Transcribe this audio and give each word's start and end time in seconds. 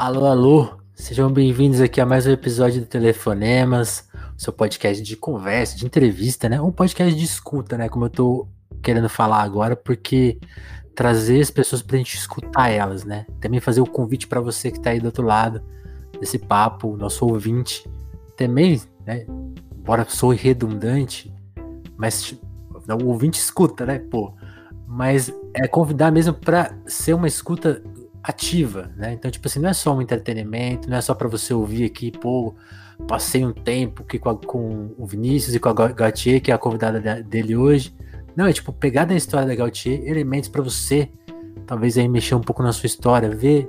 Alô, 0.00 0.24
alô, 0.24 0.80
sejam 0.94 1.30
bem-vindos 1.30 1.78
aqui 1.78 2.00
a 2.00 2.06
mais 2.06 2.26
um 2.26 2.30
episódio 2.30 2.80
do 2.80 2.86
Telefonemas, 2.86 4.08
seu 4.34 4.50
podcast 4.50 5.02
de 5.02 5.14
conversa, 5.14 5.76
de 5.76 5.84
entrevista, 5.84 6.48
né? 6.48 6.58
Um 6.58 6.72
podcast 6.72 7.14
de 7.14 7.22
escuta, 7.22 7.76
né? 7.76 7.86
Como 7.86 8.06
eu 8.06 8.08
tô 8.08 8.48
querendo 8.82 9.10
falar 9.10 9.42
agora, 9.42 9.76
porque 9.76 10.40
trazer 10.94 11.42
as 11.42 11.50
pessoas 11.50 11.82
pra 11.82 11.98
gente 11.98 12.16
escutar 12.16 12.70
elas, 12.70 13.04
né? 13.04 13.26
Também 13.42 13.60
fazer 13.60 13.82
o 13.82 13.86
convite 13.86 14.26
para 14.26 14.40
você 14.40 14.70
que 14.70 14.80
tá 14.80 14.88
aí 14.88 15.00
do 15.00 15.04
outro 15.04 15.22
lado 15.22 15.62
desse 16.18 16.38
papo, 16.38 16.96
nosso 16.96 17.26
ouvinte, 17.26 17.86
também, 18.38 18.80
né? 19.04 19.26
Embora 19.78 20.06
sou 20.08 20.30
redundante, 20.30 21.30
mas 21.98 22.34
o 23.02 23.04
ouvinte 23.04 23.38
escuta, 23.38 23.84
né? 23.84 23.98
Pô, 23.98 24.32
mas 24.86 25.30
é 25.52 25.68
convidar 25.68 26.10
mesmo 26.10 26.32
para 26.32 26.74
ser 26.86 27.12
uma 27.12 27.28
escuta 27.28 27.82
ativa, 28.22 28.90
né? 28.96 29.12
Então, 29.12 29.30
tipo 29.30 29.46
assim, 29.48 29.60
não 29.60 29.70
é 29.70 29.72
só 29.72 29.94
um 29.94 30.02
entretenimento, 30.02 30.88
não 30.88 30.96
é 30.96 31.00
só 31.00 31.14
para 31.14 31.28
você 31.28 31.54
ouvir 31.54 31.84
aqui, 31.84 32.10
pô, 32.10 32.54
passei 33.08 33.44
um 33.44 33.52
tempo 33.52 34.02
aqui 34.02 34.18
com, 34.18 34.30
a, 34.30 34.36
com 34.36 34.94
o 34.98 35.06
Vinícius 35.06 35.54
e 35.54 35.60
com 35.60 35.68
a 35.68 35.72
Gautier, 35.72 36.40
que 36.40 36.50
é 36.50 36.54
a 36.54 36.58
convidada 36.58 37.22
dele 37.22 37.56
hoje. 37.56 37.94
Não, 38.36 38.46
é 38.46 38.52
tipo 38.52 38.72
pegar 38.72 39.04
da 39.04 39.14
história 39.14 39.46
da 39.46 39.54
Gautier 39.54 40.02
elementos 40.06 40.48
para 40.48 40.62
você, 40.62 41.10
talvez 41.66 41.96
aí 41.96 42.08
mexer 42.08 42.34
um 42.34 42.40
pouco 42.40 42.62
na 42.62 42.72
sua 42.72 42.86
história, 42.86 43.30
ver 43.30 43.68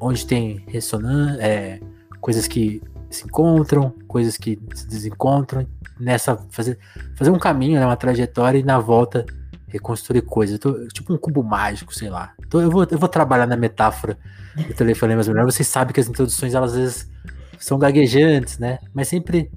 onde 0.00 0.26
tem 0.26 0.62
ressonância, 0.68 1.42
é, 1.42 1.80
coisas 2.20 2.46
que 2.46 2.82
se 3.10 3.24
encontram, 3.24 3.92
coisas 4.06 4.36
que 4.36 4.60
se 4.74 4.86
desencontram, 4.86 5.66
nessa 5.98 6.36
fazer, 6.50 6.78
fazer 7.16 7.30
um 7.30 7.38
caminho, 7.38 7.80
né, 7.80 7.86
uma 7.86 7.96
trajetória 7.96 8.58
e 8.58 8.62
na 8.62 8.78
volta 8.78 9.24
reconstruir 9.68 10.22
coisas. 10.22 10.58
Tô, 10.58 10.86
tipo 10.88 11.12
um 11.12 11.18
cubo 11.18 11.42
mágico, 11.42 11.94
sei 11.94 12.10
lá. 12.10 12.34
Então 12.46 12.60
eu 12.60 12.70
vou, 12.70 12.86
eu 12.90 12.98
vou 12.98 13.08
trabalhar 13.08 13.46
na 13.46 13.56
metáfora 13.56 14.18
do 14.56 14.74
telefonemas 14.74 15.28
melhor. 15.28 15.44
Vocês 15.44 15.68
sabem 15.68 15.92
que 15.92 16.00
as 16.00 16.08
introduções, 16.08 16.54
elas 16.54 16.72
às 16.72 16.78
vezes 16.78 17.10
são 17.58 17.78
gaguejantes, 17.78 18.58
né? 18.58 18.78
Mas 18.94 19.08
sempre 19.08 19.50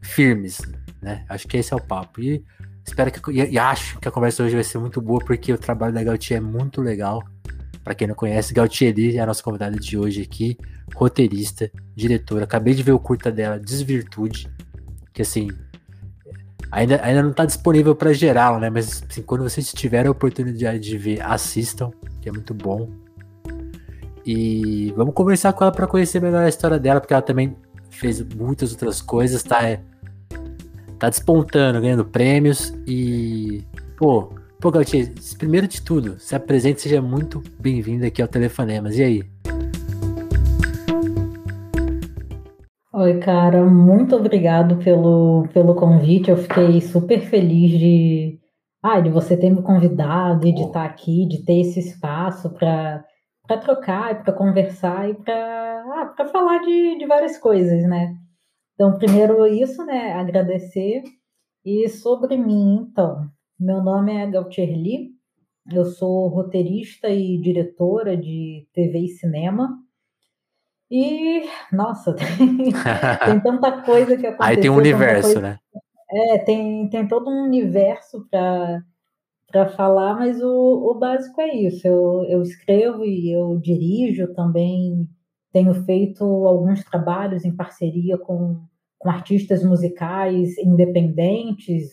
firmes, 0.00 0.60
né? 1.00 1.24
Acho 1.28 1.46
que 1.46 1.56
esse 1.56 1.72
é 1.72 1.76
o 1.76 1.80
papo. 1.80 2.20
E 2.20 2.44
espero 2.84 3.10
que 3.10 3.30
e, 3.30 3.52
e 3.52 3.58
acho 3.58 3.98
que 3.98 4.08
a 4.08 4.10
conversa 4.10 4.42
hoje 4.42 4.54
vai 4.54 4.64
ser 4.64 4.78
muito 4.78 5.00
boa, 5.00 5.20
porque 5.24 5.52
o 5.52 5.58
trabalho 5.58 5.92
da 5.92 6.02
Gautier 6.02 6.38
é 6.38 6.40
muito 6.40 6.80
legal. 6.80 7.22
Para 7.82 7.94
quem 7.94 8.06
não 8.06 8.14
conhece, 8.14 8.52
Gautier 8.52 9.16
é 9.16 9.20
a 9.20 9.26
nossa 9.26 9.42
convidada 9.42 9.76
de 9.76 9.96
hoje 9.96 10.22
aqui, 10.22 10.56
roteirista, 10.94 11.70
diretora. 11.94 12.44
Acabei 12.44 12.74
de 12.74 12.82
ver 12.82 12.92
o 12.92 12.98
curta 12.98 13.32
dela, 13.32 13.58
Desvirtude, 13.58 14.48
que 15.12 15.22
assim, 15.22 15.48
Ainda, 16.70 17.00
ainda 17.02 17.22
não 17.22 17.30
está 17.30 17.44
disponível 17.44 17.94
para 17.94 18.12
geral, 18.12 18.60
né? 18.60 18.70
Mas 18.70 19.02
assim, 19.08 19.22
quando 19.22 19.42
vocês 19.42 19.72
tiverem 19.72 20.08
a 20.08 20.12
oportunidade 20.12 20.78
de 20.78 20.96
ver, 20.96 21.20
assistam, 21.22 21.90
que 22.20 22.28
é 22.28 22.32
muito 22.32 22.54
bom. 22.54 22.88
E 24.24 24.92
vamos 24.96 25.14
conversar 25.14 25.52
com 25.52 25.64
ela 25.64 25.72
para 25.72 25.86
conhecer 25.86 26.20
melhor 26.20 26.44
a 26.44 26.48
história 26.48 26.78
dela, 26.78 27.00
porque 27.00 27.12
ela 27.12 27.22
também 27.22 27.56
fez 27.90 28.22
muitas 28.22 28.70
outras 28.70 29.02
coisas, 29.02 29.42
tá, 29.42 29.62
é, 29.68 29.80
tá 30.98 31.08
despontando, 31.08 31.80
ganhando 31.80 32.04
prêmios 32.04 32.72
e 32.86 33.64
pô, 33.96 34.32
pô, 34.60 34.70
Gautier, 34.70 35.12
primeiro 35.38 35.66
de 35.66 35.82
tudo, 35.82 36.20
se 36.20 36.34
apresente, 36.34 36.82
seja 36.82 37.02
muito 37.02 37.42
bem-vindo 37.58 38.06
aqui 38.06 38.22
ao 38.22 38.28
Telefonemas. 38.28 38.96
E 38.96 39.02
aí? 39.02 39.24
Oi, 43.00 43.18
cara, 43.18 43.64
muito 43.64 44.14
obrigado 44.14 44.76
pelo, 44.84 45.48
pelo 45.54 45.74
convite. 45.74 46.30
Eu 46.30 46.36
fiquei 46.36 46.82
super 46.82 47.18
feliz 47.22 47.70
de, 47.70 48.38
ah, 48.82 49.00
de 49.00 49.08
você 49.08 49.38
ter 49.38 49.48
me 49.48 49.62
convidado 49.62 50.46
e 50.46 50.52
de 50.52 50.64
estar 50.64 50.84
aqui, 50.84 51.26
de 51.26 51.42
ter 51.42 51.60
esse 51.60 51.80
espaço 51.80 52.50
para 52.50 53.02
trocar, 53.62 54.22
para 54.22 54.34
conversar 54.34 55.08
e 55.08 55.14
para 55.14 55.32
ah, 55.32 56.28
falar 56.30 56.58
de, 56.58 56.98
de 56.98 57.06
várias 57.06 57.38
coisas, 57.38 57.88
né? 57.88 58.14
Então, 58.74 58.98
primeiro 58.98 59.46
isso, 59.46 59.82
né? 59.86 60.12
Agradecer. 60.12 61.02
E 61.64 61.88
sobre 61.88 62.36
mim, 62.36 62.86
então, 62.90 63.30
meu 63.58 63.82
nome 63.82 64.12
é 64.12 64.30
Gautier 64.30 64.76
Lee, 64.76 65.08
eu 65.72 65.86
sou 65.86 66.28
roteirista 66.28 67.08
e 67.08 67.40
diretora 67.40 68.14
de 68.14 68.68
TV 68.74 68.98
e 68.98 69.08
cinema. 69.08 69.70
E, 70.90 71.48
nossa, 71.72 72.12
tem, 72.16 72.72
tem 72.72 73.40
tanta 73.40 73.82
coisa 73.82 74.16
que 74.16 74.26
aconteceu. 74.26 74.46
Aí 74.46 74.60
tem 74.60 74.70
um 74.70 74.76
universo, 74.76 75.34
coisa, 75.34 75.40
né? 75.40 75.58
É, 76.10 76.38
tem, 76.38 76.88
tem 76.88 77.06
todo 77.06 77.30
um 77.30 77.44
universo 77.44 78.26
para 78.28 79.68
falar, 79.76 80.16
mas 80.16 80.42
o, 80.42 80.90
o 80.90 80.94
básico 80.98 81.40
é 81.40 81.54
isso. 81.54 81.86
Eu, 81.86 82.24
eu 82.24 82.42
escrevo 82.42 83.04
e 83.04 83.32
eu 83.32 83.56
dirijo 83.58 84.34
também. 84.34 85.08
Tenho 85.52 85.74
feito 85.84 86.24
alguns 86.24 86.84
trabalhos 86.84 87.44
em 87.44 87.54
parceria 87.54 88.18
com, 88.18 88.60
com 88.98 89.08
artistas 89.08 89.64
musicais 89.64 90.58
independentes 90.58 91.90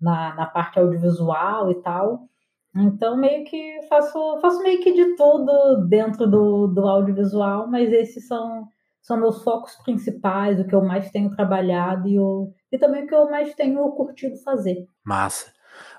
na, 0.00 0.34
na 0.34 0.46
parte 0.46 0.78
audiovisual 0.78 1.70
e 1.70 1.74
tal. 1.82 2.22
Então, 2.74 3.16
meio 3.16 3.44
que 3.44 3.80
faço, 3.88 4.38
faço 4.40 4.62
meio 4.62 4.80
que 4.82 4.92
de 4.92 5.16
tudo 5.16 5.86
dentro 5.88 6.26
do, 6.26 6.68
do 6.68 6.86
audiovisual, 6.86 7.68
mas 7.68 7.92
esses 7.92 8.26
são, 8.28 8.68
são 9.02 9.18
meus 9.18 9.42
focos 9.42 9.74
principais, 9.84 10.60
o 10.60 10.64
que 10.64 10.74
eu 10.74 10.82
mais 10.82 11.10
tenho 11.10 11.34
trabalhado 11.34 12.08
e, 12.08 12.18
o, 12.18 12.52
e 12.70 12.78
também 12.78 13.04
o 13.04 13.06
que 13.06 13.14
eu 13.14 13.28
mais 13.28 13.54
tenho 13.54 13.90
curtido 13.90 14.36
fazer. 14.38 14.86
Massa. 15.04 15.52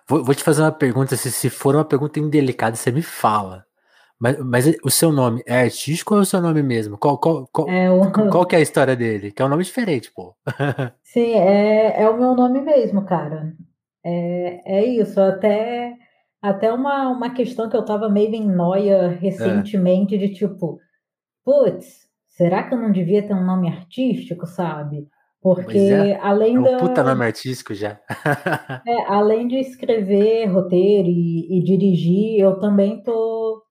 Vou, 0.08 0.24
vou 0.24 0.34
te 0.34 0.44
fazer 0.44 0.62
uma 0.62 0.72
pergunta, 0.72 1.16
se, 1.18 1.32
se 1.32 1.50
for 1.50 1.76
uma 1.76 1.86
pergunta 1.86 2.20
indelicada, 2.20 2.76
você 2.76 2.92
me 2.92 3.02
fala. 3.02 3.66
Mas, 4.18 4.38
mas 4.38 4.66
o 4.84 4.90
seu 4.90 5.12
nome 5.12 5.42
é 5.48 5.62
artístico 5.62 6.14
ou 6.14 6.20
é 6.20 6.24
o 6.24 6.26
seu 6.26 6.40
nome 6.40 6.62
mesmo? 6.62 6.98
Qual, 6.98 7.18
qual, 7.18 7.48
qual, 7.52 7.68
é 7.68 7.90
o... 7.90 8.12
qual 8.30 8.46
que 8.48 8.56
é 8.56 8.60
a 8.60 8.62
história 8.62 8.96
dele? 8.96 9.32
Que 9.32 9.42
é 9.42 9.46
um 9.46 9.50
nome 9.50 9.64
diferente, 9.64 10.12
pô. 10.12 10.36
Sim, 11.04 11.34
é, 11.34 12.04
é 12.04 12.10
o 12.10 12.18
meu 12.18 12.36
nome 12.36 12.62
mesmo, 12.62 13.04
cara. 13.04 13.52
É, 14.06 14.80
é 14.80 14.86
isso, 14.86 15.20
até 15.20 15.98
até 16.42 16.74
uma, 16.74 17.10
uma 17.10 17.30
questão 17.34 17.70
que 17.70 17.78
eu 17.78 17.86
tava 17.86 18.10
meio 18.10 18.34
em 18.34 18.48
noia 18.48 19.10
recentemente, 19.10 20.16
é. 20.16 20.18
de 20.18 20.34
tipo, 20.34 20.80
putz, 21.46 22.08
será 22.30 22.64
que 22.64 22.74
eu 22.74 22.80
não 22.80 22.92
devia 22.92 23.26
ter 23.26 23.34
um 23.34 23.46
nome 23.46 23.70
artístico, 23.70 24.48
sabe? 24.48 25.08
Porque 25.42 25.78
é. 25.78 26.20
além 26.20 26.56
é 26.56 26.60
um 26.60 26.64
da. 26.64 26.78
Puta 26.78 27.04
nome 27.04 27.26
artístico 27.26 27.74
já. 27.74 28.00
é, 28.88 29.06
além 29.08 29.48
de 29.48 29.58
escrever 29.58 30.46
roteiro 30.46 31.08
e, 31.08 31.60
e, 31.60 31.64
dirigir, 31.64 32.40
eu 32.40 32.60
também 32.60 33.02
tô. 33.02 33.64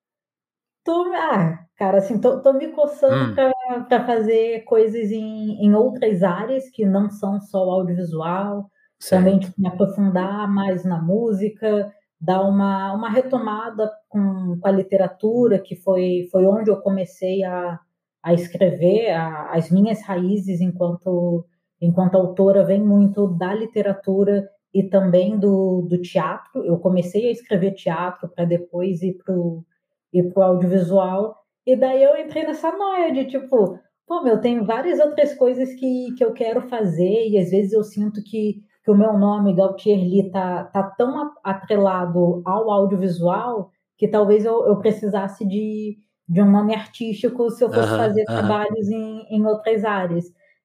tô 0.85 1.13
ah, 1.15 1.61
cara, 1.77 1.99
assim, 1.99 2.21
tô, 2.21 2.41
tô 2.41 2.53
me 2.53 2.69
coçando 2.69 3.33
hum. 3.33 3.85
para 3.89 4.05
fazer 4.05 4.65
coisas 4.65 5.13
em, 5.13 5.65
em 5.65 5.75
outras 5.75 6.25
áreas 6.25 6.69
que 6.71 6.85
não 6.85 7.09
são 7.09 7.41
só 7.41 7.65
o 7.67 7.71
audiovisual. 7.71 8.69
Certo. 8.99 9.25
Também 9.25 9.41
me 9.57 9.69
aprofundar 9.69 10.47
mais 10.53 10.85
na 10.85 11.01
música 11.01 11.91
dar 12.21 12.43
uma, 12.43 12.93
uma 12.93 13.09
retomada 13.09 13.91
com, 14.09 14.59
com 14.61 14.69
a 14.69 14.71
literatura, 14.71 15.59
que 15.59 15.75
foi, 15.75 16.29
foi 16.31 16.45
onde 16.47 16.71
eu 16.71 16.77
comecei 16.81 17.43
a, 17.43 17.79
a 18.23 18.35
escrever, 18.35 19.11
a, 19.13 19.53
as 19.53 19.71
minhas 19.71 20.03
raízes 20.03 20.61
enquanto, 20.61 21.47
enquanto 21.81 22.17
autora 22.17 22.65
vem 22.65 22.83
muito 22.83 23.27
da 23.27 23.55
literatura 23.55 24.49
e 24.73 24.83
também 24.83 25.39
do, 25.39 25.87
do 25.89 26.01
teatro. 26.01 26.65
Eu 26.65 26.79
comecei 26.79 27.29
a 27.29 27.33
escrever 27.33 27.73
teatro 27.73 28.29
para 28.29 28.45
depois 28.45 29.03
ir 29.03 29.15
para 29.25 29.35
o 29.35 29.65
ir 30.13 30.33
pro 30.33 30.43
audiovisual, 30.43 31.37
e 31.65 31.77
daí 31.77 32.03
eu 32.03 32.17
entrei 32.17 32.45
nessa 32.45 32.73
noia 32.73 33.13
de 33.13 33.27
tipo, 33.27 33.79
pô, 34.07 34.23
meu, 34.23 34.41
tem 34.41 34.65
várias 34.65 34.99
outras 34.99 35.35
coisas 35.35 35.73
que, 35.75 36.13
que 36.17 36.25
eu 36.25 36.33
quero 36.33 36.63
fazer, 36.63 37.29
e 37.29 37.39
às 37.39 37.51
vezes 37.51 37.73
eu 37.73 37.85
sinto 37.85 38.23
que 38.25 38.61
que 38.83 38.91
o 38.91 38.97
meu 38.97 39.19
nome, 39.19 39.55
Gautier 39.55 39.99
Lee, 39.99 40.31
tá, 40.31 40.65
tá 40.65 40.83
tão 40.83 41.33
atrelado 41.45 42.43
ao 42.45 42.71
audiovisual 42.71 43.71
que 43.97 44.09
talvez 44.09 44.45
eu, 44.45 44.67
eu 44.67 44.79
precisasse 44.79 45.47
de, 45.47 45.99
de 46.27 46.41
um 46.41 46.51
nome 46.51 46.75
artístico 46.75 47.51
se 47.51 47.63
eu 47.63 47.71
fosse 47.71 47.89
fazer 47.89 48.25
trabalhos 48.25 48.89
em, 48.89 49.27
em 49.31 49.45
outras 49.45 49.85
áreas. 49.85 50.25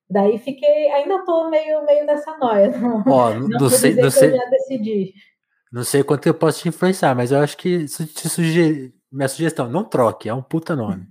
Daí 0.09 0.37
fiquei, 0.37 0.89
ainda 0.91 1.25
tô 1.25 1.49
meio, 1.49 1.83
meio 1.85 2.05
nessa 2.05 2.37
noia. 2.37 2.69
Não, 2.77 3.03
Ó, 3.07 3.33
não, 3.35 3.47
não 3.47 3.69
sei, 3.69 3.95
não 3.95 4.09
sei, 4.09 4.31
já 4.31 4.45
decidi. 4.45 5.13
Não 5.71 5.83
sei 5.83 6.03
quanto 6.03 6.27
eu 6.27 6.33
posso 6.33 6.61
te 6.61 6.69
influenciar, 6.69 7.13
mas 7.15 7.31
eu 7.31 7.39
acho 7.39 7.57
que 7.57 7.85
te 7.85 8.29
sugerir, 8.29 8.93
minha 9.11 9.27
sugestão, 9.27 9.67
não 9.67 9.83
troque, 9.83 10.29
é 10.29 10.33
um 10.33 10.41
puta 10.41 10.75
nome. 10.75 11.05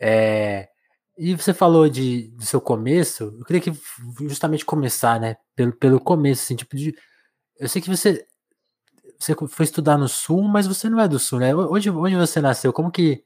É, 0.00 0.68
e 1.16 1.34
você 1.34 1.54
falou 1.54 1.88
de, 1.88 2.28
do 2.28 2.44
seu 2.44 2.60
começo, 2.60 3.34
eu 3.38 3.44
queria 3.44 3.62
que 3.62 3.72
justamente 4.28 4.64
começar, 4.64 5.20
né, 5.20 5.36
pelo, 5.54 5.72
pelo 5.72 6.00
começo, 6.00 6.42
assim, 6.42 6.56
tipo 6.56 6.76
de, 6.76 6.94
eu 7.58 7.68
sei 7.68 7.80
que 7.82 7.88
você 7.88 8.26
você 9.18 9.34
foi 9.48 9.64
estudar 9.64 9.96
no 9.96 10.08
Sul, 10.08 10.42
mas 10.42 10.66
você 10.66 10.88
não 10.88 11.00
é 11.00 11.08
do 11.08 11.18
Sul, 11.18 11.38
né? 11.38 11.54
Onde, 11.54 11.90
onde 11.90 12.16
você 12.16 12.40
nasceu? 12.40 12.72
Como 12.72 12.90
que, 12.90 13.24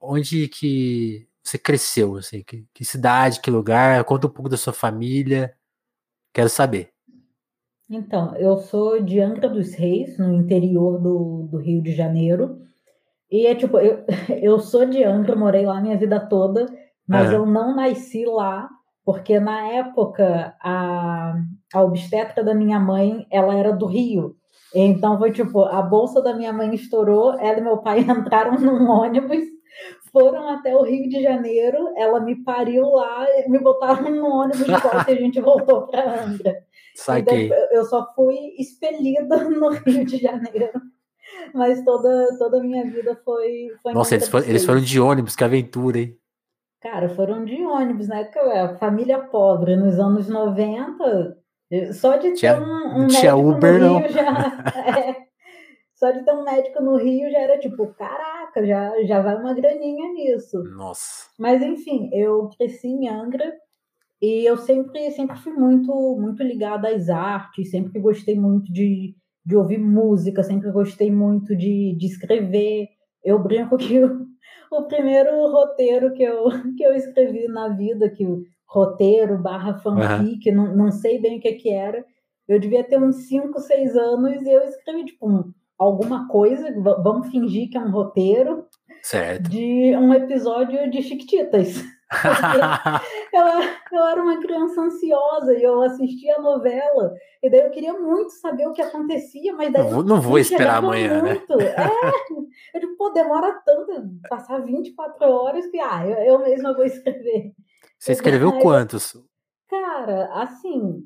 onde 0.00 0.48
que 0.48 1.28
você 1.42 1.58
cresceu, 1.58 2.16
assim, 2.16 2.42
que, 2.42 2.66
que 2.74 2.84
cidade, 2.84 3.40
que 3.40 3.50
lugar? 3.50 4.04
Conta 4.04 4.26
um 4.26 4.30
pouco 4.30 4.48
da 4.48 4.56
sua 4.56 4.72
família, 4.72 5.54
quero 6.32 6.48
saber. 6.48 6.92
Então, 7.88 8.36
eu 8.36 8.56
sou 8.58 9.02
de 9.02 9.20
Angra 9.20 9.48
dos 9.48 9.74
Reis, 9.74 10.16
no 10.18 10.32
interior 10.34 11.00
do, 11.00 11.48
do 11.50 11.58
Rio 11.58 11.82
de 11.82 11.92
Janeiro, 11.92 12.60
E 13.30 13.46
é 13.46 13.54
tipo, 13.54 13.78
eu, 13.78 14.04
eu 14.42 14.60
sou 14.60 14.86
de 14.86 15.04
Angra, 15.04 15.36
morei 15.36 15.66
lá 15.66 15.80
minha 15.80 15.98
vida 15.98 16.20
toda, 16.20 16.66
mas 17.10 17.26
uhum. 17.30 17.34
eu 17.34 17.46
não 17.46 17.74
nasci 17.74 18.24
lá, 18.24 18.70
porque 19.04 19.40
na 19.40 19.66
época 19.66 20.54
a, 20.62 21.34
a 21.74 21.82
obstetra 21.82 22.44
da 22.44 22.54
minha 22.54 22.78
mãe, 22.78 23.26
ela 23.32 23.52
era 23.56 23.72
do 23.72 23.86
Rio. 23.86 24.36
Então 24.72 25.18
foi 25.18 25.32
tipo, 25.32 25.64
a 25.64 25.82
bolsa 25.82 26.22
da 26.22 26.32
minha 26.32 26.52
mãe 26.52 26.72
estourou, 26.72 27.36
ela 27.40 27.58
e 27.58 27.62
meu 27.62 27.78
pai 27.78 27.98
entraram 28.08 28.60
num 28.60 28.88
ônibus, 28.88 29.42
foram 30.12 30.50
até 30.50 30.72
o 30.76 30.84
Rio 30.84 31.08
de 31.08 31.20
Janeiro, 31.20 31.92
ela 31.96 32.20
me 32.20 32.44
pariu 32.44 32.88
lá, 32.88 33.26
me 33.48 33.58
botaram 33.58 34.08
no 34.08 34.26
ônibus 34.26 34.64
de 34.64 34.70
volta 34.70 35.10
e 35.10 35.14
a 35.14 35.20
gente 35.20 35.40
voltou 35.40 35.88
para 35.88 36.24
Angra. 36.24 36.62
Saquei. 36.94 37.46
Então, 37.46 37.58
eu 37.72 37.84
só 37.86 38.06
fui 38.14 38.54
expelida 38.56 39.42
no 39.50 39.70
Rio 39.70 40.04
de 40.04 40.16
Janeiro. 40.16 40.80
Mas 41.52 41.82
toda, 41.82 42.38
toda 42.38 42.58
a 42.58 42.62
minha 42.62 42.84
vida 42.84 43.20
foi. 43.24 43.68
foi 43.82 43.92
Nossa, 43.92 44.14
eles 44.14 44.28
foram, 44.28 44.46
eles 44.46 44.64
foram 44.64 44.80
de 44.80 45.00
ônibus, 45.00 45.34
que 45.34 45.42
aventura, 45.42 45.98
hein? 45.98 46.16
Cara, 46.80 47.10
foram 47.10 47.44
de 47.44 47.62
ônibus, 47.62 48.08
né? 48.08 48.30
Família 48.78 49.18
pobre 49.18 49.76
nos 49.76 49.98
anos 49.98 50.28
90, 50.28 51.36
só 51.92 52.16
de 52.16 52.30
ter 52.30 52.34
tinha, 52.34 52.58
um, 52.58 53.02
um 53.02 53.06
tinha 53.06 53.36
Uber, 53.36 53.78
no 53.78 53.98
Rio 53.98 54.02
não. 54.02 54.08
já. 54.08 54.64
É, 55.10 55.30
só 55.94 56.10
de 56.10 56.24
ter 56.24 56.32
um 56.32 56.42
médico 56.42 56.82
no 56.82 56.96
Rio 56.96 57.30
já 57.30 57.38
era 57.38 57.58
tipo, 57.58 57.86
caraca, 57.88 58.66
já, 58.66 59.04
já 59.04 59.20
vai 59.20 59.36
uma 59.36 59.52
graninha 59.52 60.10
nisso. 60.14 60.62
Nossa. 60.74 61.28
Mas 61.38 61.62
enfim, 61.62 62.08
eu 62.14 62.48
cresci 62.56 62.88
em 62.88 63.06
Angra 63.06 63.52
e 64.22 64.48
eu 64.48 64.56
sempre, 64.56 65.10
sempre 65.10 65.36
fui 65.36 65.52
muito, 65.52 65.92
muito 66.18 66.42
ligada 66.42 66.88
às 66.88 67.10
artes, 67.10 67.70
sempre 67.70 68.00
gostei 68.00 68.34
muito 68.34 68.72
de, 68.72 69.14
de 69.44 69.54
ouvir 69.54 69.78
música, 69.78 70.42
sempre 70.42 70.70
gostei 70.72 71.10
muito 71.10 71.54
de, 71.54 71.94
de 71.98 72.06
escrever. 72.06 72.88
Eu 73.22 73.38
brinco 73.38 73.76
que 73.76 74.02
o, 74.02 74.29
o 74.70 74.82
primeiro 74.84 75.46
roteiro 75.50 76.12
que 76.12 76.22
eu, 76.22 76.44
que 76.76 76.82
eu 76.82 76.94
escrevi 76.94 77.48
na 77.48 77.68
vida, 77.68 78.08
que 78.08 78.24
o 78.24 78.44
roteiro 78.66 79.36
barra 79.38 79.78
fanfic, 79.78 80.48
uhum. 80.48 80.56
não, 80.56 80.76
não 80.76 80.92
sei 80.92 81.20
bem 81.20 81.38
o 81.38 81.40
que, 81.40 81.52
que 81.52 81.70
era, 81.70 82.04
eu 82.48 82.58
devia 82.58 82.84
ter 82.84 83.00
uns 83.00 83.28
5, 83.28 83.58
6 83.60 83.96
anos 83.96 84.42
e 84.42 84.50
eu 84.50 84.62
escrevi, 84.62 85.04
tipo, 85.04 85.28
um, 85.28 85.52
alguma 85.78 86.28
coisa, 86.28 86.72
vamos 87.02 87.28
fingir 87.28 87.70
que 87.70 87.76
é 87.76 87.80
um 87.80 87.90
roteiro 87.90 88.66
certo. 89.02 89.48
de 89.48 89.96
um 89.96 90.12
episódio 90.12 90.90
de 90.90 91.02
Chiquititas. 91.02 91.82
eu, 93.32 93.44
eu 93.92 94.06
era 94.06 94.22
uma 94.22 94.40
criança 94.40 94.80
ansiosa 94.80 95.54
e 95.54 95.62
eu 95.62 95.80
assistia 95.82 96.36
a 96.36 96.42
novela, 96.42 97.14
e 97.42 97.48
daí 97.48 97.60
eu 97.60 97.70
queria 97.70 97.92
muito 97.94 98.32
saber 98.32 98.66
o 98.66 98.72
que 98.72 98.82
acontecia, 98.82 99.52
mas 99.54 99.72
daí. 99.72 99.84
Não 99.84 99.90
vou, 99.90 100.04
não 100.04 100.20
vou 100.20 100.38
esperar 100.38 100.78
amanhã, 100.78 101.22
né? 101.22 101.34
muito. 101.34 101.56
né? 101.56 101.66
É, 101.66 102.76
eu 102.76 102.80
digo, 102.80 102.96
pô, 102.96 103.10
demora 103.10 103.60
tanto, 103.64 104.10
passar 104.28 104.58
24 104.58 105.24
horas 105.28 105.66
que, 105.68 105.78
ah, 105.78 106.06
eu, 106.06 106.18
eu 106.18 106.38
mesma 106.40 106.74
vou 106.74 106.84
escrever. 106.84 107.52
Você 107.98 108.12
escreveu 108.12 108.58
quantos? 108.58 109.16
Cara, 109.68 110.30
assim, 110.32 111.04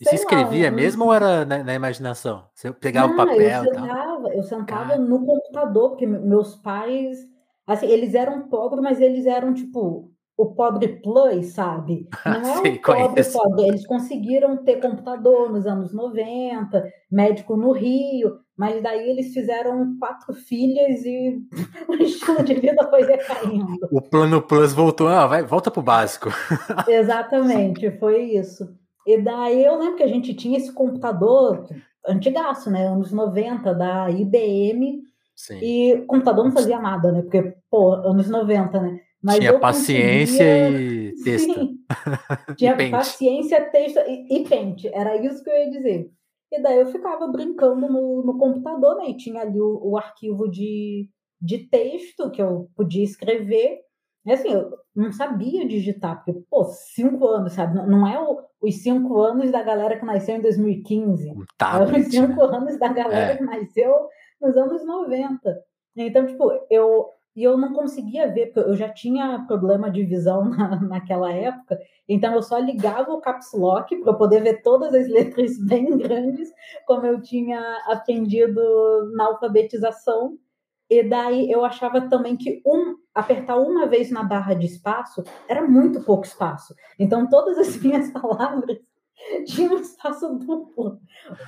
e 0.00 0.08
se 0.08 0.14
escrevia 0.14 0.70
mesmo 0.70 1.04
ou 1.04 1.14
era 1.14 1.44
na, 1.44 1.64
na, 1.64 1.74
imaginação? 1.74 2.44
Você 2.54 2.70
pegava 2.70 3.12
o 3.12 3.16
papel 3.16 3.64
eu 3.64 3.74
sentava, 3.74 4.34
eu 4.34 4.42
sentava 4.42 4.96
no 4.96 5.24
computador, 5.24 5.90
porque 5.90 6.06
meus 6.06 6.54
pais, 6.56 7.18
assim, 7.66 7.86
eles 7.86 8.14
eram 8.14 8.48
pobres, 8.48 8.82
mas 8.82 9.00
eles 9.00 9.26
eram 9.26 9.52
tipo 9.52 10.10
o 10.36 10.54
pobre 10.54 11.00
plus, 11.00 11.54
sabe? 11.54 12.06
Não 12.26 12.32
é 12.32 12.58
o 12.58 12.80
pobre 12.80 13.24
pobre. 13.24 13.68
Eles 13.68 13.86
conseguiram 13.86 14.56
ter 14.58 14.80
computador 14.80 15.50
nos 15.50 15.66
anos 15.66 15.94
90, 15.94 16.84
médico 17.10 17.56
no 17.56 17.72
Rio, 17.72 18.38
mas 18.56 18.82
daí 18.82 19.08
eles 19.08 19.32
fizeram 19.32 19.96
quatro 19.98 20.34
filhas 20.34 21.04
e 21.04 21.38
o 21.88 21.94
estilo 21.94 22.42
de 22.44 22.54
vida 22.54 22.86
foi 22.88 23.06
decaindo. 23.06 23.88
O 23.90 24.02
plano 24.02 24.42
plus 24.42 24.74
voltou, 24.74 25.08
ah, 25.08 25.26
vai, 25.26 25.42
volta 25.42 25.70
pro 25.70 25.82
básico. 25.82 26.28
Exatamente, 26.86 27.90
foi 27.98 28.22
isso. 28.34 28.68
E 29.06 29.22
daí 29.22 29.64
eu 29.64 29.78
lembro 29.78 29.96
que 29.96 30.02
a 30.02 30.08
gente 30.08 30.34
tinha 30.34 30.58
esse 30.58 30.72
computador 30.72 31.66
antigaço, 32.06 32.70
né? 32.70 32.86
Anos 32.86 33.12
90, 33.12 33.74
da 33.74 34.10
IBM. 34.10 35.02
Sim. 35.36 35.58
E 35.62 35.94
o 35.94 36.06
computador 36.06 36.44
não 36.46 36.52
fazia 36.52 36.80
nada, 36.80 37.12
né? 37.12 37.20
Porque, 37.20 37.54
pô, 37.70 37.92
anos 37.92 38.28
90, 38.28 38.80
né? 38.80 39.00
Mas 39.22 39.38
tinha 39.38 39.58
paciência 39.58 40.44
conseguia... 40.44 41.10
e 41.10 41.14
texto. 41.22 41.54
Sim, 41.54 41.78
tinha 42.56 42.72
e 42.80 42.90
paciência, 42.90 43.70
texto 43.70 43.98
e, 44.06 44.36
e 44.40 44.48
pente. 44.48 44.88
Era 44.88 45.16
isso 45.16 45.44
que 45.44 45.50
eu 45.50 45.54
ia 45.54 45.70
dizer. 45.70 46.10
E 46.50 46.62
daí 46.62 46.78
eu 46.78 46.86
ficava 46.86 47.26
brincando 47.28 47.88
no, 47.88 48.22
no 48.24 48.38
computador, 48.38 48.96
né? 48.96 49.10
E 49.10 49.16
tinha 49.16 49.42
ali 49.42 49.60
o, 49.60 49.80
o 49.82 49.98
arquivo 49.98 50.48
de, 50.48 51.10
de 51.40 51.58
texto 51.68 52.30
que 52.30 52.40
eu 52.40 52.70
podia 52.74 53.04
escrever. 53.04 53.80
E 54.24 54.32
assim, 54.32 54.52
eu 54.52 54.70
não 54.94 55.12
sabia 55.12 55.66
digitar, 55.66 56.16
porque, 56.16 56.40
pô, 56.50 56.64
cinco 56.64 57.26
anos, 57.26 57.52
sabe? 57.52 57.74
Não 57.86 58.06
é 58.06 58.18
o, 58.20 58.40
os 58.62 58.82
cinco 58.82 59.20
anos 59.20 59.50
da 59.50 59.62
galera 59.62 59.98
que 59.98 60.04
nasceu 60.06 60.36
em 60.36 60.40
2015. 60.40 61.30
Um 61.30 61.44
tablet, 61.58 61.96
é 61.96 62.00
os 62.00 62.06
cinco 62.06 62.46
né? 62.46 62.56
anos 62.56 62.78
da 62.78 62.88
galera 62.88 63.32
é. 63.32 63.36
que 63.36 63.44
nasceu 63.44 64.08
nos 64.40 64.56
anos 64.56 64.84
90. 64.84 65.62
Então, 65.96 66.26
tipo, 66.26 66.50
eu. 66.70 67.06
E 67.34 67.44
eu 67.44 67.58
não 67.58 67.74
conseguia 67.74 68.32
ver, 68.32 68.46
porque 68.46 68.70
eu 68.70 68.74
já 68.74 68.88
tinha 68.88 69.44
problema 69.46 69.90
de 69.90 70.02
visão 70.04 70.48
na, 70.48 70.80
naquela 70.80 71.30
época, 71.30 71.78
então 72.08 72.32
eu 72.32 72.42
só 72.42 72.58
ligava 72.58 73.12
o 73.12 73.20
caps 73.20 73.52
lock 73.52 73.94
para 74.02 74.14
poder 74.14 74.42
ver 74.42 74.62
todas 74.62 74.94
as 74.94 75.06
letras 75.06 75.58
bem 75.60 75.98
grandes, 75.98 76.50
como 76.86 77.04
eu 77.04 77.20
tinha 77.20 77.60
aprendido 77.88 78.62
na 79.14 79.26
alfabetização. 79.26 80.38
E 80.88 81.02
daí 81.02 81.50
eu 81.50 81.62
achava 81.62 82.08
também 82.08 82.38
que 82.38 82.62
um 82.64 82.96
apertar 83.14 83.56
uma 83.56 83.86
vez 83.86 84.10
na 84.10 84.22
barra 84.22 84.54
de 84.54 84.66
espaço 84.66 85.22
era 85.48 85.66
muito 85.66 86.00
pouco 86.02 86.24
espaço. 86.24 86.74
Então 86.98 87.28
todas 87.28 87.58
as 87.58 87.76
minhas 87.82 88.10
palavras 88.10 88.78
tinham 89.46 89.74
um 89.74 89.80
espaço 89.80 90.34
duplo, 90.38 90.98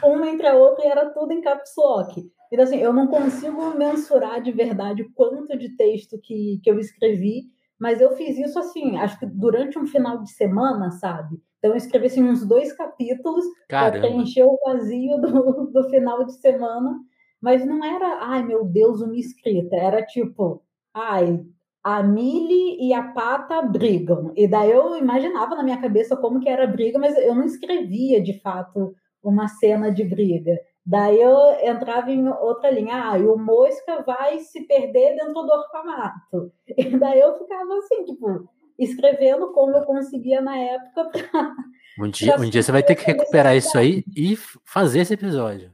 uma 0.03 0.29
entre 0.29 0.47
a 0.47 0.55
outra 0.55 0.85
e 0.85 0.89
era 0.89 1.11
tudo 1.11 1.33
em 1.33 1.41
caps 1.41 1.73
lock. 1.77 2.31
Então 2.53 2.65
assim, 2.65 2.79
eu 2.79 2.93
não 2.93 3.07
consigo 3.07 3.77
mensurar 3.77 4.41
de 4.43 4.53
verdade 4.53 5.03
o 5.03 5.13
quanto 5.13 5.57
de 5.57 5.77
texto 5.77 6.19
que, 6.23 6.61
que 6.63 6.71
eu 6.71 6.79
escrevi, 6.79 7.45
mas 7.79 8.01
eu 8.01 8.11
fiz 8.13 8.39
isso 8.39 8.59
assim, 8.59 8.97
acho 8.97 9.19
que 9.19 9.27
durante 9.27 9.79
um 9.79 9.87
final 9.87 10.23
de 10.23 10.31
semana, 10.33 10.91
sabe? 10.93 11.37
Então 11.59 11.73
eu 11.73 11.77
escrevi 11.77 12.07
assim, 12.07 12.23
uns 12.23 12.47
dois 12.47 12.73
capítulos 12.73 13.45
para 13.69 13.91
preencher 13.93 14.45
o 14.45 14.59
vazio 14.65 15.19
do, 15.21 15.71
do 15.71 15.89
final 15.91 16.25
de 16.25 16.33
semana 16.41 16.99
mas 17.41 17.65
não 17.65 17.85
era, 17.85 18.25
ai 18.25 18.43
meu 18.45 18.65
Deus, 18.65 19.01
uma 19.01 19.17
escrita. 19.17 19.77
Era 19.77 20.05
tipo, 20.05 20.63
ai, 20.93 21.45
a 21.89 22.03
Millie 22.03 22.77
e 22.79 22.93
a 22.93 23.03
Pata 23.03 23.63
brigam. 23.63 24.31
E 24.37 24.47
daí 24.47 24.71
eu 24.71 24.97
imaginava 24.97 25.55
na 25.55 25.63
minha 25.63 25.81
cabeça 25.81 26.17
como 26.17 26.39
que 26.39 26.49
era 26.49 26.65
a 26.65 26.67
briga, 26.67 26.99
mas 26.99 27.17
eu 27.17 27.35
não 27.35 27.45
escrevia 27.45 28.23
de 28.23 28.39
fato 28.41 28.95
uma 29.23 29.49
cena 29.49 29.91
de 29.91 30.05
briga. 30.05 30.59
Daí 30.85 31.21
eu 31.21 31.37
entrava 31.63 32.11
em 32.11 32.29
outra 32.29 32.71
linha, 32.71 33.11
ah, 33.11 33.19
e 33.19 33.27
o 33.27 33.39
Mosca 33.39 34.03
vai 34.07 34.39
se 34.41 34.67
perder 34.67 35.17
dentro 35.17 35.33
do 35.33 35.51
orfanato. 35.51 36.53
E 36.77 36.97
daí 36.99 37.21
eu 37.21 37.39
ficava 37.39 37.75
assim, 37.79 38.05
tipo, 38.05 38.49
escrevendo 38.79 39.53
como 39.53 39.75
eu 39.75 39.85
conseguia 39.85 40.43
na 40.43 40.59
época. 40.59 41.05
Pra, 41.07 41.55
um 42.01 42.11
dia, 42.11 42.37
um 42.37 42.51
dia 42.51 42.63
você 42.63 42.73
vai 42.73 42.83
ter 42.83 42.97
que 42.97 43.05
recuperar 43.05 43.57
isso 43.57 43.77
aí 43.79 44.05
e 44.15 44.37
fazer 44.65 45.01
esse 45.01 45.15
episódio. 45.15 45.73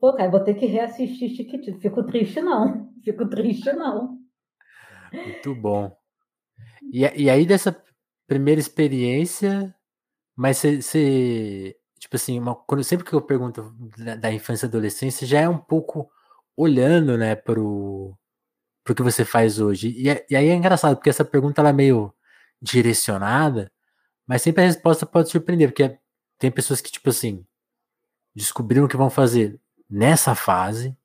Pô, 0.00 0.12
cara, 0.12 0.28
vou 0.28 0.40
ter 0.40 0.54
que 0.54 0.66
reassistir 0.66 1.30
Chiquitito. 1.30 1.78
Fico 1.78 2.02
triste, 2.02 2.40
não. 2.40 2.88
Fico 3.04 3.28
triste, 3.28 3.72
não. 3.72 4.21
Muito 5.12 5.54
bom. 5.54 5.96
E, 6.92 7.00
e 7.00 7.30
aí, 7.30 7.46
dessa 7.46 7.76
primeira 8.26 8.60
experiência, 8.60 9.74
mas 10.36 10.58
você. 10.58 11.76
Tipo 11.98 12.16
assim, 12.16 12.38
uma, 12.38 12.54
quando, 12.54 12.82
sempre 12.84 13.06
que 13.06 13.12
eu 13.14 13.22
pergunto 13.22 13.62
da, 13.98 14.16
da 14.16 14.32
infância 14.32 14.66
e 14.66 14.68
adolescência, 14.68 15.26
já 15.26 15.40
é 15.40 15.48
um 15.48 15.58
pouco 15.58 16.10
olhando, 16.56 17.16
né, 17.16 17.36
pro, 17.36 18.16
pro 18.84 18.94
que 18.94 19.02
você 19.02 19.24
faz 19.24 19.60
hoje. 19.60 19.90
E, 19.90 20.08
é, 20.10 20.26
e 20.30 20.36
aí 20.36 20.48
é 20.48 20.54
engraçado, 20.54 20.96
porque 20.96 21.10
essa 21.10 21.24
pergunta 21.24 21.60
ela 21.60 21.70
é 21.70 21.72
meio 21.72 22.12
direcionada, 22.60 23.72
mas 24.26 24.42
sempre 24.42 24.62
a 24.64 24.66
resposta 24.66 25.06
pode 25.06 25.30
surpreender, 25.30 25.68
porque 25.68 25.98
tem 26.38 26.50
pessoas 26.50 26.80
que, 26.80 26.90
tipo 26.92 27.10
assim, 27.10 27.46
descobriram 28.34 28.86
o 28.86 28.88
que 28.88 28.96
vão 28.96 29.10
fazer 29.10 29.60
nessa 29.88 30.34
fase. 30.34 30.96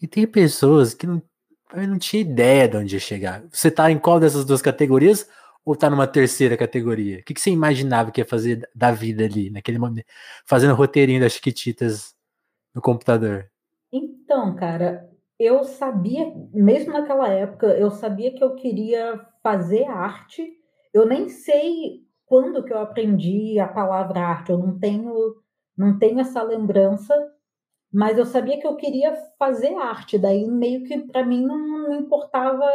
E 0.00 0.06
tem 0.08 0.26
pessoas 0.26 0.94
que 0.94 1.06
não, 1.06 1.22
não 1.74 1.98
tinha 1.98 2.22
ideia 2.22 2.68
de 2.68 2.76
onde 2.76 2.94
ia 2.96 3.00
chegar. 3.00 3.44
Você 3.50 3.70
tá 3.70 3.90
em 3.90 3.98
qual 3.98 4.20
dessas 4.20 4.44
duas 4.44 4.62
categorias 4.62 5.28
ou 5.64 5.74
tá 5.74 5.88
numa 5.88 6.06
terceira 6.06 6.56
categoria? 6.56 7.18
O 7.18 7.24
que, 7.24 7.34
que 7.34 7.40
você 7.40 7.50
imaginava 7.50 8.10
que 8.10 8.20
ia 8.20 8.24
fazer 8.24 8.68
da 8.74 8.90
vida 8.90 9.24
ali, 9.24 9.50
naquele 9.50 9.78
momento, 9.78 10.06
fazendo 10.46 10.74
roteirinho 10.74 11.20
das 11.20 11.32
chiquititas 11.32 12.14
no 12.74 12.82
computador? 12.82 13.50
Então, 13.92 14.54
cara, 14.56 15.08
eu 15.38 15.64
sabia, 15.64 16.32
mesmo 16.52 16.92
naquela 16.92 17.28
época, 17.28 17.66
eu 17.66 17.90
sabia 17.90 18.32
que 18.34 18.42
eu 18.42 18.54
queria 18.54 19.20
fazer 19.42 19.84
arte. 19.84 20.46
Eu 20.92 21.06
nem 21.06 21.28
sei 21.28 22.04
quando 22.26 22.64
que 22.64 22.72
eu 22.72 22.78
aprendi 22.78 23.58
a 23.58 23.68
palavra 23.68 24.20
arte, 24.20 24.50
eu 24.50 24.58
não 24.58 24.78
tenho, 24.78 25.36
não 25.76 25.98
tenho 25.98 26.20
essa 26.20 26.42
lembrança, 26.42 27.14
mas 27.94 28.18
eu 28.18 28.26
sabia 28.26 28.58
que 28.58 28.66
eu 28.66 28.74
queria 28.74 29.14
fazer 29.38 29.72
arte, 29.76 30.18
daí 30.18 30.44
meio 30.48 30.82
que 30.82 30.98
para 30.98 31.24
mim 31.24 31.40
não, 31.46 31.56
não, 31.56 31.94
importava 31.94 32.68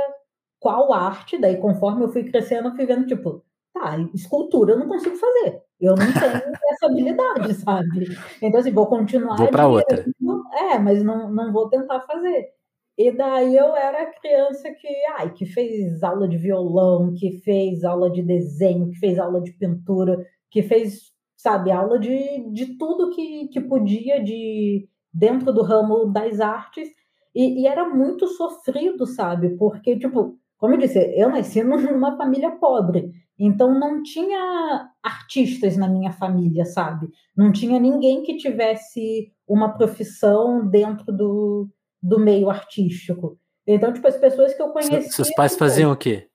qual 0.58 0.94
arte, 0.94 1.38
daí 1.38 1.58
conforme 1.58 2.06
eu 2.06 2.10
fui 2.10 2.24
crescendo, 2.24 2.70
eu 2.70 2.76
fui 2.76 2.86
vendo, 2.86 3.06
tipo, 3.06 3.44
tá, 3.74 3.98
escultura 4.14 4.72
eu 4.72 4.80
não 4.80 4.88
consigo 4.88 5.18
fazer, 5.18 5.62
eu 5.78 5.94
não 5.94 6.06
tenho 6.06 6.56
essa 6.72 6.86
habilidade, 6.86 7.54
sabe? 7.56 8.18
Então, 8.42 8.62
assim, 8.62 8.72
vou 8.72 8.88
continuar. 8.88 9.36
Vou 9.36 9.50
para 9.50 9.68
outra. 9.68 10.06
É, 10.54 10.80
mas 10.80 11.04
não, 11.04 11.30
não 11.30 11.52
vou 11.52 11.70
tentar 11.70 12.00
fazer. 12.02 12.54
E 12.98 13.12
daí 13.12 13.58
eu 13.58 13.76
era 13.76 14.14
criança 14.22 14.72
que, 14.72 14.88
ai, 15.18 15.34
que 15.34 15.46
fez 15.46 16.02
aula 16.02 16.30
de 16.30 16.38
violão, 16.38 17.14
que 17.14 17.42
fez 17.42 17.84
aula 17.84 18.10
de 18.10 18.22
desenho, 18.22 18.90
que 18.90 19.00
fez 19.00 19.20
aula 19.20 19.42
de 19.42 19.52
pintura, 19.52 20.26
que 20.50 20.64
fez, 20.64 21.12
sabe, 21.36 21.72
aula 21.72 22.00
de, 22.00 22.50
de 22.54 22.78
tudo 22.78 23.12
que, 23.12 23.50
que 23.50 23.60
podia 23.60 24.24
de 24.24 24.88
dentro 25.14 25.52
do 25.52 25.64
ramo 25.64 26.06
das 26.06 26.40
artes. 26.40 26.90
E, 27.34 27.62
e 27.62 27.68
era 27.68 27.88
muito 27.88 28.28
sofrido, 28.28 29.06
sabe? 29.06 29.56
Porque, 29.58 29.98
tipo, 29.98 30.38
como 30.58 30.74
eu 30.74 30.80
disse, 30.80 31.00
eu 31.16 31.30
nasci 31.30 31.64
numa 31.64 32.18
família 32.18 32.52
pobre. 32.52 33.12
Então 33.40 33.74
não 33.80 34.04
tinha 34.04 34.90
artistas 35.02 35.78
na 35.78 35.88
minha 35.88 36.12
família, 36.12 36.66
sabe? 36.66 37.08
Não 37.36 37.54
tinha 37.54 37.80
ninguém 37.80 38.22
que 38.22 38.36
tivesse 38.36 39.32
uma 39.48 39.70
profissão 39.70 40.68
dentro 40.68 41.14
do, 41.14 41.70
do 42.04 42.20
meio 42.20 42.50
artístico. 42.50 43.40
Então, 43.66 43.94
tipo, 43.94 44.08
as 44.08 44.18
pessoas 44.18 44.54
que 44.54 44.62
eu 44.62 44.70
conheci. 44.70 45.14
Seus 45.14 45.34
pais 45.34 45.54
tipo, 45.54 45.64
faziam 45.64 45.92
o 45.92 45.96
quê? 45.96 46.28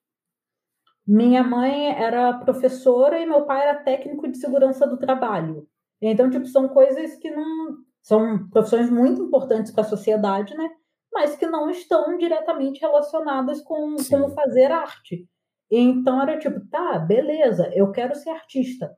Minha 1.07 1.43
mãe 1.43 1.91
era 1.91 2.33
professora 2.39 3.21
e 3.21 3.27
meu 3.27 3.45
pai 3.45 3.69
era 3.69 3.83
técnico 3.83 4.27
de 4.27 4.39
segurança 4.39 4.87
do 4.87 4.97
trabalho. 4.97 5.69
Então, 6.01 6.31
tipo, 6.31 6.47
são 6.47 6.69
coisas 6.69 7.17
que 7.17 7.31
não. 7.31 7.77
São 8.05 8.49
profissões 8.51 8.89
muito 8.89 9.23
importantes 9.23 9.73
para 9.73 9.83
a 9.83 9.89
sociedade, 9.89 10.55
né? 10.55 10.71
Mas 11.13 11.35
que 11.35 11.47
não 11.47 11.69
estão 11.69 12.17
diretamente 12.17 12.81
relacionadas 12.81 13.61
com 13.63 13.97
como 14.09 14.29
fazer 14.29 14.71
arte. 14.71 15.29
Então 15.71 16.23
era 16.23 16.39
tipo, 16.39 16.61
tá, 16.69 16.99
beleza, 16.99 17.69
eu 17.75 17.91
quero 17.91 18.15
ser 18.15 18.31
artista. 18.31 18.97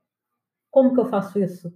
Como 0.69 0.93
que 0.93 0.99
eu 0.99 1.05
faço 1.05 1.39
isso? 1.39 1.73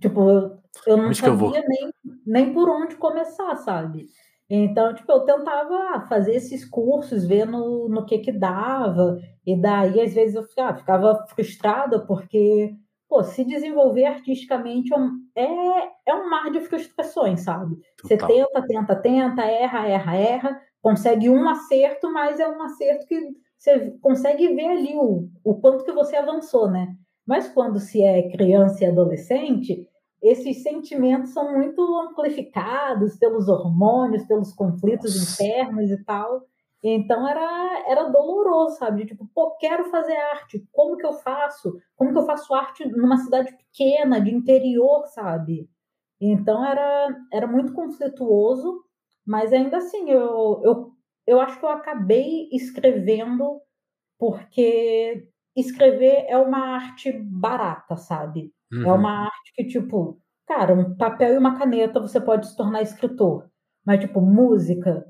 Tipo, 0.00 0.30
eu, 0.30 0.58
eu 0.86 0.96
não 0.96 1.14
sabia 1.14 1.60
eu 1.60 1.68
nem, 1.68 1.92
nem 2.26 2.52
por 2.52 2.68
onde 2.68 2.96
começar, 2.96 3.54
sabe? 3.56 4.06
Então, 4.48 4.94
tipo, 4.94 5.10
eu 5.10 5.20
tentava 5.24 6.06
fazer 6.08 6.36
esses 6.36 6.64
cursos, 6.64 7.26
ver 7.26 7.46
no, 7.46 7.88
no 7.88 8.06
que 8.06 8.18
que 8.18 8.32
dava, 8.32 9.20
e 9.44 9.60
daí, 9.60 10.00
às 10.00 10.14
vezes, 10.14 10.36
eu 10.36 10.44
ficava, 10.44 10.70
ah, 10.70 10.76
ficava 10.76 11.26
frustrada, 11.26 12.06
porque, 12.06 12.74
pô, 13.08 13.22
se 13.22 13.44
desenvolver 13.44 14.04
artisticamente 14.04 14.92
é, 15.34 15.42
é, 15.42 15.90
é 16.06 16.14
um 16.14 16.28
mar 16.28 16.50
de 16.50 16.60
frustrações, 16.60 17.42
sabe? 17.42 17.76
Você 18.02 18.16
tenta, 18.16 18.66
tenta, 18.66 18.96
tenta, 18.96 19.42
erra, 19.42 19.88
erra, 19.88 20.16
erra, 20.16 20.62
consegue 20.82 21.28
um 21.28 21.48
acerto, 21.48 22.12
mas 22.12 22.40
é 22.40 22.48
um 22.48 22.62
acerto 22.62 23.06
que 23.06 23.20
você 23.58 23.90
consegue 24.00 24.54
ver 24.54 24.68
ali 24.68 24.96
o, 24.96 25.28
o 25.42 25.54
quanto 25.60 25.84
que 25.84 25.92
você 25.92 26.16
avançou, 26.16 26.70
né? 26.70 26.94
Mas 27.26 27.48
quando 27.48 27.80
se 27.80 28.02
é 28.02 28.30
criança 28.30 28.84
e 28.84 28.86
adolescente, 28.86 29.88
esses 30.22 30.62
sentimentos 30.62 31.32
são 31.32 31.52
muito 31.52 31.82
amplificados 31.98 33.16
pelos 33.16 33.48
hormônios, 33.48 34.24
pelos 34.24 34.52
conflitos 34.52 35.16
internos 35.16 35.90
e 35.90 36.04
tal. 36.04 36.42
Então 36.88 37.26
era, 37.26 37.84
era 37.88 38.04
doloroso, 38.04 38.76
sabe? 38.76 39.06
Tipo, 39.06 39.28
pô, 39.34 39.56
quero 39.56 39.90
fazer 39.90 40.16
arte. 40.16 40.64
Como 40.72 40.96
que 40.96 41.04
eu 41.04 41.14
faço? 41.14 41.76
Como 41.96 42.12
que 42.12 42.18
eu 42.18 42.26
faço 42.26 42.54
arte 42.54 42.86
numa 42.86 43.16
cidade 43.16 43.56
pequena, 43.56 44.20
de 44.20 44.32
interior, 44.32 45.04
sabe? 45.08 45.68
Então 46.20 46.64
era, 46.64 47.08
era 47.32 47.46
muito 47.46 47.72
conflituoso, 47.72 48.82
mas 49.26 49.52
ainda 49.52 49.78
assim 49.78 50.10
eu, 50.10 50.62
eu, 50.64 50.92
eu 51.26 51.40
acho 51.40 51.58
que 51.58 51.64
eu 51.64 51.70
acabei 51.70 52.48
escrevendo 52.52 53.60
porque 54.18 55.28
escrever 55.56 56.26
é 56.28 56.36
uma 56.38 56.76
arte 56.76 57.12
barata, 57.12 57.96
sabe? 57.96 58.52
É 58.72 58.76
uhum. 58.76 58.86
É 58.88 58.92
uma 58.92 59.24
arte 59.24 59.52
que, 59.54 59.64
tipo, 59.64 60.20
cara, 60.46 60.72
um 60.74 60.96
papel 60.96 61.34
e 61.34 61.38
uma 61.38 61.58
caneta 61.58 62.00
você 62.00 62.20
pode 62.20 62.46
se 62.46 62.56
tornar 62.56 62.82
escritor. 62.82 63.50
Mas, 63.84 64.00
tipo, 64.00 64.20
música, 64.20 65.06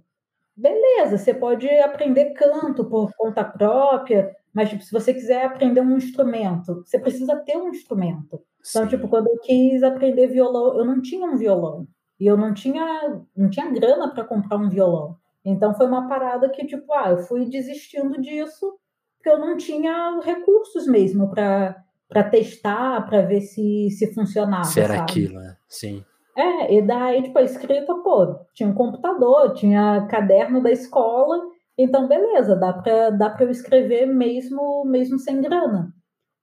beleza, 0.57 1.19
você 1.19 1.35
pode 1.35 1.69
aprender 1.69 2.31
canto 2.31 2.85
por 2.85 3.13
conta 3.17 3.45
própria, 3.45 4.35
mas, 4.53 4.71
tipo, 4.71 4.83
se 4.83 4.91
você 4.91 5.13
quiser 5.13 5.45
aprender 5.45 5.83
um 5.83 5.97
instrumento, 5.97 6.83
você 6.85 6.99
precisa 6.99 7.37
ter 7.37 7.57
um 7.59 7.69
instrumento. 7.69 8.41
Então, 8.69 8.85
Sim. 8.85 8.89
tipo, 8.89 9.07
quando 9.07 9.29
eu 9.29 9.39
quis 9.41 9.83
aprender 9.83 10.29
violão, 10.29 10.79
eu 10.79 10.85
não 10.85 11.03
tinha 11.03 11.27
um 11.27 11.37
violão. 11.37 11.87
E 12.19 12.27
eu 12.27 12.39
não 12.39 12.55
tinha, 12.55 13.23
não 13.37 13.51
tinha 13.51 13.71
grana 13.71 14.09
para 14.09 14.25
comprar 14.25 14.57
um 14.57 14.71
violão. 14.71 15.17
Então, 15.45 15.75
foi 15.75 15.87
uma 15.87 16.09
parada 16.09 16.49
que, 16.49 16.67
tipo, 16.67 16.91
ah, 16.95 17.11
eu 17.11 17.19
fui 17.19 17.45
desistindo 17.45 18.21
disso 18.21 18.79
porque 19.17 19.29
eu 19.29 19.39
não 19.39 19.57
tinha 19.57 20.21
recursos 20.23 20.87
mesmo 20.87 21.29
para 21.29 21.85
testar, 22.31 23.05
para 23.07 23.23
ver 23.23 23.43
se, 23.43 23.91
se 23.91 24.15
funcionava. 24.15 24.65
Se 24.65 24.81
era 24.81 24.97
sabe? 24.97 25.01
aquilo, 25.03 25.39
né? 25.41 25.57
Sim. 25.69 26.05
É, 26.37 26.75
e 26.75 26.83
daí, 26.83 27.23
tipo, 27.23 27.39
a 27.39 27.43
escrita, 27.43 27.95
pô, 27.95 28.39
tinha 28.53 28.69
um 28.69 28.75
computador, 28.75 29.55
tinha 29.55 30.07
caderno 30.11 30.63
da 30.63 30.71
escola, 30.71 31.41
então 31.79 32.07
beleza, 32.07 32.55
dá 32.55 32.75
para 32.75 33.11
dá 33.11 33.37
eu 33.41 33.51
escrever 33.51 34.07
mesmo, 34.07 34.85
mesmo 34.85 35.19
sem 35.19 35.41
grana. 35.41 35.93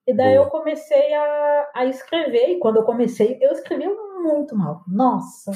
E 0.08 0.14
daí 0.14 0.36
Boa. 0.36 0.48
eu 0.48 0.50
comecei 0.50 1.14
a, 1.14 1.72
a 1.76 1.86
escrever, 1.86 2.50
e 2.50 2.60
quando 2.60 2.78
eu 2.78 2.84
comecei, 2.84 3.38
eu 3.40 3.52
escrevia 3.52 3.90
muito 4.22 4.56
mal. 4.56 4.82
Nossa, 4.88 5.52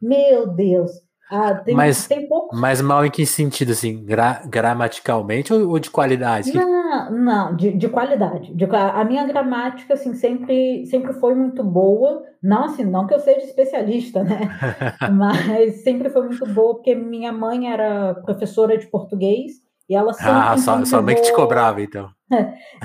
meu 0.00 0.46
Deus. 0.46 0.92
Ah, 1.30 1.54
tem, 1.54 1.74
mas, 1.76 2.08
tem 2.08 2.26
pouco. 2.26 2.56
Mas 2.56 2.80
mal 2.80 3.06
em 3.06 3.10
que 3.10 3.24
sentido, 3.24 3.70
assim? 3.70 4.04
Gra 4.04 4.42
gramaticalmente 4.44 5.52
ou, 5.52 5.70
ou, 5.70 5.78
de 5.78 5.88
qualidade? 5.88 6.52
Não, 6.52 7.10
não, 7.12 7.54
de, 7.54 7.72
de 7.72 7.88
qualidade. 7.88 8.52
De, 8.52 8.64
a 8.64 9.04
minha 9.04 9.24
gramática, 9.24 9.94
assim, 9.94 10.12
sempre, 10.14 10.84
sempre 10.86 11.12
foi 11.12 11.34
muito 11.36 11.62
boa. 11.62 12.24
Não, 12.42 12.64
assim, 12.64 12.84
não 12.84 13.06
que 13.06 13.14
eu 13.14 13.20
seja 13.20 13.46
especialista, 13.46 14.24
né? 14.24 14.40
mas 15.12 15.82
sempre 15.82 16.10
foi 16.10 16.26
muito 16.26 16.44
boa, 16.46 16.74
porque 16.74 16.96
minha 16.96 17.32
mãe 17.32 17.70
era 17.70 18.14
professora 18.14 18.76
de 18.76 18.88
português 18.88 19.52
e 19.88 19.94
ela 19.94 20.12
sempre. 20.12 20.32
Ah, 20.32 20.56
só, 20.56 21.00
bem 21.00 21.14
que 21.14 21.22
te 21.22 21.32
cobrava, 21.32 21.80
então. 21.80 22.10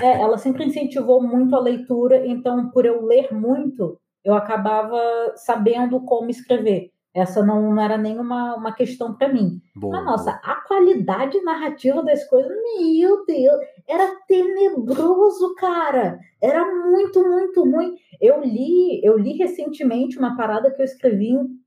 é, 0.00 0.20
ela 0.20 0.38
sempre 0.38 0.64
incentivou 0.64 1.20
muito 1.20 1.56
a 1.56 1.60
leitura, 1.60 2.24
então, 2.26 2.70
por 2.70 2.86
eu 2.86 3.04
ler 3.04 3.32
muito, 3.32 3.98
eu 4.24 4.34
acabava 4.34 5.00
sabendo 5.34 6.00
como 6.00 6.30
escrever. 6.30 6.92
Essa 7.16 7.42
não, 7.42 7.72
não 7.72 7.82
era 7.82 7.96
nenhuma 7.96 8.54
uma 8.56 8.72
questão 8.72 9.14
para 9.14 9.32
mim. 9.32 9.58
Boa, 9.74 9.96
Mas, 9.96 10.04
nossa, 10.04 10.32
boa. 10.32 10.40
a 10.44 10.56
qualidade 10.56 11.40
narrativa 11.40 12.02
das 12.02 12.28
coisas, 12.28 12.52
meu 12.78 13.24
Deus, 13.24 13.58
era 13.88 14.16
tenebroso, 14.28 15.54
cara. 15.54 16.18
Era 16.42 16.62
muito, 16.84 17.22
muito 17.26 17.62
ruim. 17.62 17.94
Eu 18.20 18.42
li, 18.42 19.00
eu 19.02 19.16
li 19.16 19.32
recentemente 19.32 20.18
uma 20.18 20.36
parada 20.36 20.70
que 20.70 20.82
eu 20.82 20.84
escrevi 20.84 21.30
em 21.30 21.58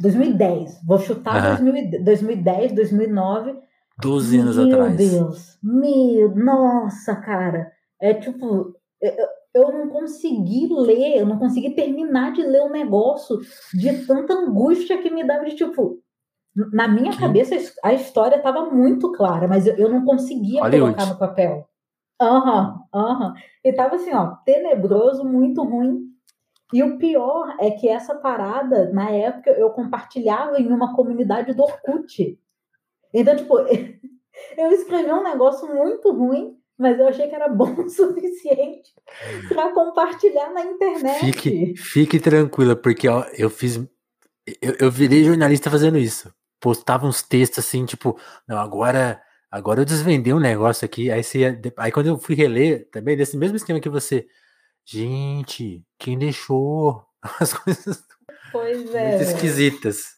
2010. 0.00 0.80
Vou 0.86 0.98
chutar 0.98 1.60
uhum. 1.60 1.90
2010, 2.02 2.72
2009. 2.72 3.58
12 4.00 4.38
anos 4.38 4.56
meu 4.56 4.66
atrás. 4.68 4.96
Meu 4.96 5.10
Deus, 5.10 5.58
meu, 5.62 6.34
nossa, 6.34 7.14
cara. 7.16 7.70
É 8.00 8.14
tipo, 8.14 8.74
eu 9.56 9.72
não 9.72 9.88
consegui 9.88 10.68
ler, 10.70 11.18
eu 11.18 11.26
não 11.26 11.38
consegui 11.38 11.70
terminar 11.70 12.32
de 12.32 12.42
ler 12.42 12.60
o 12.60 12.70
negócio 12.70 13.38
de 13.72 14.06
tanta 14.06 14.34
angústia 14.34 15.00
que 15.00 15.10
me 15.10 15.26
dava 15.26 15.46
de 15.46 15.56
tipo. 15.56 15.98
Na 16.72 16.86
minha 16.86 17.12
que... 17.12 17.18
cabeça 17.18 17.54
a 17.82 17.92
história 17.94 18.36
estava 18.36 18.70
muito 18.70 19.12
clara, 19.12 19.48
mas 19.48 19.66
eu, 19.66 19.74
eu 19.76 19.88
não 19.88 20.04
conseguia 20.04 20.62
Hollywood. 20.62 20.94
colocar 20.94 21.12
no 21.12 21.18
papel. 21.18 21.68
Aham, 22.20 22.84
uhum, 22.94 23.00
aham. 23.00 23.28
Uhum. 23.28 23.34
E 23.64 23.72
tava 23.72 23.96
assim, 23.96 24.12
ó, 24.12 24.36
tenebroso, 24.44 25.24
muito 25.24 25.62
ruim. 25.62 26.06
E 26.72 26.82
o 26.82 26.98
pior 26.98 27.56
é 27.60 27.70
que 27.70 27.88
essa 27.88 28.14
parada, 28.14 28.90
na 28.92 29.10
época, 29.10 29.50
eu 29.50 29.70
compartilhava 29.70 30.60
em 30.60 30.68
uma 30.68 30.94
comunidade 30.94 31.54
do 31.54 31.62
Orkut. 31.62 32.38
Então, 33.12 33.36
tipo, 33.36 33.58
eu 34.56 34.70
escrevi 34.72 35.12
um 35.12 35.22
negócio 35.22 35.66
muito 35.74 36.12
ruim 36.12 36.56
mas 36.78 36.98
eu 36.98 37.08
achei 37.08 37.28
que 37.28 37.34
era 37.34 37.48
bom 37.48 37.72
o 37.80 37.88
suficiente 37.88 38.92
para 39.48 39.72
compartilhar 39.72 40.52
na 40.52 40.62
internet. 40.62 41.20
Fique, 41.20 41.76
fique 41.76 42.20
tranquila, 42.20 42.76
porque 42.76 43.08
ó, 43.08 43.24
eu 43.36 43.48
fiz. 43.48 43.76
Eu, 44.60 44.76
eu 44.78 44.90
virei 44.90 45.24
jornalista 45.24 45.70
fazendo 45.70 45.98
isso. 45.98 46.32
Postava 46.60 47.06
uns 47.06 47.22
textos 47.22 47.64
assim, 47.64 47.84
tipo, 47.84 48.18
não, 48.46 48.58
agora. 48.58 49.22
Agora 49.50 49.80
eu 49.80 49.84
desvendei 49.84 50.34
um 50.34 50.40
negócio 50.40 50.84
aqui. 50.84 51.10
Aí, 51.10 51.22
você, 51.22 51.58
aí 51.78 51.92
quando 51.92 52.08
eu 52.08 52.18
fui 52.18 52.34
reler, 52.34 52.90
também, 52.90 53.16
desse 53.16 53.36
mesmo 53.36 53.56
esquema 53.56 53.80
que 53.80 53.88
você. 53.88 54.26
Gente, 54.84 55.82
quem 55.98 56.18
deixou 56.18 57.02
as 57.40 57.54
coisas 57.54 58.04
pois 58.52 58.94
é. 58.94 59.08
muito 59.10 59.22
esquisitas. 59.22 60.16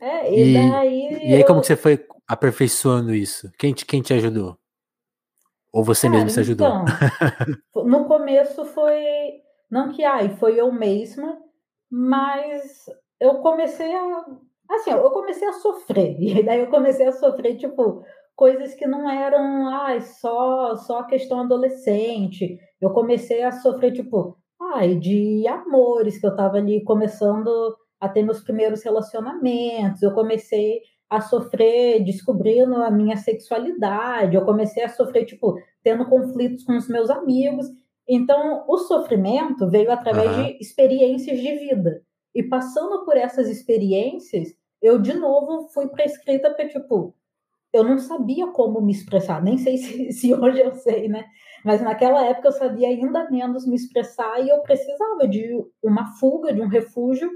É, 0.00 0.32
e, 0.32 0.50
e 0.50 0.54
daí. 0.54 1.28
E 1.28 1.34
aí, 1.34 1.40
eu... 1.40 1.46
como 1.46 1.60
que 1.60 1.66
você 1.66 1.76
foi 1.76 2.06
aperfeiçoando 2.28 3.14
isso? 3.14 3.50
Quem 3.58 3.72
te, 3.72 3.84
quem 3.84 4.02
te 4.02 4.12
ajudou? 4.14 4.58
Ou 5.74 5.82
você 5.82 6.06
Cara, 6.06 6.18
mesmo 6.18 6.30
se 6.30 6.38
ajudou? 6.38 6.68
Então, 6.68 6.84
no 7.84 8.04
começo 8.06 8.64
foi. 8.64 9.02
Não 9.68 9.90
que 9.90 10.04
ai, 10.04 10.28
foi 10.36 10.60
eu 10.60 10.70
mesma. 10.72 11.36
mas 11.90 12.86
eu 13.20 13.40
comecei 13.40 13.92
a. 13.92 14.24
Assim, 14.70 14.90
eu 14.92 15.10
comecei 15.10 15.48
a 15.48 15.52
sofrer. 15.54 16.16
E 16.22 16.44
daí 16.44 16.60
eu 16.60 16.68
comecei 16.70 17.06
a 17.08 17.12
sofrer, 17.12 17.56
tipo, 17.56 18.04
coisas 18.36 18.72
que 18.74 18.86
não 18.86 19.10
eram 19.10 19.66
ai, 19.68 20.00
só, 20.00 20.76
só 20.76 21.00
a 21.00 21.06
questão 21.06 21.40
adolescente. 21.40 22.56
Eu 22.80 22.90
comecei 22.92 23.42
a 23.42 23.50
sofrer, 23.50 23.92
tipo, 23.92 24.38
ai, 24.74 24.94
de 24.94 25.44
amores, 25.48 26.18
que 26.20 26.26
eu 26.26 26.36
tava 26.36 26.58
ali 26.58 26.84
começando 26.84 27.76
a 28.00 28.08
ter 28.08 28.22
meus 28.22 28.40
primeiros 28.44 28.84
relacionamentos. 28.84 30.02
Eu 30.02 30.14
comecei 30.14 30.80
a 31.08 31.20
sofrer 31.20 32.02
descobrindo 32.02 32.76
a 32.76 32.90
minha 32.90 33.16
sexualidade. 33.16 34.34
Eu 34.34 34.44
comecei 34.44 34.82
a 34.82 34.88
sofrer, 34.88 35.24
tipo, 35.24 35.56
tendo 35.82 36.06
conflitos 36.06 36.64
com 36.64 36.76
os 36.76 36.88
meus 36.88 37.10
amigos. 37.10 37.66
Então, 38.08 38.64
o 38.68 38.78
sofrimento 38.78 39.68
veio 39.68 39.90
através 39.90 40.30
uhum. 40.36 40.44
de 40.44 40.58
experiências 40.60 41.38
de 41.38 41.52
vida. 41.56 42.02
E 42.34 42.42
passando 42.42 43.04
por 43.04 43.16
essas 43.16 43.48
experiências, 43.48 44.48
eu 44.82 44.98
de 44.98 45.14
novo 45.14 45.68
fui 45.68 45.88
para 45.88 46.04
escrita 46.04 46.50
porque, 46.50 46.68
tipo, 46.68 47.14
eu 47.72 47.82
não 47.82 47.98
sabia 47.98 48.46
como 48.48 48.80
me 48.80 48.92
expressar. 48.92 49.42
Nem 49.42 49.56
sei 49.58 49.76
se, 49.78 50.12
se 50.12 50.34
hoje 50.34 50.60
eu 50.60 50.72
sei, 50.74 51.08
né? 51.08 51.24
Mas 51.64 51.80
naquela 51.80 52.24
época 52.24 52.48
eu 52.48 52.52
sabia 52.52 52.88
ainda 52.88 53.30
menos 53.30 53.66
me 53.66 53.74
expressar 53.74 54.40
e 54.44 54.48
eu 54.48 54.60
precisava 54.60 55.26
de 55.26 55.64
uma 55.82 56.06
fuga, 56.18 56.52
de 56.52 56.60
um 56.60 56.68
refúgio. 56.68 57.30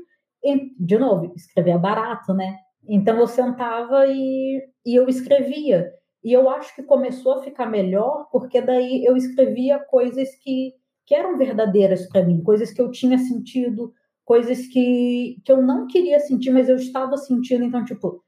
E, 0.45 0.75
de 0.79 0.99
novo, 0.99 1.33
escrever 1.35 1.73
é 1.73 1.79
barato, 1.79 2.33
né? 2.35 2.57
Então 2.88 3.18
eu 3.18 3.26
sentava 3.26 4.07
e, 4.07 4.62
e 4.85 4.95
eu 4.95 5.07
escrevia. 5.09 5.92
E 6.25 6.33
eu 6.33 6.49
acho 6.49 6.75
que 6.75 6.83
começou 6.83 7.35
a 7.35 7.42
ficar 7.42 7.66
melhor 7.66 8.28
porque 8.33 8.61
daí 8.61 9.04
eu 9.04 9.16
escrevia 9.16 9.78
coisas 9.78 10.28
que, 10.42 10.73
que 11.07 11.14
eram 11.14 11.37
verdadeiras 11.37 12.09
para 12.09 12.25
mim, 12.25 12.42
coisas 12.42 12.73
que 12.73 12.80
eu 12.80 12.90
tinha 12.90 13.18
sentido, 13.18 13.92
coisas 14.25 14.66
que, 14.66 15.40
que 15.45 15.52
eu 15.52 15.62
não 15.62 15.87
queria 15.87 16.18
sentir, 16.21 16.50
mas 16.50 16.68
eu 16.68 16.76
estava 16.76 17.16
sentindo. 17.16 17.64
Então, 17.64 17.85
tipo, 17.85 18.23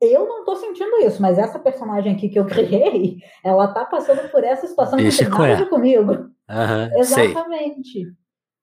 eu 0.00 0.26
não 0.26 0.40
estou 0.40 0.56
sentindo 0.56 0.96
isso, 0.98 1.20
mas 1.22 1.38
essa 1.38 1.58
personagem 1.58 2.14
aqui 2.14 2.28
que 2.28 2.38
eu 2.38 2.46
criei, 2.46 3.18
ela 3.44 3.68
tá 3.68 3.84
passando 3.84 4.28
por 4.30 4.42
essa 4.44 4.66
situação 4.66 4.98
que 4.98 5.16
tem 5.16 5.28
nada 5.28 5.66
comigo. 5.66 6.12
Uhum, 6.12 6.98
Exatamente. 6.98 7.92
Sei. 7.92 8.06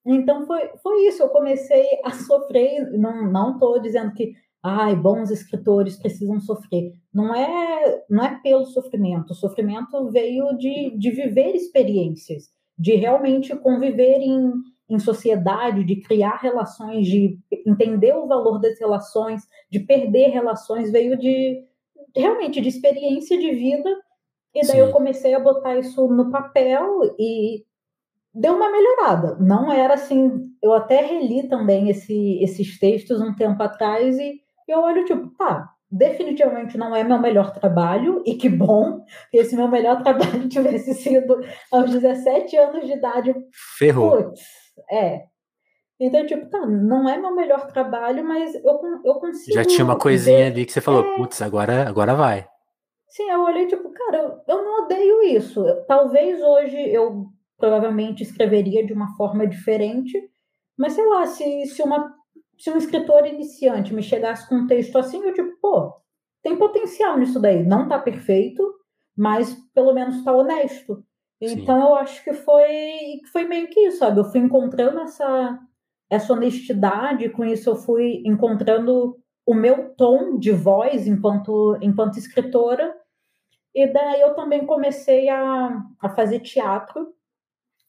Então 0.06 0.46
foi, 0.46 0.70
foi 0.82 1.08
isso, 1.08 1.22
eu 1.22 1.30
comecei 1.30 1.86
a 2.04 2.12
sofrer, 2.12 2.90
não 2.98 3.32
não 3.32 3.54
estou 3.54 3.80
dizendo 3.80 4.14
que 4.14 4.34
ai, 4.64 4.96
bons 4.96 5.32
escritores 5.32 5.98
precisam 5.98 6.40
sofrer. 6.40 6.94
Não 7.14 7.34
é, 7.34 8.04
não 8.10 8.24
é 8.24 8.40
pelo 8.42 8.66
sofrimento. 8.66 9.32
O 9.32 9.36
sofrimento 9.36 10.10
veio 10.12 10.58
de, 10.58 10.98
de 10.98 11.12
viver 11.12 11.56
experiências, 11.56 12.50
de 12.78 12.96
realmente 12.96 13.56
conviver 13.56 14.20
em, 14.20 14.52
em 14.90 15.00
sociedade, 15.00 15.84
de 15.84 16.02
criar 16.02 16.38
relações, 16.38 17.08
de 17.08 17.40
entender 17.66 18.14
o 18.16 18.28
valor 18.28 18.60
das 18.60 18.78
relações, 18.80 19.44
de 19.72 19.80
perder 19.80 20.30
relações, 20.30 20.92
veio 20.92 21.18
de 21.18 21.64
realmente 22.16 22.60
de 22.60 22.68
experiência 22.68 23.38
de 23.40 23.52
vida. 23.52 23.90
E 24.54 24.62
daí 24.62 24.78
Sim. 24.78 24.80
eu 24.80 24.92
comecei 24.92 25.34
a 25.34 25.40
botar 25.40 25.78
isso 25.78 26.08
no 26.08 26.32
papel 26.32 27.16
e 27.18 27.64
deu 28.34 28.56
uma 28.56 28.72
melhorada. 28.72 29.38
Não 29.40 29.72
era 29.72 29.94
assim. 29.94 30.50
Eu 30.62 30.74
até 30.74 31.02
reli 31.02 31.48
também 31.48 31.90
esse, 31.90 32.44
esses 32.44 32.78
textos 32.78 33.22
um 33.22 33.34
tempo 33.34 33.62
atrás 33.64 34.18
e 34.20 34.42
eu 34.72 34.80
olho, 34.80 35.06
tipo, 35.06 35.28
tá, 35.38 35.70
definitivamente 35.92 36.78
não 36.78 36.96
é 36.96 37.04
meu 37.04 37.20
melhor 37.20 37.52
trabalho, 37.52 38.22
e 38.26 38.36
que 38.36 38.48
bom 38.48 39.04
que 39.32 39.38
esse 39.38 39.56
meu 39.56 39.68
melhor 39.68 40.02
trabalho 40.04 40.48
tivesse 40.48 40.94
sido 40.94 41.40
aos 41.72 41.90
17 41.90 42.56
anos 42.58 42.86
de 42.86 42.94
idade. 42.94 43.36
Ferrou. 43.78 44.24
Putz, 44.24 44.42
é. 44.92 45.24
Então, 46.00 46.26
tipo, 46.26 46.50
tá, 46.50 46.66
não 46.66 47.10
é 47.10 47.18
meu 47.18 47.36
melhor 47.36 47.68
trabalho, 47.68 48.24
mas 48.24 48.56
eu, 48.56 48.80
eu 49.04 49.16
consigo. 49.16 49.54
Já 49.54 49.66
tinha 49.66 49.84
uma 49.84 49.98
coisinha 49.98 50.38
ver, 50.38 50.52
ali 50.52 50.66
que 50.66 50.72
você 50.72 50.80
falou, 50.80 51.04
é... 51.04 51.16
putz, 51.18 51.42
agora, 51.42 51.88
agora 51.90 52.16
vai. 52.16 52.48
Sim, 53.10 53.30
eu 53.30 53.42
olhei, 53.42 53.68
tipo, 53.68 53.90
cara, 53.90 54.18
eu, 54.18 54.42
eu 54.48 54.64
não 54.64 54.84
odeio 54.86 55.24
isso. 55.24 55.62
Talvez 55.88 56.42
hoje 56.42 56.78
eu 56.78 57.26
provavelmente 57.58 58.24
escreveria 58.24 58.86
de 58.86 58.94
uma 58.94 59.14
forma 59.18 59.46
diferente, 59.46 60.18
mas 60.78 60.94
sei 60.94 61.06
lá, 61.06 61.26
se, 61.26 61.66
se 61.66 61.82
uma 61.82 62.16
se 62.60 62.70
um 62.70 62.78
escritor 62.78 63.26
iniciante 63.26 63.94
me 63.94 64.04
chegasse 64.04 64.48
com 64.48 64.56
um 64.56 64.68
texto 64.68 64.98
assim, 64.98 65.24
eu 65.24 65.34
tipo, 65.34 65.58
pô, 65.62 65.94
tem 66.44 66.58
potencial 66.58 67.18
nisso 67.18 67.40
daí. 67.40 67.64
Não 67.64 67.88
tá 67.88 67.98
perfeito, 67.98 68.62
mas 69.16 69.54
pelo 69.74 69.94
menos 69.94 70.24
tá 70.24 70.34
honesto. 70.34 71.04
Sim. 71.42 71.54
Então 71.54 71.80
eu 71.80 71.96
acho 71.96 72.22
que 72.24 72.34
foi, 72.34 73.22
foi 73.32 73.46
meio 73.46 73.70
que 73.70 73.80
isso, 73.80 74.00
sabe? 74.00 74.20
Eu 74.20 74.26
fui 74.26 74.42
encontrando 74.42 75.00
essa, 75.00 75.58
essa 76.10 76.34
honestidade, 76.34 77.30
com 77.30 77.46
isso 77.46 77.70
eu 77.70 77.76
fui 77.78 78.22
encontrando 78.26 79.18
o 79.46 79.54
meu 79.54 79.96
tom 79.96 80.38
de 80.38 80.52
voz 80.52 81.08
enquanto, 81.08 81.78
enquanto 81.82 82.20
escritora. 82.20 82.94
E 83.74 83.88
daí 83.88 84.20
eu 84.20 84.34
também 84.36 84.66
comecei 84.66 85.30
a, 85.30 85.82
a 86.02 86.10
fazer 86.10 86.40
teatro. 86.40 87.14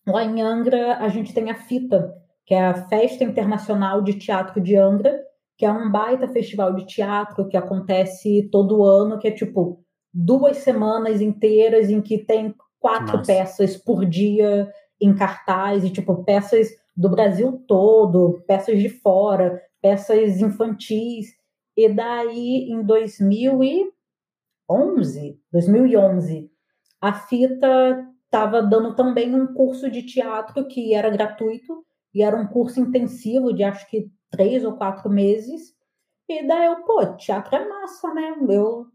Lá 0.06 0.22
em 0.24 0.40
Angra 0.40 0.98
a 0.98 1.08
gente 1.08 1.34
tem 1.34 1.50
a 1.50 1.56
fita, 1.56 2.14
que 2.46 2.54
é 2.54 2.66
a 2.66 2.88
Festa 2.88 3.24
Internacional 3.24 4.02
de 4.02 4.14
Teatro 4.14 4.60
de 4.60 4.76
Angra, 4.76 5.20
que 5.56 5.66
é 5.66 5.70
um 5.70 5.90
baita 5.90 6.28
festival 6.28 6.74
de 6.74 6.86
teatro 6.86 7.48
que 7.48 7.56
acontece 7.56 8.48
todo 8.50 8.82
ano, 8.82 9.18
que 9.18 9.28
é 9.28 9.30
tipo 9.30 9.84
duas 10.12 10.58
semanas 10.58 11.20
inteiras 11.20 11.90
em 11.90 12.00
que 12.00 12.18
tem 12.18 12.54
quatro 12.80 13.18
Nossa. 13.18 13.32
peças 13.32 13.76
por 13.76 14.04
dia 14.04 14.68
em 15.00 15.14
cartaz, 15.14 15.84
e 15.84 15.90
tipo, 15.90 16.24
peças 16.24 16.68
do 16.96 17.08
Brasil 17.08 17.62
todo, 17.66 18.42
peças 18.46 18.78
de 18.78 18.88
fora, 18.88 19.60
peças 19.80 20.40
infantis. 20.40 21.28
E 21.76 21.88
daí, 21.88 22.68
em 22.70 22.82
2011, 22.82 25.40
2011, 25.52 26.50
a 27.00 27.12
Fita 27.14 28.06
estava 28.24 28.62
dando 28.62 28.94
também 28.94 29.34
um 29.34 29.54
curso 29.54 29.90
de 29.90 30.02
teatro 30.02 30.66
que 30.66 30.94
era 30.94 31.10
gratuito, 31.10 31.84
e 32.14 32.22
era 32.22 32.36
um 32.36 32.46
curso 32.46 32.80
intensivo 32.80 33.52
de 33.52 33.62
acho 33.62 33.88
que 33.88 34.10
três 34.30 34.64
ou 34.64 34.76
quatro 34.76 35.10
meses. 35.10 35.74
E 36.28 36.46
daí 36.46 36.66
eu, 36.66 36.84
pô, 36.84 37.04
teatro 37.16 37.56
é 37.56 37.68
massa, 37.68 38.12
né? 38.14 38.36
Eu 38.48 38.86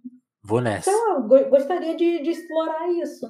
Vou 0.43 0.62
nessa. 0.62 0.91
Sei 0.91 0.99
lá, 1.08 1.19
gostaria 1.49 1.95
de, 1.95 2.21
de 2.21 2.30
explorar 2.30 2.88
isso. 2.91 3.25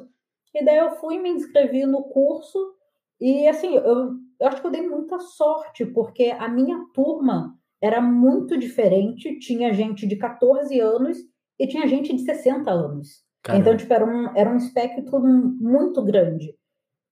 E 0.54 0.64
daí 0.64 0.78
eu 0.78 0.92
fui 0.98 1.18
me 1.18 1.30
inscrevi 1.30 1.86
no 1.86 2.04
curso 2.04 2.76
e 3.20 3.48
assim, 3.48 3.76
eu, 3.76 4.14
eu 4.40 4.48
acho 4.48 4.62
que 4.62 4.68
eu 4.68 4.72
dei 4.72 4.88
muita 4.88 5.20
sorte, 5.20 5.86
porque 5.86 6.36
a 6.38 6.48
minha 6.50 6.78
turma 6.94 7.58
era 7.82 8.02
muito 8.02 8.58
diferente. 8.58 9.40
Tinha 9.40 9.74
gente 9.74 10.06
de 10.06 10.18
14 10.18 10.80
anos 10.80 11.18
e 11.58 11.68
tinha 11.68 11.88
gente 11.88 12.14
de 12.14 12.24
60 12.24 12.70
anos. 12.70 13.24
Caramba. 13.42 13.62
Então, 13.62 13.78
tipo, 13.78 13.94
era 13.94 14.06
um, 14.06 14.36
era 14.36 14.50
um 14.50 14.58
espectro 14.58 15.22
muito 15.22 16.04
grande. 16.04 16.54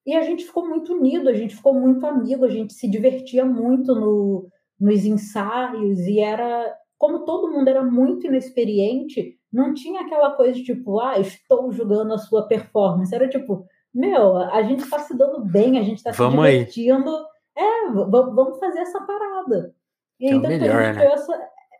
E 0.05 0.15
a 0.15 0.21
gente 0.21 0.45
ficou 0.45 0.67
muito 0.67 0.93
unido, 0.93 1.29
a 1.29 1.33
gente 1.33 1.55
ficou 1.55 1.73
muito 1.73 2.05
amigo, 2.05 2.43
a 2.45 2.49
gente 2.49 2.73
se 2.73 2.89
divertia 2.89 3.45
muito 3.45 3.95
no, 3.95 4.49
nos 4.79 5.05
ensaios 5.05 5.99
e 5.99 6.19
era 6.19 6.75
como 7.03 7.25
todo 7.25 7.51
mundo 7.51 7.67
era 7.67 7.83
muito 7.83 8.27
inexperiente, 8.27 9.37
não 9.51 9.73
tinha 9.73 10.01
aquela 10.01 10.31
coisa 10.31 10.53
de 10.53 10.63
tipo, 10.63 11.01
ah, 11.01 11.19
estou 11.19 11.69
julgando 11.69 12.13
a 12.13 12.17
sua 12.17 12.47
performance. 12.47 13.13
Era 13.13 13.27
tipo, 13.27 13.67
meu, 13.93 14.37
a 14.37 14.63
gente 14.63 14.83
está 14.85 14.99
se 14.99 15.15
dando 15.17 15.43
bem, 15.43 15.77
a 15.77 15.83
gente 15.83 15.97
está 15.97 16.13
se 16.13 16.17
vamos 16.17 16.45
divertindo. 16.45 17.13
Aí. 17.55 17.63
É, 17.63 17.91
vamos 17.91 18.57
fazer 18.57 18.79
essa 18.79 19.01
parada. 19.01 19.75
E 20.17 20.31
então, 20.31 20.49
é 20.49 20.57
melhor, 20.57 20.81
a 20.81 20.93
né? 20.93 21.05
essa, 21.07 21.37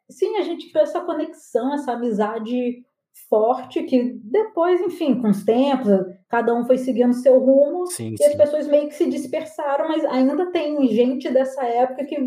sim, 0.10 0.36
a 0.36 0.42
gente 0.42 0.70
criou 0.70 0.84
essa 0.84 1.00
conexão, 1.00 1.74
essa 1.74 1.94
amizade 1.94 2.84
forte 3.30 3.84
que 3.84 4.20
depois, 4.24 4.82
enfim, 4.82 5.22
com 5.22 5.30
os 5.30 5.44
tempos, 5.44 5.90
cada 6.30 6.54
um 6.54 6.66
foi 6.66 6.78
seguindo 6.78 7.14
seu 7.14 7.40
rumo 7.40 7.86
sim, 7.88 8.14
e 8.14 8.18
sim. 8.18 8.26
as 8.26 8.36
pessoas 8.36 8.68
meio 8.68 8.88
que 8.88 8.96
se 8.96 9.10
dispersaram, 9.10 9.88
mas 9.88 10.04
ainda 10.06 10.52
tem 10.52 10.88
gente 10.88 11.32
dessa 11.32 11.64
época 11.64 12.06
que 12.06 12.18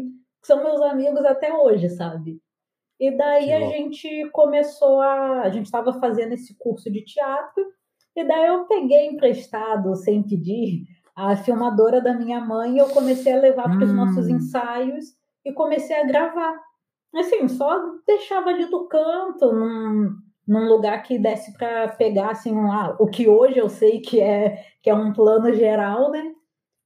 são 0.45 0.63
meus 0.63 0.81
amigos 0.81 1.25
até 1.25 1.53
hoje, 1.53 1.89
sabe? 1.91 2.41
E 2.99 3.11
daí 3.17 3.53
a 3.53 3.61
gente 3.69 4.31
começou 4.31 5.01
a. 5.01 5.43
A 5.43 5.51
gente 5.51 5.67
estava 5.67 5.93
fazendo 6.01 6.33
esse 6.33 6.57
curso 6.57 6.91
de 6.91 7.05
teatro, 7.05 7.65
e 8.15 8.25
daí 8.25 8.47
eu 8.47 8.65
peguei 8.65 9.07
emprestado, 9.07 9.95
sem 9.97 10.23
pedir, 10.23 10.85
a 11.15 11.37
filmadora 11.37 12.01
da 12.01 12.15
minha 12.15 12.41
mãe 12.41 12.75
e 12.75 12.79
eu 12.79 12.89
comecei 12.91 13.33
a 13.33 13.41
levar 13.41 13.65
para 13.65 13.85
os 13.85 13.91
hum. 13.91 13.97
nossos 13.97 14.29
ensaios 14.29 15.07
e 15.45 15.53
comecei 15.53 15.99
a 15.99 16.07
gravar. 16.07 16.61
Assim, 17.15 17.49
só 17.49 17.83
deixava 18.07 18.51
ali 18.51 18.67
do 18.67 18.87
canto, 18.87 19.51
num, 19.53 20.15
num 20.47 20.69
lugar 20.69 21.03
que 21.03 21.19
desse 21.19 21.53
para 21.53 21.89
pegar 21.89 22.31
assim 22.31 22.53
um, 22.53 22.71
ah, 22.71 22.97
o 23.01 23.07
que 23.07 23.29
hoje 23.29 23.59
eu 23.59 23.69
sei 23.69 24.01
que 24.01 24.21
é 24.21 24.65
que 24.83 24.89
é 24.89 24.95
um 24.95 25.13
plano 25.13 25.53
geral, 25.53 26.11
né? 26.11 26.33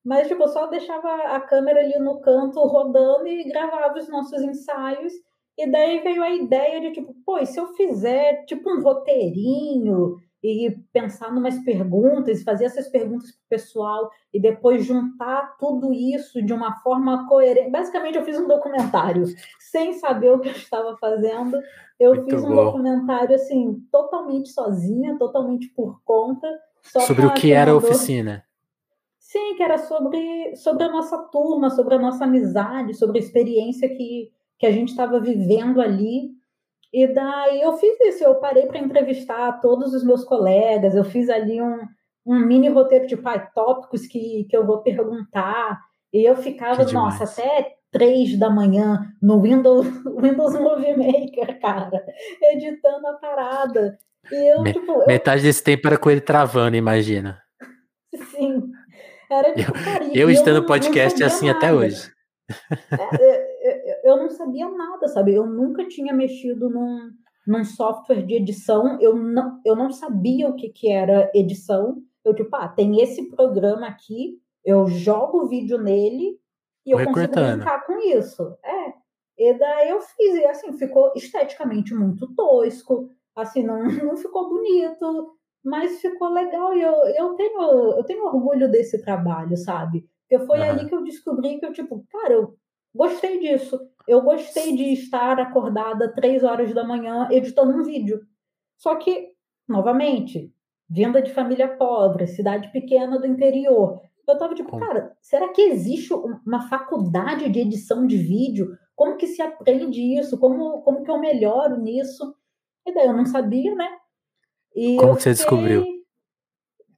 Mas 0.04 0.28
tipo, 0.28 0.42
eu 0.42 0.48
só 0.48 0.66
deixava 0.66 1.08
a 1.34 1.40
câmera 1.40 1.80
ali 1.80 1.98
no 1.98 2.20
canto 2.20 2.58
rodando 2.60 3.28
e 3.28 3.44
gravava 3.44 3.98
os 3.98 4.08
nossos 4.08 4.40
ensaios. 4.42 5.12
E 5.58 5.70
daí 5.70 6.00
veio 6.00 6.22
a 6.22 6.30
ideia 6.30 6.80
de 6.80 6.92
tipo, 6.92 7.14
pô, 7.24 7.38
e 7.38 7.44
se 7.44 7.60
eu 7.60 7.66
fizer 7.74 8.44
tipo 8.46 8.70
um 8.70 8.82
roteirinho 8.82 10.16
e 10.42 10.70
pensar 10.92 11.32
numas 11.32 11.58
perguntas, 11.58 12.42
fazer 12.42 12.64
essas 12.64 12.88
perguntas 12.88 13.30
para 13.30 13.44
o 13.44 13.48
pessoal 13.48 14.10
e 14.32 14.40
depois 14.40 14.84
juntar 14.84 15.56
tudo 15.58 15.92
isso 15.92 16.42
de 16.42 16.52
uma 16.52 16.80
forma 16.80 17.28
coerente. 17.28 17.70
Basicamente, 17.70 18.16
eu 18.16 18.24
fiz 18.24 18.38
um 18.38 18.48
documentário 18.48 19.24
sem 19.58 19.92
saber 19.94 20.30
o 20.30 20.40
que 20.40 20.48
eu 20.48 20.52
estava 20.52 20.96
fazendo. 20.96 21.60
Eu 21.98 22.14
Muito 22.14 22.30
fiz 22.30 22.44
um 22.44 22.48
bom. 22.48 22.64
documentário 22.64 23.34
assim, 23.34 23.84
totalmente 23.92 24.48
sozinha, 24.48 25.18
totalmente 25.18 25.68
por 25.68 26.00
conta. 26.04 26.48
sobre 26.82 27.26
o 27.26 27.34
que 27.34 27.52
era 27.52 27.72
a 27.72 27.76
oficina. 27.76 28.44
Sim, 29.18 29.54
que 29.56 29.62
era 29.62 29.78
sobre, 29.78 30.56
sobre 30.56 30.82
a 30.82 30.88
nossa 30.88 31.16
turma, 31.16 31.70
sobre 31.70 31.94
a 31.94 31.98
nossa 31.98 32.24
amizade, 32.24 32.94
sobre 32.94 33.18
a 33.18 33.22
experiência 33.22 33.88
que, 33.88 34.32
que 34.58 34.66
a 34.66 34.72
gente 34.72 34.88
estava 34.88 35.20
vivendo 35.20 35.80
ali. 35.80 36.39
E 36.92 37.06
daí 37.06 37.60
eu 37.60 37.72
fiz 37.74 38.00
isso, 38.00 38.24
eu 38.24 38.34
parei 38.36 38.66
para 38.66 38.78
entrevistar 38.78 39.60
todos 39.60 39.94
os 39.94 40.04
meus 40.04 40.24
colegas, 40.24 40.94
eu 40.94 41.04
fiz 41.04 41.28
ali 41.30 41.62
um, 41.62 41.78
um 42.26 42.38
mini 42.38 42.68
roteiro 42.68 43.06
de 43.06 43.16
pai, 43.16 43.48
tópicos 43.54 44.06
que, 44.06 44.44
que 44.48 44.56
eu 44.56 44.66
vou 44.66 44.82
perguntar. 44.82 45.80
E 46.12 46.28
eu 46.28 46.36
ficava, 46.36 46.84
nossa, 46.92 47.24
até 47.24 47.74
três 47.92 48.36
da 48.36 48.50
manhã 48.50 49.06
no 49.22 49.40
Windows, 49.40 49.86
Windows 50.20 50.54
Movie 50.54 50.96
Maker, 50.96 51.60
cara, 51.60 52.04
editando 52.52 53.06
a 53.06 53.14
parada. 53.14 53.96
E 54.30 54.52
eu, 54.52 54.62
Me, 54.62 54.72
tipo, 54.72 55.06
metade 55.06 55.42
eu... 55.42 55.44
desse 55.44 55.62
tempo 55.62 55.86
era 55.86 55.96
com 55.96 56.10
ele 56.10 56.20
travando, 56.20 56.76
imagina. 56.76 57.40
Sim. 58.30 58.62
Era 59.30 59.54
tipo, 59.54 59.72
cara, 59.72 60.04
eu, 60.06 60.12
eu 60.14 60.30
estando 60.30 60.60
no 60.60 60.66
podcast 60.66 61.22
assim 61.22 61.46
nada. 61.46 61.58
até 61.58 61.72
hoje. 61.72 62.10
É, 62.90 63.49
eu 63.49 63.49
não 64.30 64.36
sabia 64.36 64.68
nada, 64.70 65.08
sabe? 65.08 65.34
Eu 65.34 65.46
nunca 65.46 65.86
tinha 65.86 66.14
mexido 66.14 66.70
num, 66.70 67.10
num 67.46 67.64
software 67.64 68.22
de 68.22 68.34
edição, 68.34 68.98
eu 69.00 69.14
não, 69.16 69.60
eu 69.64 69.74
não 69.74 69.90
sabia 69.90 70.48
o 70.48 70.54
que, 70.54 70.68
que 70.68 70.90
era 70.90 71.30
edição. 71.34 72.02
Eu, 72.24 72.34
tipo, 72.34 72.54
ah, 72.54 72.68
tem 72.68 73.00
esse 73.00 73.28
programa 73.30 73.86
aqui, 73.86 74.38
eu 74.64 74.86
jogo 74.86 75.42
o 75.42 75.48
vídeo 75.48 75.78
nele 75.78 76.38
e 76.86 76.92
eu 76.92 76.98
consigo 77.04 77.32
brincar 77.32 77.84
com 77.86 77.98
isso. 77.98 78.56
É. 78.64 78.92
E 79.38 79.54
daí 79.54 79.88
eu 79.88 80.00
fiz, 80.00 80.34
e 80.34 80.44
assim, 80.44 80.72
ficou 80.74 81.12
esteticamente 81.16 81.94
muito 81.94 82.32
tosco, 82.34 83.08
assim, 83.34 83.62
não, 83.64 83.82
não 84.04 84.16
ficou 84.16 84.48
bonito, 84.48 85.34
mas 85.64 86.00
ficou 86.00 86.28
legal 86.28 86.74
e 86.74 86.82
eu, 86.82 86.92
eu, 87.16 87.34
tenho, 87.34 87.60
eu 87.96 88.04
tenho 88.04 88.24
orgulho 88.24 88.70
desse 88.70 89.02
trabalho, 89.02 89.56
sabe? 89.56 90.06
Porque 90.28 90.46
foi 90.46 90.58
uhum. 90.58 90.64
ali 90.64 90.86
que 90.86 90.94
eu 90.94 91.02
descobri 91.02 91.58
que 91.58 91.66
eu, 91.66 91.72
tipo, 91.72 92.04
cara, 92.10 92.34
eu 92.34 92.54
gostei 92.94 93.40
disso. 93.40 93.80
Eu 94.10 94.22
gostei 94.22 94.74
de 94.74 94.92
estar 94.92 95.38
acordada 95.38 96.12
três 96.12 96.42
horas 96.42 96.74
da 96.74 96.82
manhã 96.82 97.28
editando 97.30 97.78
um 97.78 97.84
vídeo. 97.84 98.20
Só 98.76 98.96
que, 98.96 99.28
novamente, 99.68 100.52
vinda 100.88 101.22
de 101.22 101.32
família 101.32 101.68
pobre, 101.68 102.26
cidade 102.26 102.72
pequena 102.72 103.20
do 103.20 103.26
interior. 103.28 104.00
Eu 104.26 104.36
tava 104.36 104.52
tipo, 104.52 104.76
cara, 104.80 105.16
será 105.20 105.50
que 105.50 105.62
existe 105.62 106.12
uma 106.12 106.68
faculdade 106.68 107.48
de 107.50 107.60
edição 107.60 108.04
de 108.04 108.16
vídeo? 108.16 108.76
Como 108.96 109.16
que 109.16 109.28
se 109.28 109.40
aprende 109.40 110.02
isso? 110.18 110.36
Como, 110.40 110.82
como 110.82 111.04
que 111.04 111.10
eu 111.10 111.20
melhoro 111.20 111.78
nisso? 111.78 112.34
E 112.84 112.92
daí 112.92 113.06
eu 113.06 113.16
não 113.16 113.26
sabia, 113.26 113.72
né? 113.76 113.96
E 114.74 114.96
Como 114.96 115.14
você 115.14 115.32
fiquei... 115.32 115.34
descobriu? 115.34 115.84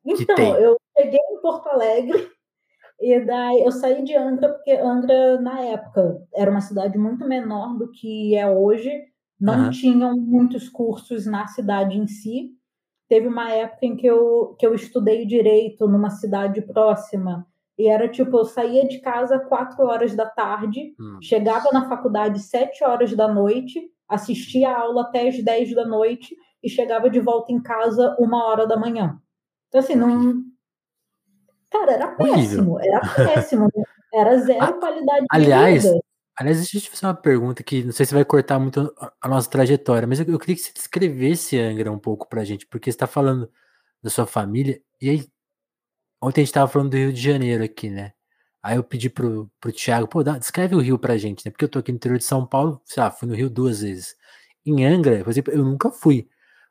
Então, 0.03 0.57
eu 0.57 0.79
cheguei 0.96 1.20
em 1.31 1.40
Porto 1.42 1.66
Alegre 1.68 2.31
e 3.02 3.20
daí 3.24 3.62
eu 3.62 3.72
saí 3.72 4.04
de 4.04 4.14
Angra, 4.14 4.50
porque 4.50 4.70
Angra, 4.70 5.40
na 5.40 5.60
época, 5.60 6.22
era 6.32 6.50
uma 6.50 6.60
cidade 6.60 6.96
muito 6.96 7.26
menor 7.26 7.76
do 7.76 7.90
que 7.90 8.36
é 8.36 8.48
hoje, 8.48 8.90
não 9.40 9.64
uhum. 9.64 9.70
tinham 9.70 10.16
muitos 10.16 10.68
cursos 10.68 11.26
na 11.26 11.48
cidade 11.48 11.98
em 11.98 12.06
si. 12.06 12.50
Teve 13.08 13.26
uma 13.26 13.50
época 13.50 13.84
em 13.84 13.96
que 13.96 14.06
eu, 14.06 14.54
que 14.56 14.64
eu 14.64 14.72
estudei 14.72 15.26
direito 15.26 15.88
numa 15.88 16.10
cidade 16.10 16.62
próxima, 16.62 17.44
e 17.76 17.88
era 17.88 18.08
tipo, 18.08 18.38
eu 18.38 18.44
saía 18.44 18.86
de 18.86 19.00
casa 19.00 19.40
quatro 19.40 19.84
horas 19.84 20.14
da 20.14 20.26
tarde, 20.26 20.94
hum. 21.00 21.18
chegava 21.20 21.70
na 21.72 21.88
faculdade 21.88 22.38
sete 22.38 22.84
horas 22.84 23.14
da 23.16 23.26
noite, 23.26 23.80
assistia 24.08 24.70
a 24.70 24.80
aula 24.80 25.02
até 25.02 25.26
as 25.28 25.42
dez 25.42 25.74
da 25.74 25.84
noite, 25.84 26.36
e 26.62 26.68
chegava 26.68 27.10
de 27.10 27.18
volta 27.18 27.52
em 27.52 27.60
casa 27.60 28.14
uma 28.18 28.46
hora 28.46 28.66
da 28.66 28.76
manhã. 28.76 29.18
Então, 29.68 29.80
assim, 29.80 29.96
não. 29.96 30.51
Cara, 31.72 31.92
era 31.92 32.08
péssimo, 32.08 32.78
era 32.78 33.00
péssimo. 33.00 33.68
Era 34.12 34.38
zero 34.38 34.78
qualidade 34.78 35.26
aliás, 35.30 35.82
de 35.82 35.88
vida. 35.88 36.00
Aliás, 36.38 36.58
deixa 36.58 36.76
eu 36.76 36.80
te 36.82 36.90
fazer 36.90 37.06
uma 37.06 37.14
pergunta 37.14 37.62
que 37.62 37.82
não 37.82 37.92
sei 37.92 38.04
se 38.04 38.12
vai 38.12 38.24
cortar 38.24 38.58
muito 38.58 38.94
a 39.20 39.28
nossa 39.28 39.48
trajetória, 39.48 40.06
mas 40.06 40.20
eu, 40.20 40.26
eu 40.26 40.38
queria 40.38 40.54
que 40.54 40.62
você 40.62 40.72
descrevesse 40.72 41.58
Angra 41.58 41.90
um 41.90 41.98
pouco 41.98 42.28
pra 42.28 42.44
gente, 42.44 42.66
porque 42.66 42.90
você 42.90 42.96
está 42.96 43.06
falando 43.06 43.50
da 44.02 44.11
sua 44.11 44.26
família, 44.26 44.82
e 45.00 45.08
aí, 45.08 45.26
ontem 46.20 46.40
a 46.40 46.44
gente 46.44 46.50
estava 46.50 46.70
falando 46.70 46.90
do 46.90 46.96
Rio 46.96 47.12
de 47.12 47.20
Janeiro 47.20 47.64
aqui, 47.64 47.88
né? 47.88 48.12
Aí 48.62 48.76
eu 48.76 48.85
pedi 48.85 49.11
pro, 49.11 49.50
pro 49.61 49.72
Thiago, 49.72 50.06
pô, 50.06 50.22
dá, 50.22 50.38
descreve 50.38 50.74
o 50.74 50.80
Rio 50.80 50.98
pra 50.98 51.16
gente, 51.16 51.44
né? 51.44 51.50
Porque 51.50 51.64
eu 51.64 51.68
tô 51.68 51.78
aqui 51.78 51.90
no 51.90 51.96
interior 51.96 52.18
de 52.18 52.24
São 52.24 52.46
Paulo, 52.46 52.80
sei 52.85 53.02
lá, 53.02 53.11
fui 53.11 53.28
no 53.28 53.35
Rio 53.35 53.50
duas 53.50 53.80
vezes. 53.80 54.14
Em 54.64 54.85
Angra, 54.87 55.24
por 55.24 55.30
exemplo, 55.30 55.52
eu 55.52 55.64
nunca 55.64 55.90
fui. 55.90 56.28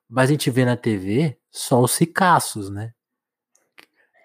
Mas 0.10 0.30
a 0.30 0.34
gente 0.34 0.50
vê 0.50 0.66
na 0.66 0.78
TV 0.78 1.38
só 1.52 1.82
os 1.82 1.98
ricaços, 1.98 2.70
né? 2.70 2.94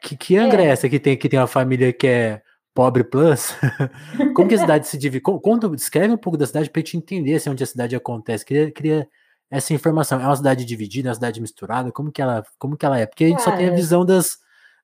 Que, 0.07 0.17
que 0.17 0.37
Angra 0.37 0.63
é. 0.63 0.67
é 0.67 0.69
essa 0.69 0.89
que 0.89 1.01
tem, 1.01 1.17
que 1.17 1.29
tem 1.29 1.37
uma 1.37 1.49
família 1.49 1.93
que 1.93 2.07
é 2.07 2.41
pobre 2.73 3.03
plus? 3.03 3.57
Como 4.37 4.49
que 4.49 4.55
a 4.55 4.59
cidade 4.59 4.87
se 4.87 4.97
divide? 4.97 5.21
Conta, 5.21 5.69
descreve 5.69 6.15
um 6.15 6.17
pouco 6.17 6.39
da 6.39 6.47
cidade 6.47 6.71
para 6.71 6.79
gente 6.79 6.97
entender 6.97 7.35
assim, 7.35 7.51
onde 7.51 7.65
a 7.65 7.67
cidade 7.67 7.97
acontece. 7.97 8.45
Queria, 8.45 8.71
queria 8.71 9.09
essa 9.51 9.75
informação. 9.75 10.21
É 10.21 10.25
uma 10.25 10.37
cidade 10.37 10.65
dividida, 10.65 11.09
é 11.09 11.11
uma 11.11 11.15
cidade 11.17 11.41
misturada? 11.41 11.91
Como 11.91 12.13
que 12.13 12.23
ela, 12.23 12.45
como 12.57 12.77
que 12.77 12.87
ela 12.87 13.01
é? 13.01 13.05
Porque 13.05 13.25
a 13.25 13.29
gente 13.29 13.43
Cara, 13.43 13.51
só 13.51 13.57
tem 13.57 13.69
a 13.69 13.75
visão 13.75 14.05
das, 14.05 14.39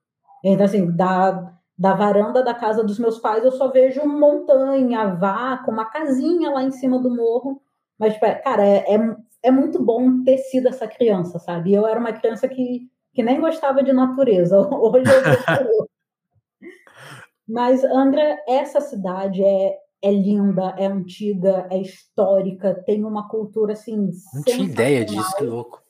Então, 0.44 0.64
assim, 0.64 0.90
da, 0.94 1.52
da 1.76 1.94
varanda 1.94 2.42
da 2.42 2.54
casa 2.54 2.83
dos 2.83 2.98
meus 2.98 3.18
pais, 3.18 3.44
eu 3.44 3.52
só 3.52 3.68
vejo 3.68 4.06
montanha, 4.06 5.14
vaca, 5.14 5.70
uma 5.70 5.85
casinha 5.85 6.50
lá 6.50 6.62
em 6.62 6.70
cima 6.70 6.98
do 6.98 7.14
morro. 7.14 7.61
Mas, 8.00 8.14
tipo, 8.14 8.24
é, 8.24 8.34
cara, 8.36 8.66
é, 8.66 8.94
é, 8.94 9.16
é 9.42 9.50
muito 9.50 9.84
bom 9.84 10.24
ter 10.24 10.38
sido 10.38 10.68
essa 10.68 10.88
criança, 10.88 11.38
sabe? 11.38 11.74
Eu 11.74 11.86
era 11.86 12.00
uma 12.00 12.14
criança 12.14 12.48
que, 12.48 12.88
que 13.12 13.22
nem 13.22 13.38
gostava 13.38 13.82
de 13.82 13.92
natureza. 13.92 14.58
Hoje 14.74 15.04
eu. 15.60 15.86
Mas 17.46 17.84
Angra, 17.84 18.38
essa 18.48 18.80
cidade 18.80 19.44
é 19.44 19.76
é 20.02 20.10
linda, 20.10 20.74
é 20.78 20.86
antiga, 20.86 21.66
é 21.70 21.76
histórica, 21.76 22.74
tem 22.86 23.04
uma 23.04 23.28
cultura 23.28 23.74
assim. 23.74 24.10
Não 24.32 24.42
tinha 24.42 24.64
ideia 24.64 25.04
disso, 25.04 25.36
que 25.36 25.44
louco. 25.44 25.82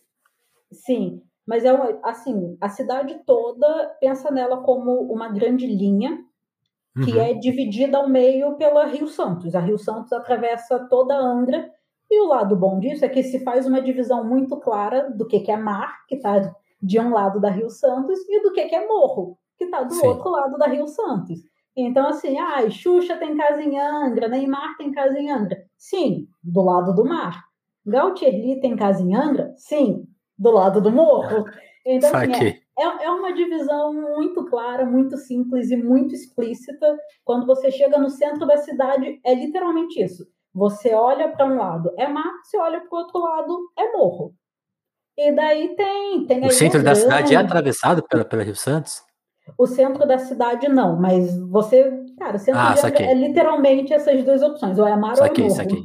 Sim, 0.72 1.22
mas 1.46 1.64
é 1.64 1.72
uma, 1.72 1.98
assim, 2.02 2.56
a 2.60 2.68
cidade 2.68 3.20
toda 3.24 3.96
pensa 4.00 4.30
nela 4.30 4.62
como 4.62 5.00
uma 5.12 5.28
grande 5.28 5.66
linha 5.66 6.18
que 7.04 7.12
uhum. 7.12 7.20
é 7.20 7.34
dividida 7.34 7.98
ao 7.98 8.08
meio 8.08 8.56
pela 8.56 8.86
Rio 8.86 9.06
Santos. 9.06 9.54
A 9.54 9.60
Rio 9.60 9.78
Santos 9.78 10.12
atravessa 10.12 10.88
toda 10.88 11.14
a 11.14 11.20
Angra 11.20 11.70
e 12.10 12.20
o 12.20 12.26
lado 12.26 12.56
bom 12.56 12.78
disso 12.80 13.04
é 13.04 13.08
que 13.08 13.22
se 13.22 13.44
faz 13.44 13.66
uma 13.66 13.80
divisão 13.80 14.24
muito 14.24 14.56
clara 14.58 15.08
do 15.10 15.26
que, 15.26 15.40
que 15.40 15.50
é 15.50 15.56
mar, 15.56 16.04
que 16.08 16.16
está 16.16 16.52
de 16.82 16.98
um 16.98 17.12
lado 17.12 17.40
da 17.40 17.50
Rio 17.50 17.70
Santos, 17.70 18.18
e 18.28 18.42
do 18.42 18.52
que, 18.52 18.66
que 18.66 18.74
é 18.74 18.86
morro, 18.86 19.38
que 19.56 19.64
está 19.64 19.82
do 19.82 19.94
Sim. 19.94 20.06
outro 20.06 20.30
lado 20.30 20.58
da 20.58 20.66
Rio 20.66 20.88
Santos. 20.88 21.38
Então, 21.76 22.08
assim, 22.08 22.36
ah, 22.36 22.68
Xuxa 22.68 23.16
tem 23.16 23.36
casa 23.36 23.62
em 23.62 23.78
Angra, 23.78 24.26
Neymar 24.26 24.76
tem 24.76 24.90
casa 24.90 25.18
em 25.18 25.30
Angra. 25.30 25.62
Sim, 25.78 26.26
do 26.42 26.62
lado 26.62 26.94
do 26.94 27.04
mar. 27.04 27.44
Gautierli 27.86 28.60
tem 28.60 28.76
casa 28.76 29.02
em 29.02 29.14
Angra? 29.14 29.54
Sim, 29.56 30.04
do 30.36 30.50
lado 30.50 30.80
do 30.80 30.90
morro. 30.90 31.44
Então, 31.86 32.10
assim, 32.14 32.44
é, 32.44 32.82
é, 32.82 33.04
é 33.04 33.10
uma 33.10 33.32
divisão 33.32 33.94
muito 33.94 34.44
clara, 34.46 34.84
muito 34.84 35.16
simples 35.16 35.70
e 35.70 35.76
muito 35.76 36.14
explícita. 36.14 36.98
Quando 37.24 37.46
você 37.46 37.70
chega 37.70 37.98
no 37.98 38.10
centro 38.10 38.46
da 38.46 38.56
cidade, 38.56 39.20
é 39.24 39.34
literalmente 39.34 40.02
isso. 40.02 40.26
Você 40.52 40.92
olha 40.94 41.28
para 41.28 41.46
um 41.46 41.56
lado 41.56 41.92
é 41.96 42.08
mar, 42.08 42.32
você 42.42 42.58
olha 42.58 42.80
para 42.80 42.96
o 42.96 42.98
outro 43.00 43.20
lado 43.20 43.70
é 43.78 43.92
morro. 43.92 44.34
E 45.16 45.32
daí 45.32 45.76
tem. 45.76 46.26
tem 46.26 46.46
o 46.46 46.50
centro 46.50 46.82
da 46.82 46.94
cidade 46.94 47.34
é 47.34 47.38
atravessado 47.38 48.02
pela, 48.02 48.24
pela 48.24 48.42
Rio 48.42 48.56
Santos? 48.56 49.02
O 49.58 49.66
centro 49.66 50.06
da 50.06 50.18
cidade 50.18 50.68
não, 50.68 50.96
mas 50.96 51.38
você. 51.48 52.04
Cara, 52.18 52.36
o 52.36 52.38
centro 52.38 52.60
ah, 52.60 52.74
é 53.02 53.14
literalmente 53.14 53.92
essas 53.92 54.24
duas 54.24 54.42
opções, 54.42 54.78
ou 54.78 54.86
é 54.86 54.96
mar 54.96 55.16
saquei, 55.16 55.44
ou 55.44 55.50
é 55.50 55.54
morro. 55.54 55.62
Saquei. 55.62 55.82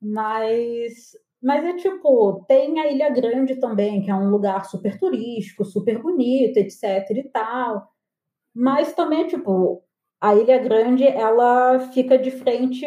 Mas. 0.00 1.16
Mas 1.40 1.64
é 1.64 1.76
tipo, 1.76 2.44
tem 2.48 2.80
a 2.80 2.90
Ilha 2.90 3.10
Grande 3.10 3.54
também, 3.56 4.02
que 4.02 4.10
é 4.10 4.14
um 4.14 4.28
lugar 4.28 4.64
super 4.64 4.98
turístico, 4.98 5.64
super 5.64 6.02
bonito, 6.02 6.56
etc 6.56 7.08
e 7.10 7.22
tal. 7.28 7.88
Mas 8.52 8.92
também, 8.92 9.28
tipo, 9.28 9.84
a 10.20 10.34
Ilha 10.34 10.58
Grande 10.58 11.04
ela 11.04 11.78
fica 11.92 12.18
de 12.18 12.30
frente 12.30 12.86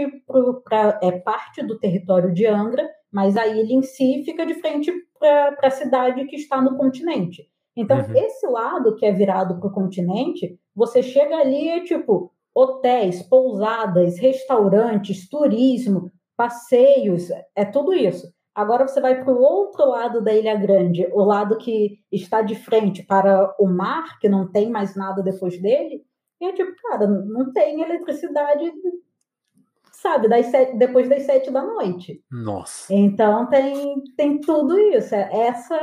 para 0.63 0.99
é 1.01 1.11
parte 1.11 1.63
do 1.63 1.79
território 1.79 2.33
de 2.33 2.45
Angra, 2.45 2.89
mas 3.11 3.37
a 3.37 3.47
ilha 3.47 3.73
em 3.73 3.81
si 3.81 4.23
fica 4.25 4.45
de 4.45 4.55
frente 4.55 4.91
para 5.17 5.57
a 5.63 5.71
cidade 5.71 6.25
que 6.25 6.35
está 6.35 6.61
no 6.61 6.77
continente. 6.77 7.47
Então, 7.75 7.97
uhum. 7.97 8.15
esse 8.15 8.45
lado 8.47 8.95
que 8.95 9.05
é 9.05 9.13
virado 9.13 9.59
para 9.59 9.69
o 9.69 9.73
continente, 9.73 10.59
você 10.75 11.01
chega 11.01 11.37
ali 11.37 11.69
é 11.69 11.83
tipo 11.83 12.31
hotéis, 12.53 13.21
pousadas, 13.23 14.19
restaurantes, 14.19 15.29
turismo, 15.29 16.11
passeios, 16.35 17.29
é 17.55 17.63
tudo 17.63 17.93
isso. 17.93 18.27
Agora 18.53 18.85
você 18.85 18.99
vai 18.99 19.23
para 19.23 19.33
o 19.33 19.41
outro 19.41 19.85
lado 19.87 20.21
da 20.21 20.33
Ilha 20.33 20.55
Grande, 20.55 21.07
o 21.13 21.23
lado 21.23 21.57
que 21.57 21.99
está 22.11 22.41
de 22.41 22.55
frente 22.55 23.03
para 23.03 23.55
o 23.57 23.65
mar, 23.67 24.19
que 24.19 24.27
não 24.27 24.51
tem 24.51 24.69
mais 24.69 24.93
nada 24.93 25.23
depois 25.23 25.61
dele, 25.61 26.03
e 26.41 26.45
é 26.45 26.53
tipo, 26.53 26.73
cara, 26.81 27.05
não 27.05 27.53
tem 27.53 27.81
eletricidade, 27.81 28.73
sabe, 29.91 30.27
das 30.27 30.47
sete, 30.47 30.75
depois 30.75 31.07
das 31.07 31.21
sete 31.21 31.51
da 31.51 31.63
noite. 31.63 32.23
Nossa. 32.31 32.91
Então 32.91 33.47
tem, 33.47 34.03
tem 34.17 34.41
tudo 34.41 34.77
isso. 34.79 35.13
É, 35.13 35.29
essa, 35.31 35.79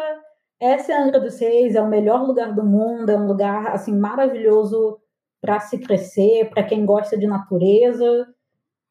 essa 0.59 0.92
é 0.92 0.97
a 0.97 1.05
Angra 1.05 1.21
dos 1.21 1.38
Reis, 1.38 1.77
é 1.77 1.81
o 1.81 1.88
melhor 1.88 2.27
lugar 2.27 2.53
do 2.53 2.64
mundo, 2.64 3.09
é 3.09 3.16
um 3.16 3.29
lugar 3.29 3.68
assim 3.68 3.97
maravilhoso 3.97 4.99
para 5.40 5.61
se 5.61 5.79
crescer, 5.79 6.51
para 6.51 6.64
quem 6.64 6.85
gosta 6.85 7.16
de 7.16 7.29
natureza, 7.29 8.27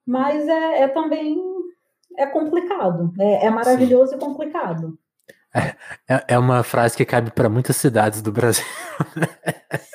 mas 0.05 0.47
é, 0.47 0.83
é 0.83 0.87
também 0.87 1.37
é 2.17 2.25
complicado. 2.25 3.13
É, 3.19 3.47
é 3.47 3.49
maravilhoso 3.49 4.11
Sim. 4.11 4.15
e 4.15 4.19
complicado. 4.19 4.97
É, 5.53 6.35
é 6.35 6.39
uma 6.39 6.63
frase 6.63 6.95
que 6.95 7.05
cabe 7.05 7.31
para 7.31 7.49
muitas 7.49 7.75
cidades 7.77 8.21
do 8.21 8.31
Brasil. 8.31 8.65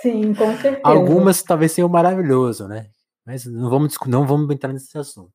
Sim, 0.00 0.34
com 0.34 0.56
certeza. 0.56 0.80
Algumas 0.82 1.42
talvez 1.42 1.74
tenham 1.74 1.88
maravilhoso, 1.88 2.66
né? 2.66 2.90
Mas 3.24 3.44
não 3.46 3.70
vamos, 3.70 3.94
não 4.06 4.26
vamos 4.26 4.50
entrar 4.50 4.72
nesse 4.72 4.96
assunto. 4.98 5.32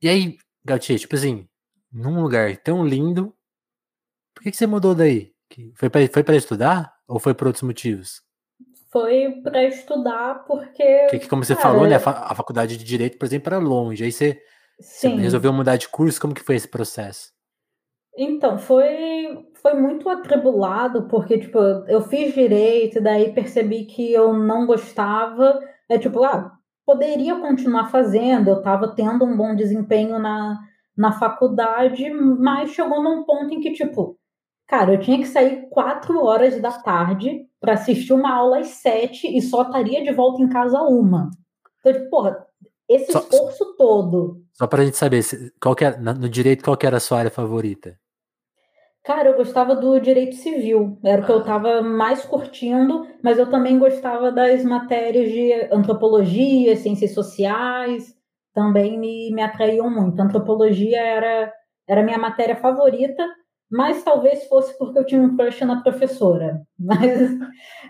E 0.00 0.08
aí, 0.08 0.36
Gautier, 0.64 0.98
tipo 0.98 1.14
assim, 1.14 1.46
num 1.92 2.22
lugar 2.22 2.56
tão 2.56 2.84
lindo, 2.84 3.34
por 4.34 4.42
que, 4.42 4.50
que 4.50 4.56
você 4.56 4.66
mudou 4.66 4.94
daí? 4.94 5.32
Foi 5.76 5.90
para 5.90 6.00
foi 6.08 6.36
estudar 6.36 6.92
ou 7.06 7.18
foi 7.18 7.34
por 7.34 7.46
outros 7.46 7.62
motivos? 7.62 8.22
Foi 8.90 9.40
para 9.42 9.64
estudar 9.64 10.44
porque. 10.46 11.06
Que, 11.06 11.28
como 11.28 11.44
você 11.44 11.54
cara, 11.54 11.68
falou, 11.68 11.86
né? 11.86 11.96
A 11.96 12.34
faculdade 12.34 12.76
de 12.76 12.84
direito, 12.84 13.18
por 13.18 13.26
exemplo, 13.26 13.52
era 13.52 13.62
longe. 13.62 14.04
Aí 14.04 14.12
você, 14.12 14.40
você 14.80 15.08
resolveu 15.08 15.52
mudar 15.52 15.76
de 15.76 15.88
curso. 15.88 16.20
Como 16.20 16.34
que 16.34 16.42
foi 16.42 16.56
esse 16.56 16.68
processo? 16.68 17.30
Então, 18.16 18.58
foi, 18.58 19.46
foi 19.54 19.74
muito 19.74 20.08
atribulado, 20.08 21.08
porque, 21.08 21.38
tipo, 21.38 21.58
eu 21.58 22.02
fiz 22.02 22.34
direito, 22.34 22.98
e 22.98 23.00
daí 23.00 23.32
percebi 23.32 23.84
que 23.86 24.12
eu 24.12 24.34
não 24.34 24.66
gostava. 24.66 25.58
É 25.88 25.98
tipo, 25.98 26.22
ah, 26.22 26.52
poderia 26.84 27.36
continuar 27.36 27.88
fazendo, 27.90 28.48
eu 28.48 28.58
estava 28.58 28.88
tendo 28.94 29.24
um 29.24 29.36
bom 29.36 29.54
desempenho 29.54 30.18
na, 30.18 30.58
na 30.96 31.12
faculdade, 31.12 32.10
mas 32.10 32.70
chegou 32.70 33.02
num 33.02 33.24
ponto 33.24 33.54
em 33.54 33.60
que, 33.60 33.72
tipo, 33.72 34.18
cara, 34.66 34.94
eu 34.94 35.00
tinha 35.00 35.18
que 35.18 35.26
sair 35.26 35.68
quatro 35.70 36.22
horas 36.22 36.60
da 36.60 36.72
tarde 36.72 37.46
para 37.60 37.74
assistir 37.74 38.12
uma 38.12 38.34
aula 38.34 38.58
às 38.58 38.68
sete 38.68 39.26
e 39.26 39.40
só 39.40 39.62
estaria 39.62 40.02
de 40.02 40.12
volta 40.12 40.42
em 40.42 40.48
casa 40.48 40.82
uma. 40.82 41.30
Então, 41.80 41.92
tipo, 41.92 42.10
porra, 42.10 42.46
esse 42.88 43.10
só, 43.10 43.20
esforço 43.20 43.74
todo. 43.76 44.42
Só 44.52 44.66
para 44.66 44.82
a 44.82 44.84
gente 44.84 44.96
saber, 44.96 45.22
qual 45.60 45.74
que 45.74 45.84
era, 45.84 45.98
no 45.98 46.28
direito, 46.28 46.62
qual 46.62 46.76
que 46.76 46.86
era 46.86 46.98
a 46.98 47.00
sua 47.00 47.18
área 47.18 47.30
favorita? 47.30 47.98
Cara, 49.04 49.30
eu 49.30 49.36
gostava 49.36 49.74
do 49.74 49.98
direito 49.98 50.36
civil, 50.36 50.96
era 51.02 51.22
o 51.22 51.26
que 51.26 51.32
eu 51.32 51.40
estava 51.40 51.82
mais 51.82 52.24
curtindo, 52.24 53.04
mas 53.20 53.36
eu 53.36 53.50
também 53.50 53.76
gostava 53.76 54.30
das 54.30 54.64
matérias 54.64 55.28
de 55.32 55.52
antropologia, 55.72 56.76
ciências 56.76 57.12
sociais, 57.12 58.14
também 58.54 58.96
me, 58.96 59.32
me 59.32 59.42
atraíam 59.42 59.90
muito. 59.90 60.20
Antropologia 60.20 61.00
era, 61.00 61.52
era 61.88 62.02
minha 62.04 62.18
matéria 62.18 62.54
favorita, 62.54 63.26
mas 63.68 64.04
talvez 64.04 64.44
fosse 64.44 64.76
porque 64.78 64.98
eu 64.98 65.06
tinha 65.06 65.20
um 65.20 65.36
crush 65.36 65.64
na 65.64 65.82
professora. 65.82 66.62
Mas, 66.78 67.30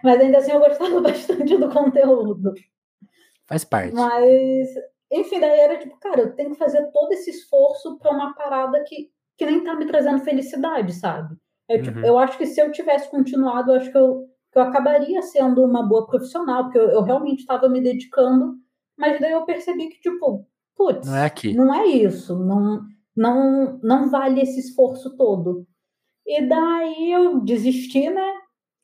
mas 0.05 0.21
ainda 0.21 0.39
assim 0.39 0.53
eu 0.53 0.61
gostava 0.61 1.01
bastante 1.03 1.57
do 1.57 1.69
conteúdo. 1.71 2.53
Faz 3.47 3.65
parte. 3.65 3.95
Mas, 3.95 4.69
enfim, 5.11 5.41
daí 5.41 5.59
era 5.59 5.79
tipo, 5.79 5.99
cara, 5.99 6.21
eu 6.21 6.37
tenho 6.37 6.51
que 6.51 6.59
fazer 6.59 6.91
todo 6.93 7.11
esse 7.13 7.31
esforço 7.31 7.99
para 7.99 8.13
uma 8.13 8.35
parada 8.35 8.83
que 8.87 9.11
que 9.37 9.47
nem 9.47 9.65
tá 9.65 9.75
me 9.75 9.87
trazendo 9.87 10.21
felicidade, 10.21 10.93
sabe? 10.93 11.37
Eu, 11.69 11.83
tipo, 11.83 11.99
uhum. 11.99 12.05
eu 12.05 12.19
acho 12.19 12.37
que 12.37 12.47
se 12.47 12.61
eu 12.61 12.71
tivesse 12.71 13.11
continuado, 13.11 13.71
eu 13.71 13.77
acho 13.77 13.91
que 13.91 13.99
eu, 13.99 14.27
que 14.53 14.59
eu 14.59 14.63
acabaria 14.63 15.23
sendo 15.23 15.65
uma 15.65 15.83
boa 15.83 16.07
profissional, 16.07 16.65
porque 16.65 16.79
eu, 16.79 16.91
eu 16.91 17.03
realmente 17.03 17.41
estava 17.41 17.69
me 17.69 17.81
dedicando, 17.81 18.57
mas 18.99 19.21
daí 19.21 19.33
eu 19.33 19.45
percebi 19.45 19.89
que, 19.89 20.01
tipo, 20.01 20.47
putz, 20.77 21.07
não 21.07 21.17
é 21.17 21.25
aqui. 21.25 21.55
Não 21.55 21.75
é 21.75 21.87
isso, 21.87 22.39
não, 22.39 22.83
não, 23.17 23.79
não 23.83 24.11
vale 24.11 24.43
esse 24.43 24.61
esforço 24.61 25.17
todo. 25.17 25.67
E 26.27 26.47
daí 26.47 27.13
eu 27.13 27.41
desisti, 27.41 28.09
né? 28.11 28.33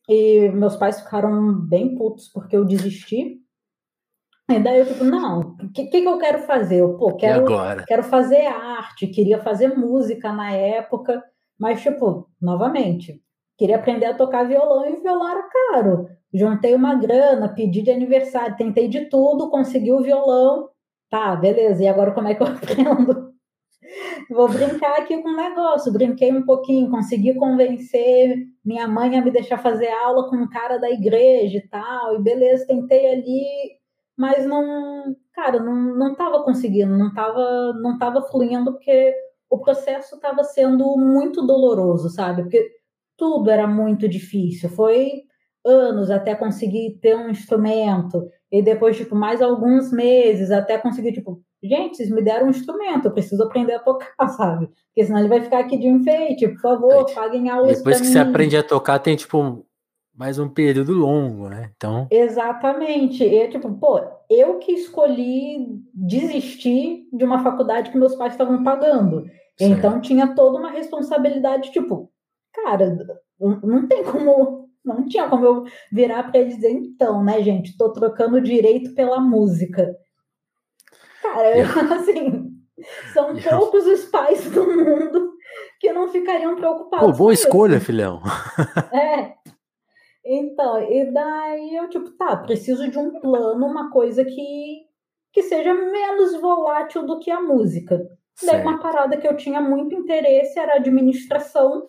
E 0.08 0.48
meus 0.48 0.76
pais 0.76 1.00
ficaram 1.00 1.54
bem 1.60 1.94
putos 1.94 2.28
porque 2.28 2.56
eu 2.56 2.64
desisti. 2.64 3.40
E 4.50 4.58
daí 4.58 4.78
eu 4.78 4.86
tipo, 4.86 5.04
não, 5.04 5.40
o 5.40 5.72
que, 5.72 5.86
que, 5.86 5.98
eu 5.98 6.18
quero 6.18 6.38
fazer? 6.40 6.80
Eu, 6.80 6.96
pô, 6.96 7.14
quero, 7.16 7.44
quero 7.86 8.02
fazer 8.02 8.46
arte, 8.46 9.06
queria 9.06 9.38
fazer 9.38 9.76
música 9.76 10.32
na 10.32 10.50
época, 10.50 11.22
mas, 11.58 11.82
tipo, 11.82 12.26
novamente, 12.40 13.20
queria 13.58 13.76
aprender 13.76 14.06
a 14.06 14.14
tocar 14.14 14.48
violão 14.48 14.88
e 14.88 15.00
violão 15.00 15.28
era 15.28 15.42
caro. 15.42 16.08
Juntei 16.32 16.74
uma 16.74 16.94
grana, 16.94 17.48
pedi 17.54 17.82
de 17.82 17.90
aniversário, 17.90 18.56
tentei 18.56 18.88
de 18.88 19.06
tudo, 19.10 19.50
consegui 19.50 19.92
o 19.92 20.02
violão. 20.02 20.70
Tá, 21.10 21.36
beleza, 21.36 21.82
e 21.82 21.88
agora 21.88 22.12
como 22.12 22.28
é 22.28 22.34
que 22.34 22.42
eu 22.42 22.46
aprendo? 22.48 23.28
Vou 24.30 24.48
brincar 24.48 24.98
aqui 24.98 25.22
com 25.22 25.30
o 25.30 25.36
negócio. 25.36 25.92
Brinquei 25.92 26.32
um 26.32 26.44
pouquinho, 26.44 26.90
consegui 26.90 27.34
convencer 27.34 28.46
minha 28.64 28.86
mãe 28.86 29.16
a 29.16 29.22
me 29.22 29.30
deixar 29.30 29.58
fazer 29.58 29.88
aula 29.88 30.28
com 30.28 30.36
um 30.36 30.48
cara 30.48 30.78
da 30.78 30.90
igreja 30.90 31.58
e 31.58 31.68
tal, 31.68 32.16
e 32.16 32.22
beleza, 32.22 32.66
tentei 32.66 33.10
ali 33.12 33.77
mas 34.18 34.44
não, 34.44 35.14
cara, 35.32 35.60
não, 35.60 35.94
não 35.94 36.14
tava 36.16 36.42
conseguindo, 36.42 36.98
não 36.98 37.14
tava, 37.14 37.72
não 37.74 37.96
tava 37.96 38.20
fluindo 38.22 38.72
porque 38.72 39.14
o 39.48 39.58
processo 39.58 40.16
estava 40.16 40.42
sendo 40.42 40.96
muito 40.98 41.46
doloroso, 41.46 42.10
sabe? 42.10 42.42
Porque 42.42 42.68
tudo 43.16 43.48
era 43.48 43.66
muito 43.66 44.08
difícil. 44.08 44.68
Foi 44.70 45.22
anos 45.64 46.10
até 46.10 46.34
conseguir 46.34 46.98
ter 47.00 47.16
um 47.16 47.30
instrumento 47.30 48.28
e 48.50 48.60
depois 48.60 48.96
tipo 48.96 49.14
mais 49.14 49.40
alguns 49.40 49.92
meses 49.92 50.50
até 50.50 50.78
conseguir 50.78 51.12
tipo 51.12 51.40
gente 51.62 51.96
vocês 51.96 52.10
me 52.10 52.22
deram 52.22 52.46
um 52.46 52.50
instrumento 52.50 53.06
eu 53.06 53.10
preciso 53.10 53.42
aprender 53.42 53.74
a 53.74 53.78
tocar 53.80 54.28
sabe 54.30 54.68
porque 54.86 55.04
senão 55.04 55.18
ele 55.18 55.28
vai 55.28 55.42
ficar 55.42 55.58
aqui 55.58 55.76
de 55.76 55.88
enfeite 55.88 56.48
por 56.48 56.60
favor 56.60 57.12
paguem 57.12 57.50
aulas 57.50 57.78
depois 57.78 58.00
que 58.00 58.06
mim. 58.06 58.12
você 58.12 58.18
aprende 58.18 58.56
a 58.56 58.62
tocar 58.62 58.98
tem 59.00 59.16
tipo 59.16 59.66
mais 60.18 60.36
um 60.36 60.48
período 60.48 60.92
longo, 60.92 61.48
né? 61.48 61.70
Então. 61.76 62.08
Exatamente. 62.10 63.22
E 63.22 63.48
tipo, 63.48 63.72
pô, 63.78 64.00
eu 64.28 64.58
que 64.58 64.72
escolhi 64.72 65.80
desistir 65.94 67.06
de 67.12 67.24
uma 67.24 67.44
faculdade 67.44 67.92
que 67.92 67.96
meus 67.96 68.16
pais 68.16 68.32
estavam 68.32 68.64
pagando. 68.64 69.24
Certo. 69.56 69.78
Então 69.78 70.00
tinha 70.00 70.34
toda 70.34 70.58
uma 70.58 70.72
responsabilidade, 70.72 71.70
tipo, 71.70 72.10
cara, 72.52 72.98
não 73.38 73.86
tem 73.86 74.02
como, 74.02 74.68
não 74.84 75.06
tinha 75.06 75.28
como 75.28 75.44
eu 75.44 75.64
virar 75.92 76.24
para 76.24 76.40
eles 76.40 76.56
dizer, 76.56 76.72
então, 76.72 77.22
né, 77.22 77.40
gente, 77.40 77.76
tô 77.76 77.92
trocando 77.92 78.40
direito 78.40 78.94
pela 78.94 79.20
música. 79.20 79.96
Cara, 81.22 81.48
assim, 81.94 82.50
são 83.12 83.36
poucos 83.36 83.86
os 83.86 84.04
pais 84.06 84.50
do 84.50 84.66
mundo 84.66 85.32
que 85.80 85.92
não 85.92 86.08
ficariam 86.08 86.56
preocupados. 86.56 87.06
Pô, 87.06 87.16
boa 87.16 87.32
escolha, 87.32 87.76
isso. 87.76 87.86
filhão. 87.86 88.20
É. 88.92 89.34
Então, 90.30 90.78
e 90.82 91.10
daí 91.10 91.74
eu, 91.76 91.88
tipo, 91.88 92.10
tá, 92.10 92.36
preciso 92.36 92.90
de 92.90 92.98
um 92.98 93.18
plano, 93.18 93.64
uma 93.64 93.90
coisa 93.90 94.22
que, 94.22 94.84
que 95.32 95.42
seja 95.42 95.72
menos 95.72 96.38
volátil 96.38 97.06
do 97.06 97.18
que 97.18 97.30
a 97.30 97.40
música. 97.40 97.96
Certo. 98.36 98.52
Daí 98.52 98.60
uma 98.60 98.78
parada 98.78 99.16
que 99.16 99.26
eu 99.26 99.34
tinha 99.34 99.58
muito 99.58 99.94
interesse 99.94 100.58
era 100.58 100.76
administração. 100.76 101.86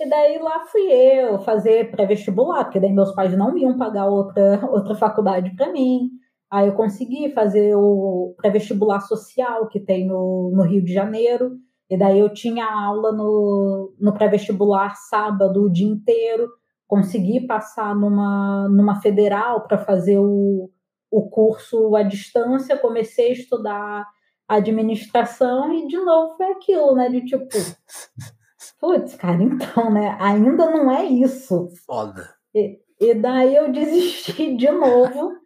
E 0.00 0.08
daí 0.08 0.38
lá 0.38 0.64
fui 0.64 0.90
eu 0.90 1.38
fazer 1.40 1.90
pré-vestibular, 1.90 2.64
porque 2.64 2.80
daí 2.80 2.90
meus 2.90 3.14
pais 3.14 3.36
não 3.36 3.56
iam 3.58 3.76
pagar 3.76 4.06
outra, 4.06 4.64
outra 4.72 4.94
faculdade 4.94 5.54
para 5.54 5.70
mim. 5.70 6.08
Aí 6.50 6.68
eu 6.68 6.74
consegui 6.74 7.32
fazer 7.32 7.74
o 7.76 8.34
pré-vestibular 8.38 9.00
social 9.00 9.68
que 9.68 9.78
tem 9.78 10.06
no, 10.06 10.50
no 10.54 10.62
Rio 10.62 10.82
de 10.82 10.92
Janeiro. 10.92 11.58
E 11.90 11.98
daí 11.98 12.18
eu 12.18 12.32
tinha 12.32 12.64
aula 12.64 13.12
no, 13.12 13.94
no 14.00 14.14
pré-vestibular 14.14 14.94
sábado 14.96 15.64
o 15.64 15.70
dia 15.70 15.86
inteiro. 15.86 16.48
Consegui 16.86 17.46
passar 17.46 17.94
numa, 17.94 18.68
numa 18.68 19.00
federal 19.00 19.66
para 19.66 19.78
fazer 19.78 20.18
o, 20.18 20.70
o 21.10 21.28
curso 21.30 21.96
à 21.96 22.02
distância. 22.02 22.78
Comecei 22.78 23.30
a 23.30 23.32
estudar 23.32 24.06
administração 24.46 25.72
e 25.72 25.86
de 25.86 25.96
novo 25.96 26.36
foi 26.36 26.52
aquilo, 26.52 26.94
né? 26.94 27.08
De 27.08 27.24
tipo, 27.24 27.48
putz, 28.78 29.14
cara, 29.16 29.42
então, 29.42 29.90
né? 29.92 30.16
Ainda 30.20 30.70
não 30.70 30.90
é 30.90 31.04
isso. 31.04 31.68
Foda. 31.86 32.34
E, 32.54 32.78
e 33.00 33.14
daí 33.14 33.56
eu 33.56 33.72
desisti 33.72 34.56
de 34.56 34.70
novo. 34.70 35.44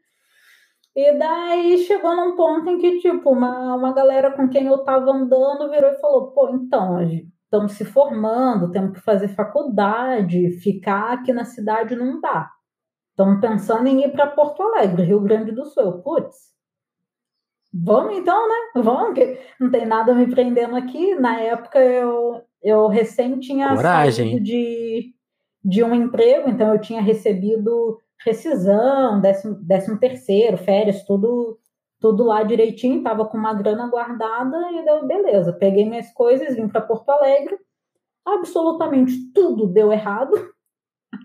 E 0.95 1.13
daí 1.17 1.79
chegou 1.79 2.17
num 2.17 2.35
ponto 2.35 2.69
em 2.69 2.79
que, 2.79 2.99
tipo, 2.99 3.31
uma, 3.31 3.77
uma 3.77 3.93
galera 3.93 4.33
com 4.33 4.49
quem 4.49 4.67
eu 4.67 4.79
tava 4.79 5.13
andando 5.13 5.71
virou 5.71 5.93
e 5.93 6.01
falou: 6.01 6.33
pô, 6.33 6.49
então, 6.51 6.99
estamos 7.49 7.73
se 7.73 7.85
formando, 7.85 8.71
temos 8.71 8.93
que 8.93 9.01
fazer 9.01 9.29
faculdade, 9.29 10.51
ficar 10.61 11.15
aqui 11.15 11.33
na 11.33 11.45
cidade 11.45 11.97
não 11.97 12.21
dá. 12.21 12.51
Estamos 13.11 13.41
pensando 13.41 13.89
em 13.89 14.05
ir 14.05 14.13
para 14.13 14.27
Porto 14.27 14.63
Alegre, 14.63 15.03
Rio 15.03 15.21
Grande 15.21 15.51
do 15.51 15.65
Sul. 15.65 16.03
Putz, 16.03 16.49
Vamos 17.73 18.17
então, 18.17 18.49
né? 18.49 18.83
Vamos, 18.83 19.15
que 19.15 19.39
não 19.61 19.71
tem 19.71 19.85
nada 19.85 20.15
me 20.15 20.27
prendendo 20.27 20.75
aqui. 20.75 21.15
Na 21.15 21.41
época 21.41 21.79
eu, 21.79 22.43
eu 22.63 22.89
recém 22.89 23.39
tinha 23.39 23.75
Coragem. 23.75 24.31
saído 24.31 24.43
de, 24.43 25.13
de 25.63 25.85
um 25.85 25.95
emprego, 25.95 26.49
então 26.49 26.73
eu 26.73 26.81
tinha 26.81 27.01
recebido 27.03 27.99
rescisão, 28.25 29.21
décimo, 29.21 29.55
décimo 29.63 29.99
terceiro, 29.99 30.57
férias, 30.57 31.05
tudo, 31.05 31.59
tudo 32.01 32.25
lá 32.25 32.43
direitinho, 32.43 33.03
tava 33.03 33.25
com 33.27 33.37
uma 33.37 33.55
grana 33.55 33.89
guardada 33.89 34.57
e 34.73 34.85
deu 34.85 35.07
beleza. 35.07 35.53
Peguei 35.53 35.85
minhas 35.85 36.13
coisas, 36.13 36.55
vim 36.55 36.69
para 36.69 36.81
Porto 36.81 37.09
Alegre. 37.11 37.59
Absolutamente 38.25 39.33
tudo 39.33 39.67
deu 39.67 39.93
errado. 39.93 40.33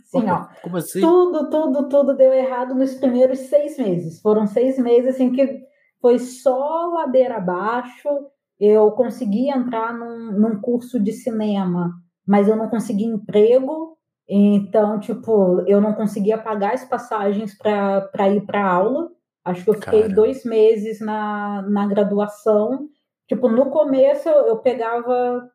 Assim, 0.01 0.29
ó. 0.29 0.47
Como 0.61 0.77
assim? 0.77 1.01
Tudo, 1.01 1.49
tudo, 1.49 1.89
tudo 1.89 2.15
deu 2.15 2.31
errado 2.31 2.73
nos 2.73 2.95
primeiros 2.95 3.39
seis 3.39 3.77
meses. 3.77 4.21
Foram 4.21 4.47
seis 4.47 4.77
meses 4.79 5.15
assim 5.15 5.31
que 5.31 5.61
foi 6.01 6.19
só 6.19 6.87
ladeira 6.93 7.37
abaixo. 7.37 8.07
Eu 8.59 8.91
consegui 8.91 9.49
entrar 9.49 9.93
num, 9.93 10.31
num 10.31 10.61
curso 10.61 11.01
de 11.01 11.11
cinema, 11.11 11.91
mas 12.25 12.47
eu 12.47 12.55
não 12.55 12.69
consegui 12.69 13.03
emprego. 13.03 13.97
Então, 14.27 14.99
tipo, 14.99 15.61
eu 15.67 15.81
não 15.81 15.93
conseguia 15.93 16.37
pagar 16.37 16.73
as 16.73 16.85
passagens 16.85 17.57
para 17.57 18.29
ir 18.29 18.45
para 18.45 18.65
aula. 18.65 19.09
Acho 19.45 19.63
que 19.63 19.69
eu 19.69 19.73
fiquei 19.75 20.01
Cara. 20.03 20.13
dois 20.13 20.45
meses 20.45 20.99
na, 20.99 21.61
na 21.63 21.85
graduação. 21.85 22.87
Tipo, 23.27 23.49
no 23.49 23.69
começo 23.69 24.29
eu, 24.29 24.47
eu 24.47 24.57
pegava 24.59 25.49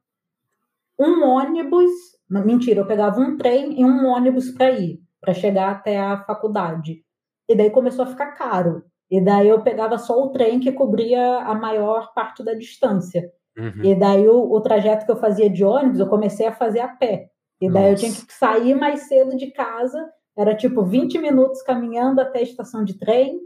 um 0.99 1.25
ônibus, 1.25 1.91
não, 2.29 2.45
mentira, 2.45 2.81
eu 2.81 2.87
pegava 2.87 3.21
um 3.21 3.37
trem 3.37 3.81
e 3.81 3.85
um 3.85 4.07
ônibus 4.07 4.51
para 4.51 4.71
ir, 4.71 5.01
para 5.21 5.33
chegar 5.33 5.71
até 5.71 5.99
a 5.99 6.23
faculdade. 6.25 7.03
E 7.49 7.57
daí 7.57 7.71
começou 7.71 8.05
a 8.05 8.09
ficar 8.09 8.33
caro. 8.33 8.85
E 9.11 9.21
daí 9.21 9.49
eu 9.49 9.63
pegava 9.63 9.97
só 9.97 10.23
o 10.23 10.31
trem 10.31 10.61
que 10.61 10.73
cobria 10.73 11.39
a 11.39 11.55
maior 11.55 12.13
parte 12.13 12.45
da 12.45 12.53
distância. 12.53 13.31
Uhum. 13.57 13.85
E 13.85 13.95
daí 13.95 14.29
o, 14.29 14.53
o, 14.53 14.61
trajeto 14.61 15.07
que 15.07 15.11
eu 15.11 15.17
fazia 15.17 15.49
de 15.49 15.65
ônibus, 15.65 15.99
eu 15.99 16.09
comecei 16.09 16.47
a 16.47 16.53
fazer 16.53 16.81
a 16.81 16.89
pé. 16.89 17.31
E 17.61 17.71
daí 17.71 17.91
Nossa. 17.91 18.07
eu 18.07 18.11
tinha 18.11 18.27
que 18.27 18.33
sair 18.33 18.75
mais 18.75 19.09
cedo 19.09 19.37
de 19.37 19.51
casa, 19.51 19.99
era 20.37 20.55
tipo 20.55 20.85
20 20.85 21.19
minutos 21.19 21.63
caminhando 21.63 22.21
até 22.21 22.41
a 22.41 22.43
estação 22.43 22.85
de 22.85 22.99
trem, 22.99 23.41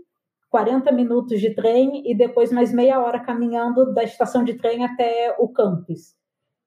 40 0.52 0.92
minutos 0.92 1.40
de 1.40 1.54
trem 1.54 2.02
e 2.04 2.14
depois 2.14 2.52
mais 2.52 2.70
meia 2.70 3.00
hora 3.00 3.18
caminhando 3.18 3.90
da 3.94 4.04
estação 4.04 4.44
de 4.44 4.52
trem 4.52 4.84
até 4.84 5.34
o 5.38 5.48
campus. 5.48 6.14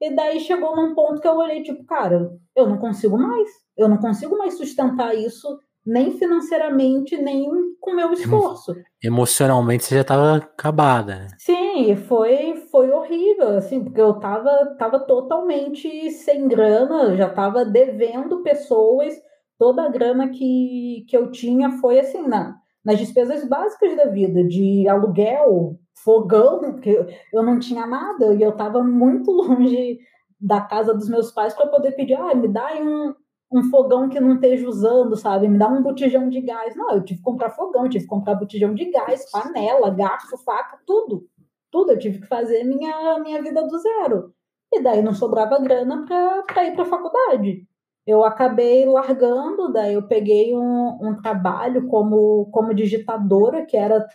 E 0.01 0.13
daí 0.13 0.39
chegou 0.39 0.75
num 0.75 0.95
ponto 0.95 1.21
que 1.21 1.27
eu 1.27 1.37
olhei, 1.37 1.61
tipo, 1.61 1.85
cara, 1.85 2.31
eu 2.55 2.67
não 2.67 2.79
consigo 2.79 3.15
mais. 3.15 3.47
Eu 3.77 3.87
não 3.87 3.97
consigo 3.97 4.35
mais 4.39 4.57
sustentar 4.57 5.13
isso 5.15 5.47
nem 5.85 6.17
financeiramente, 6.17 7.15
nem 7.15 7.47
com 7.79 7.93
meu 7.93 8.11
esforço. 8.11 8.75
Emocionalmente 9.03 9.83
você 9.83 9.95
já 9.95 10.01
estava 10.01 10.37
acabada. 10.37 11.15
Né? 11.17 11.27
Sim, 11.37 11.95
foi, 11.95 12.55
foi 12.71 12.89
horrível, 12.89 13.49
assim, 13.49 13.83
porque 13.83 14.01
eu 14.01 14.15
tava, 14.15 14.75
tava 14.79 14.99
totalmente 15.01 16.09
sem 16.09 16.47
grana, 16.47 17.15
já 17.15 17.29
tava 17.29 17.63
devendo 17.63 18.41
pessoas, 18.41 19.13
toda 19.59 19.83
a 19.83 19.89
grana 19.89 20.29
que, 20.29 21.05
que 21.07 21.15
eu 21.15 21.29
tinha 21.29 21.69
foi 21.73 21.99
assim, 21.99 22.27
na, 22.27 22.59
nas 22.85 22.99
despesas 22.99 23.47
básicas 23.47 23.95
da 23.97 24.05
vida, 24.05 24.43
de 24.43 24.87
aluguel, 24.87 25.79
fogão, 26.03 26.59
porque 26.59 27.05
eu 27.33 27.43
não 27.43 27.59
tinha 27.59 27.87
nada, 27.87 28.33
e 28.33 28.41
eu 28.41 28.55
tava 28.55 28.83
muito 28.83 29.31
longe 29.33 29.97
da 30.39 30.61
casa 30.61 30.93
dos 30.93 31.09
meus 31.09 31.31
pais 31.31 31.53
para 31.53 31.67
poder 31.67 31.93
pedir, 31.93 32.13
ah, 32.13 32.35
me 32.35 32.47
dá 32.47 32.75
um, 32.75 33.13
um 33.51 33.63
fogão 33.63 34.07
que 34.07 34.19
não 34.19 34.35
esteja 34.35 34.67
usando, 34.67 35.15
sabe? 35.15 35.47
Me 35.47 35.57
dá 35.57 35.67
um 35.67 35.81
botijão 35.81 36.29
de 36.29 36.41
gás. 36.41 36.75
Não, 36.75 36.91
eu 36.91 37.03
tive 37.03 37.19
que 37.19 37.25
comprar 37.25 37.49
fogão, 37.49 37.89
tive 37.89 38.03
que 38.03 38.09
comprar 38.09 38.35
botijão 38.35 38.75
de 38.75 38.85
gás, 38.91 39.29
panela, 39.31 39.89
garfo, 39.89 40.37
faca, 40.37 40.77
tudo. 40.85 41.27
Tudo. 41.71 41.93
Eu 41.93 41.99
tive 41.99 42.19
que 42.19 42.27
fazer 42.27 42.63
minha, 42.63 43.17
minha 43.19 43.41
vida 43.41 43.65
do 43.65 43.77
zero. 43.79 44.33
E 44.73 44.81
daí 44.81 45.01
não 45.01 45.13
sobrava 45.13 45.59
grana 45.59 46.05
para 46.05 46.65
ir 46.65 46.73
para 46.73 46.83
a 46.83 46.87
faculdade. 46.87 47.65
Eu 48.05 48.23
acabei 48.23 48.85
largando, 48.85 49.71
daí 49.71 49.95
eu 49.95 50.07
peguei 50.07 50.55
um, 50.55 50.97
um 51.01 51.15
trabalho 51.15 51.87
como, 51.87 52.47
como 52.51 52.73
digitadora, 52.73 53.65
que 53.65 53.75
era 53.75 54.05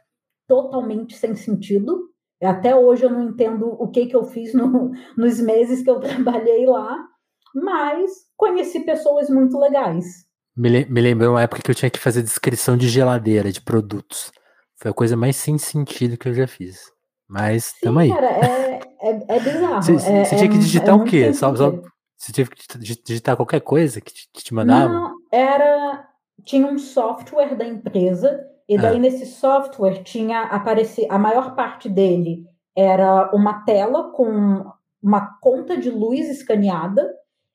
totalmente 0.47 1.17
sem 1.17 1.35
sentido. 1.35 2.09
Até 2.43 2.75
hoje 2.75 3.05
eu 3.05 3.11
não 3.11 3.23
entendo 3.23 3.67
o 3.67 3.89
que, 3.89 4.07
que 4.07 4.17
eu 4.17 4.25
fiz 4.25 4.55
no, 4.55 4.93
nos 5.17 5.41
meses 5.41 5.83
que 5.83 5.91
eu 5.91 5.99
trabalhei 6.01 6.67
lá 6.67 7.11
mas 7.55 8.11
conheci 8.37 8.81
pessoas 8.81 9.29
muito 9.29 9.59
legais. 9.59 10.25
Me, 10.57 10.85
me 10.87 11.01
lembrou 11.01 11.33
uma 11.33 11.43
época 11.43 11.63
que 11.63 11.71
eu 11.71 11.75
tinha 11.75 11.91
que 11.91 11.99
fazer 11.99 12.23
descrição 12.23 12.77
de 12.77 12.89
geladeira, 12.89 13.53
de 13.53 13.61
produtos. 13.61 14.33
Foi 14.77 14.91
a 14.91 14.95
coisa 14.95 15.17
mais 15.17 15.37
sem 15.37 15.59
sentido 15.59 16.17
que 16.17 16.29
eu 16.29 16.35
já 16.35 16.47
fiz. 16.47 16.81
Mas 17.29 17.73
tamo 17.81 18.01
aí. 18.01 18.09
Cara, 18.09 18.27
é, 18.27 18.81
é, 19.03 19.21
é 19.29 19.41
bizarro. 19.41 19.83
Você, 19.83 20.11
é, 20.11 20.25
tinha 20.25 20.49
que 20.49 20.57
é 20.57 20.61
digitar 20.61 20.97
o 20.97 21.05
quê? 21.05 21.33
Só, 21.33 21.55
só, 21.55 21.73
você 22.21 22.33
tinha 22.33 22.47
que 22.47 23.03
digitar 23.03 23.35
qualquer 23.35 23.61
coisa 23.61 23.99
que 23.99 24.13
te, 24.13 24.29
que 24.31 24.45
te 24.45 24.53
mandava? 24.53 24.93
Não, 24.93 25.17
era. 25.33 26.07
Tinha 26.45 26.67
um 26.67 26.79
software 26.79 27.55
da 27.55 27.67
empresa, 27.67 28.41
e 28.69 28.77
daí 28.79 28.97
ah. 28.97 28.99
nesse 28.99 29.25
software 29.25 30.03
tinha 30.03 30.43
aparecido. 30.43 31.09
A 31.11 31.19
maior 31.19 31.55
parte 31.55 31.89
dele 31.89 32.45
era 32.77 33.31
uma 33.35 33.65
tela 33.65 34.11
com 34.13 34.71
uma 35.03 35.39
conta 35.41 35.79
de 35.79 35.91
luz 35.91 36.29
escaneada 36.29 37.11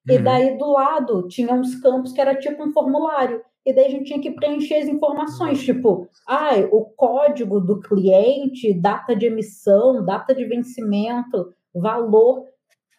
e 0.08 0.18
uhum. 0.18 0.24
daí 0.24 0.58
do 0.58 0.72
lado 0.72 1.28
tinha 1.28 1.54
uns 1.54 1.76
campos 1.76 2.12
que 2.12 2.22
era 2.22 2.36
tipo 2.36 2.64
um 2.64 2.72
formulário. 2.72 3.42
E 3.66 3.74
daí 3.74 3.86
a 3.86 3.90
gente 3.90 4.06
tinha 4.06 4.22
que 4.22 4.32
preencher 4.32 4.76
as 4.76 4.88
informações, 4.88 5.64
tipo, 5.64 6.08
ai, 6.28 6.64
ah, 6.64 6.70
o 6.72 6.86
código 6.86 7.60
do 7.60 7.80
cliente, 7.80 8.74
data 8.74 9.16
de 9.16 9.26
emissão, 9.26 10.06
data 10.06 10.34
de 10.36 10.46
vencimento, 10.46 11.52
valor. 11.74 12.44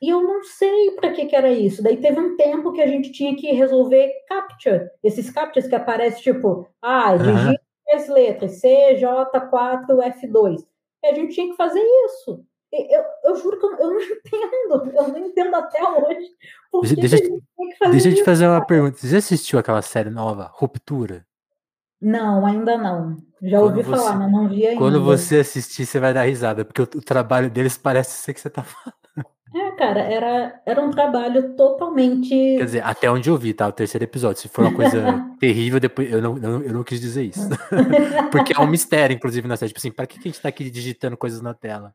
E 0.00 0.10
eu 0.10 0.22
não 0.22 0.42
sei 0.42 0.92
para 0.92 1.12
que, 1.12 1.26
que 1.26 1.34
era 1.34 1.50
isso. 1.50 1.82
Daí 1.82 1.96
teve 1.96 2.20
um 2.20 2.36
tempo 2.36 2.72
que 2.72 2.82
a 2.82 2.86
gente 2.86 3.10
tinha 3.12 3.34
que 3.34 3.50
resolver 3.52 4.12
captcha. 4.28 4.90
Esses 5.02 5.30
captchas 5.30 5.66
que 5.66 5.74
aparecem, 5.74 6.22
tipo, 6.22 6.68
ah, 6.82 7.16
digite 7.16 7.38
uhum. 7.38 7.54
as 7.94 8.08
letras, 8.08 8.60
CJ4F2. 8.62 10.66
E 11.02 11.06
a 11.06 11.14
gente 11.14 11.34
tinha 11.34 11.48
que 11.48 11.56
fazer 11.56 11.80
isso. 11.80 12.44
Eu, 12.72 13.04
eu 13.24 13.36
juro 13.36 13.58
que 13.58 13.64
eu, 13.64 13.78
eu, 13.78 13.90
não 13.90 14.00
entendo, 14.02 14.92
eu 14.94 15.08
não 15.08 15.18
entendo 15.18 15.54
até 15.54 15.82
hoje. 15.82 16.28
deixa, 16.96 17.16
deixa 17.90 18.08
eu 18.10 18.14
te 18.14 18.24
fazer 18.24 18.46
uma 18.46 18.64
pergunta. 18.64 18.98
Você 18.98 19.08
já 19.08 19.18
assistiu 19.18 19.58
aquela 19.58 19.82
série 19.82 20.10
nova, 20.10 20.50
Ruptura? 20.52 21.24
Não, 22.00 22.44
ainda 22.44 22.76
não. 22.76 23.16
Já 23.42 23.60
ouvi 23.60 23.82
você, 23.82 23.96
falar, 23.96 24.16
mas 24.16 24.32
não 24.32 24.48
vi 24.48 24.66
ainda. 24.66 24.78
Quando 24.78 25.02
você 25.02 25.38
assistir, 25.38 25.86
você 25.86 25.98
vai 25.98 26.12
dar 26.12 26.24
risada, 26.24 26.64
porque 26.64 26.82
o, 26.82 26.84
o 26.84 27.02
trabalho 27.02 27.50
deles 27.50 27.78
parece 27.78 28.22
ser 28.22 28.34
que 28.34 28.40
você 28.40 28.50
tá 28.50 28.62
falando. 28.62 29.05
É, 29.54 29.70
cara, 29.72 30.00
era, 30.00 30.60
era 30.66 30.82
um 30.82 30.90
trabalho 30.90 31.54
totalmente. 31.54 32.28
Quer 32.28 32.64
dizer, 32.64 32.84
até 32.84 33.10
onde 33.10 33.30
eu 33.30 33.36
vi, 33.36 33.54
tá? 33.54 33.68
O 33.68 33.72
terceiro 33.72 34.04
episódio. 34.04 34.42
Se 34.42 34.48
for 34.48 34.62
uma 34.62 34.74
coisa 34.74 35.24
terrível, 35.38 35.78
depois 35.78 36.10
eu 36.10 36.20
não, 36.20 36.36
eu, 36.38 36.62
eu 36.62 36.72
não 36.72 36.82
quis 36.82 37.00
dizer 37.00 37.24
isso. 37.24 37.48
Porque 38.30 38.52
é 38.52 38.60
um 38.60 38.66
mistério, 38.66 39.14
inclusive, 39.14 39.46
na 39.46 39.56
série. 39.56 39.70
Tipo 39.70 39.78
assim, 39.78 39.92
pra 39.92 40.06
que 40.06 40.18
a 40.18 40.22
gente 40.22 40.40
tá 40.40 40.48
aqui 40.48 40.68
digitando 40.68 41.16
coisas 41.16 41.40
na 41.40 41.54
tela? 41.54 41.94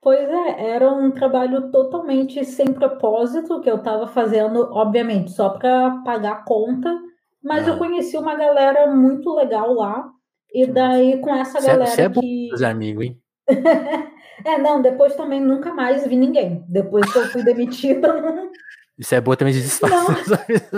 Pois 0.00 0.28
é, 0.28 0.70
era 0.70 0.90
um 0.90 1.10
trabalho 1.10 1.70
totalmente 1.70 2.44
sem 2.44 2.66
propósito 2.72 3.60
que 3.60 3.70
eu 3.70 3.78
tava 3.78 4.06
fazendo, 4.06 4.68
obviamente, 4.72 5.32
só 5.32 5.50
pra 5.50 6.02
pagar 6.04 6.32
a 6.32 6.42
conta. 6.42 6.96
Mas 7.42 7.68
ah. 7.68 7.72
eu 7.72 7.78
conheci 7.78 8.16
uma 8.16 8.34
galera 8.34 8.86
muito 8.90 9.34
legal 9.34 9.74
lá. 9.74 10.08
E 10.52 10.66
daí, 10.66 11.20
com 11.20 11.34
essa 11.34 11.60
galera. 11.60 11.86
Você 11.86 12.02
é, 12.02 12.08
você 12.08 12.18
é 12.18 12.20
que... 12.22 12.50
bom, 12.58 12.66
amigo, 12.66 13.02
hein? 13.02 13.20
É, 14.44 14.58
não, 14.58 14.82
depois 14.82 15.14
também 15.14 15.40
nunca 15.40 15.72
mais 15.72 16.06
vi 16.06 16.16
ninguém. 16.16 16.64
Depois 16.68 17.10
que 17.12 17.18
eu 17.18 17.26
fui 17.26 17.42
demitida. 17.42 18.12
Não... 18.20 18.50
Isso 18.98 19.14
é 19.14 19.20
boa 19.20 19.36
também 19.36 19.52
de 19.52 19.60
disfarce. 19.60 19.94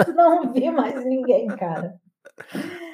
Não, 0.04 0.42
não 0.42 0.52
vi 0.52 0.70
mais 0.70 1.04
ninguém, 1.04 1.46
cara. 1.46 1.94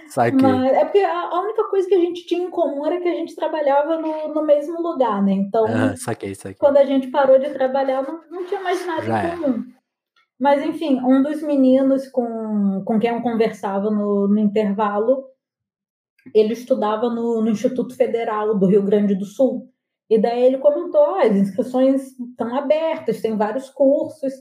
Saquei. 0.09 0.41
Mas 0.41 0.73
é 0.73 0.85
porque 0.85 1.01
a, 1.01 1.41
única 1.41 1.65
coisa 1.69 1.89
que 1.89 1.95
a 1.95 1.99
gente 1.99 2.27
tinha 2.27 2.45
em 2.45 2.51
comum 2.51 2.85
era 2.85 3.01
que 3.01 3.09
a 3.09 3.15
gente 3.15 3.35
trabalhava 3.35 3.99
no, 3.99 4.35
no 4.35 4.45
mesmo 4.45 4.81
lugar, 4.81 5.23
né? 5.23 5.33
Então, 5.33 5.65
ah, 5.67 5.97
saquei, 5.97 6.35
saquei. 6.35 6.59
quando 6.59 6.77
a 6.77 6.85
gente 6.85 7.09
parou 7.09 7.39
de 7.39 7.51
trabalhar, 7.51 8.03
não, 8.03 8.21
não 8.31 8.45
tinha 8.45 8.61
mais 8.61 8.87
nada 8.87 9.03
Já 9.03 9.25
em 9.25 9.39
comum. 9.39 9.65
É. 9.71 9.75
Mas, 10.39 10.65
enfim, 10.65 11.01
um 11.03 11.23
dos 11.23 11.43
meninos 11.43 12.09
com, 12.09 12.83
com 12.85 12.99
quem 12.99 13.11
eu 13.11 13.23
conversava 13.23 13.91
no, 13.91 14.29
no 14.29 14.39
intervalo, 14.39 15.25
ele 16.35 16.53
estudava 16.53 17.09
no, 17.09 17.41
no 17.41 17.51
Instituto 17.51 17.97
Federal 17.97 18.59
do 18.59 18.67
Rio 18.67 18.83
Grande 18.83 19.15
do 19.15 19.25
Sul. 19.25 19.69
E 20.11 20.19
daí 20.19 20.45
ele 20.45 20.59
comentou: 20.59 21.01
ah, 21.01 21.23
as 21.23 21.37
inscrições 21.37 22.19
estão 22.19 22.55
abertas, 22.57 23.21
tem 23.21 23.37
vários 23.37 23.71
cursos. 23.71 24.33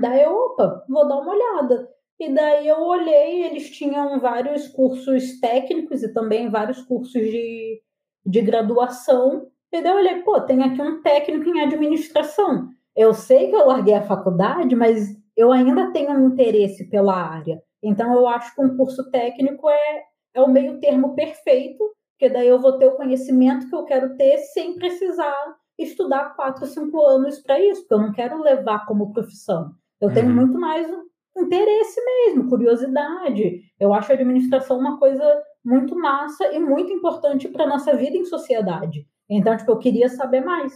Daí 0.00 0.22
eu, 0.22 0.32
opa, 0.32 0.84
vou 0.88 1.08
dar 1.08 1.18
uma 1.18 1.32
olhada. 1.32 1.88
E 2.18 2.32
daí 2.32 2.66
eu 2.66 2.80
olhei, 2.80 3.44
eles 3.44 3.70
tinham 3.70 4.18
vários 4.20 4.68
cursos 4.68 5.38
técnicos 5.38 6.02
e 6.02 6.12
também 6.12 6.50
vários 6.50 6.82
cursos 6.82 7.12
de, 7.12 7.82
de 8.24 8.40
graduação. 8.40 9.50
E 9.72 9.82
daí 9.82 9.92
eu 9.92 9.98
olhei, 9.98 10.22
pô, 10.22 10.40
tem 10.40 10.62
aqui 10.62 10.80
um 10.80 11.02
técnico 11.02 11.48
em 11.50 11.60
administração. 11.60 12.70
Eu 12.94 13.12
sei 13.12 13.48
que 13.50 13.56
eu 13.56 13.66
larguei 13.66 13.94
a 13.94 14.06
faculdade, 14.06 14.74
mas 14.74 15.14
eu 15.36 15.52
ainda 15.52 15.92
tenho 15.92 16.12
um 16.12 16.28
interesse 16.28 16.88
pela 16.88 17.14
área. 17.14 17.62
Então 17.82 18.14
eu 18.14 18.26
acho 18.26 18.54
que 18.54 18.62
um 18.62 18.76
curso 18.76 19.10
técnico 19.10 19.68
é, 19.68 20.02
é 20.34 20.40
o 20.40 20.48
meio 20.48 20.80
termo 20.80 21.14
perfeito 21.14 21.95
porque 22.18 22.30
daí 22.30 22.48
eu 22.48 22.58
vou 22.58 22.78
ter 22.78 22.86
o 22.86 22.96
conhecimento 22.96 23.68
que 23.68 23.74
eu 23.74 23.84
quero 23.84 24.16
ter 24.16 24.38
sem 24.38 24.74
precisar 24.74 25.34
estudar 25.78 26.34
quatro, 26.34 26.64
cinco 26.64 27.04
anos 27.04 27.38
para 27.40 27.60
isso, 27.60 27.82
porque 27.82 27.94
eu 27.94 27.98
não 27.98 28.12
quero 28.12 28.42
levar 28.42 28.86
como 28.86 29.12
profissão. 29.12 29.72
Eu 30.00 30.10
tenho 30.12 30.28
uhum. 30.28 30.34
muito 30.34 30.58
mais 30.58 30.88
interesse 31.36 32.02
mesmo, 32.02 32.48
curiosidade. 32.48 33.60
Eu 33.78 33.92
acho 33.92 34.10
a 34.10 34.14
administração 34.14 34.78
uma 34.78 34.98
coisa 34.98 35.22
muito 35.62 35.94
massa 35.94 36.46
e 36.54 36.58
muito 36.58 36.90
importante 36.90 37.48
para 37.48 37.66
nossa 37.66 37.94
vida 37.94 38.16
em 38.16 38.24
sociedade. 38.24 39.06
Então, 39.28 39.54
tipo, 39.54 39.70
eu 39.70 39.78
queria 39.78 40.08
saber 40.08 40.40
mais. 40.40 40.72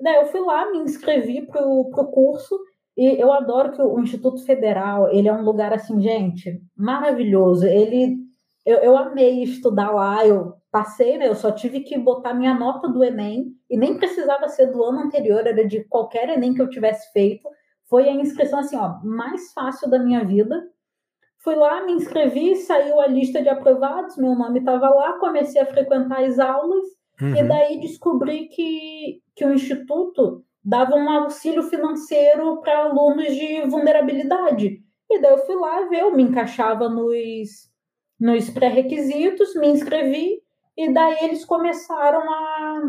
Daí 0.00 0.16
eu 0.16 0.26
fui 0.26 0.40
lá, 0.40 0.70
me 0.70 0.78
inscrevi 0.78 1.46
para 1.46 1.66
o 1.66 1.90
curso 1.90 2.56
e 2.96 3.20
eu 3.20 3.32
adoro 3.32 3.72
que 3.72 3.82
o 3.82 3.98
Instituto 3.98 4.44
Federal, 4.44 5.10
ele 5.10 5.26
é 5.26 5.32
um 5.32 5.42
lugar 5.42 5.72
assim, 5.72 6.00
gente, 6.00 6.62
maravilhoso. 6.76 7.66
Ele, 7.66 8.18
eu, 8.64 8.78
eu 8.78 8.96
amei 8.96 9.42
estudar 9.42 9.90
lá, 9.90 10.24
eu 10.24 10.59
passei, 10.70 11.18
né? 11.18 11.28
Eu 11.28 11.34
só 11.34 11.50
tive 11.50 11.80
que 11.80 11.98
botar 11.98 12.34
minha 12.34 12.54
nota 12.54 12.88
do 12.88 13.02
Enem, 13.02 13.54
e 13.68 13.76
nem 13.76 13.96
precisava 13.96 14.48
ser 14.48 14.66
do 14.66 14.82
ano 14.84 15.00
anterior, 15.00 15.46
era 15.46 15.66
de 15.66 15.84
qualquer 15.84 16.28
Enem 16.28 16.54
que 16.54 16.62
eu 16.62 16.70
tivesse 16.70 17.12
feito. 17.12 17.48
Foi 17.88 18.08
a 18.08 18.12
inscrição, 18.12 18.60
assim, 18.60 18.76
ó, 18.76 18.98
mais 19.02 19.52
fácil 19.52 19.90
da 19.90 19.98
minha 19.98 20.24
vida. 20.24 20.68
Fui 21.38 21.54
lá, 21.54 21.84
me 21.84 21.92
inscrevi, 21.92 22.54
saiu 22.56 23.00
a 23.00 23.06
lista 23.06 23.42
de 23.42 23.48
aprovados, 23.48 24.16
meu 24.16 24.34
nome 24.34 24.60
estava 24.60 24.88
lá, 24.90 25.14
comecei 25.14 25.60
a 25.60 25.66
frequentar 25.66 26.22
as 26.22 26.38
aulas, 26.38 26.84
uhum. 27.20 27.34
e 27.34 27.42
daí 27.42 27.80
descobri 27.80 28.46
que, 28.48 29.22
que 29.34 29.44
o 29.44 29.52
Instituto 29.52 30.44
dava 30.62 30.94
um 30.94 31.08
auxílio 31.08 31.62
financeiro 31.62 32.60
para 32.60 32.84
alunos 32.84 33.34
de 33.34 33.62
vulnerabilidade. 33.62 34.82
E 35.10 35.20
daí 35.20 35.32
eu 35.32 35.38
fui 35.38 35.56
lá 35.56 35.88
ver, 35.88 36.00
eu 36.00 36.14
me 36.14 36.22
encaixava 36.22 36.88
nos, 36.88 37.70
nos 38.20 38.50
pré-requisitos, 38.50 39.54
me 39.56 39.68
inscrevi, 39.68 40.42
e 40.80 40.92
daí 40.92 41.24
eles 41.24 41.44
começaram 41.44 42.22
a, 42.22 42.82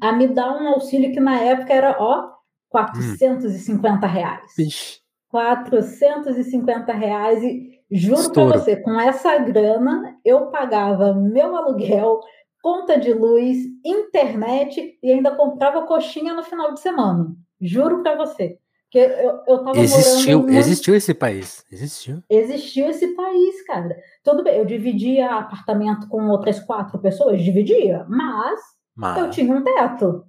a 0.00 0.12
me 0.12 0.28
dar 0.28 0.56
um 0.56 0.68
auxílio 0.68 1.12
que 1.12 1.20
na 1.20 1.38
época 1.38 1.74
era, 1.74 1.96
ó, 1.98 2.32
450 2.70 4.06
hum. 4.06 4.10
reais. 4.10 4.58
Ixi. 4.58 5.00
450 5.28 6.92
reais 6.92 7.42
e 7.42 7.80
juro 7.90 8.32
para 8.32 8.58
você, 8.58 8.76
com 8.76 8.98
essa 8.98 9.36
grana 9.38 10.16
eu 10.24 10.46
pagava 10.46 11.12
meu 11.12 11.54
aluguel, 11.54 12.20
conta 12.62 12.98
de 12.98 13.12
luz, 13.12 13.58
internet 13.84 14.98
e 15.02 15.12
ainda 15.12 15.34
comprava 15.34 15.86
coxinha 15.86 16.32
no 16.32 16.42
final 16.42 16.72
de 16.72 16.80
semana. 16.80 17.34
Juro 17.60 18.02
para 18.02 18.16
você. 18.16 18.58
Que 18.90 18.98
eu, 18.98 19.42
eu 19.46 19.64
tava 19.64 19.78
existiu, 19.78 20.40
morando 20.40 20.56
existiu 20.56 20.94
esse 20.94 21.12
país. 21.12 21.64
Existiu. 21.70 22.22
Existiu 22.30 22.88
esse 22.88 23.08
país, 23.14 23.66
cara. 23.66 23.96
Tudo 24.22 24.44
bem, 24.44 24.58
eu 24.58 24.64
dividia 24.64 25.34
apartamento 25.34 26.08
com 26.08 26.28
outras 26.28 26.60
quatro 26.60 26.98
pessoas, 26.98 27.42
dividia, 27.42 28.06
mas, 28.08 28.60
mas... 28.94 29.18
eu 29.18 29.30
tinha 29.30 29.52
um 29.52 29.62
teto. 29.62 30.24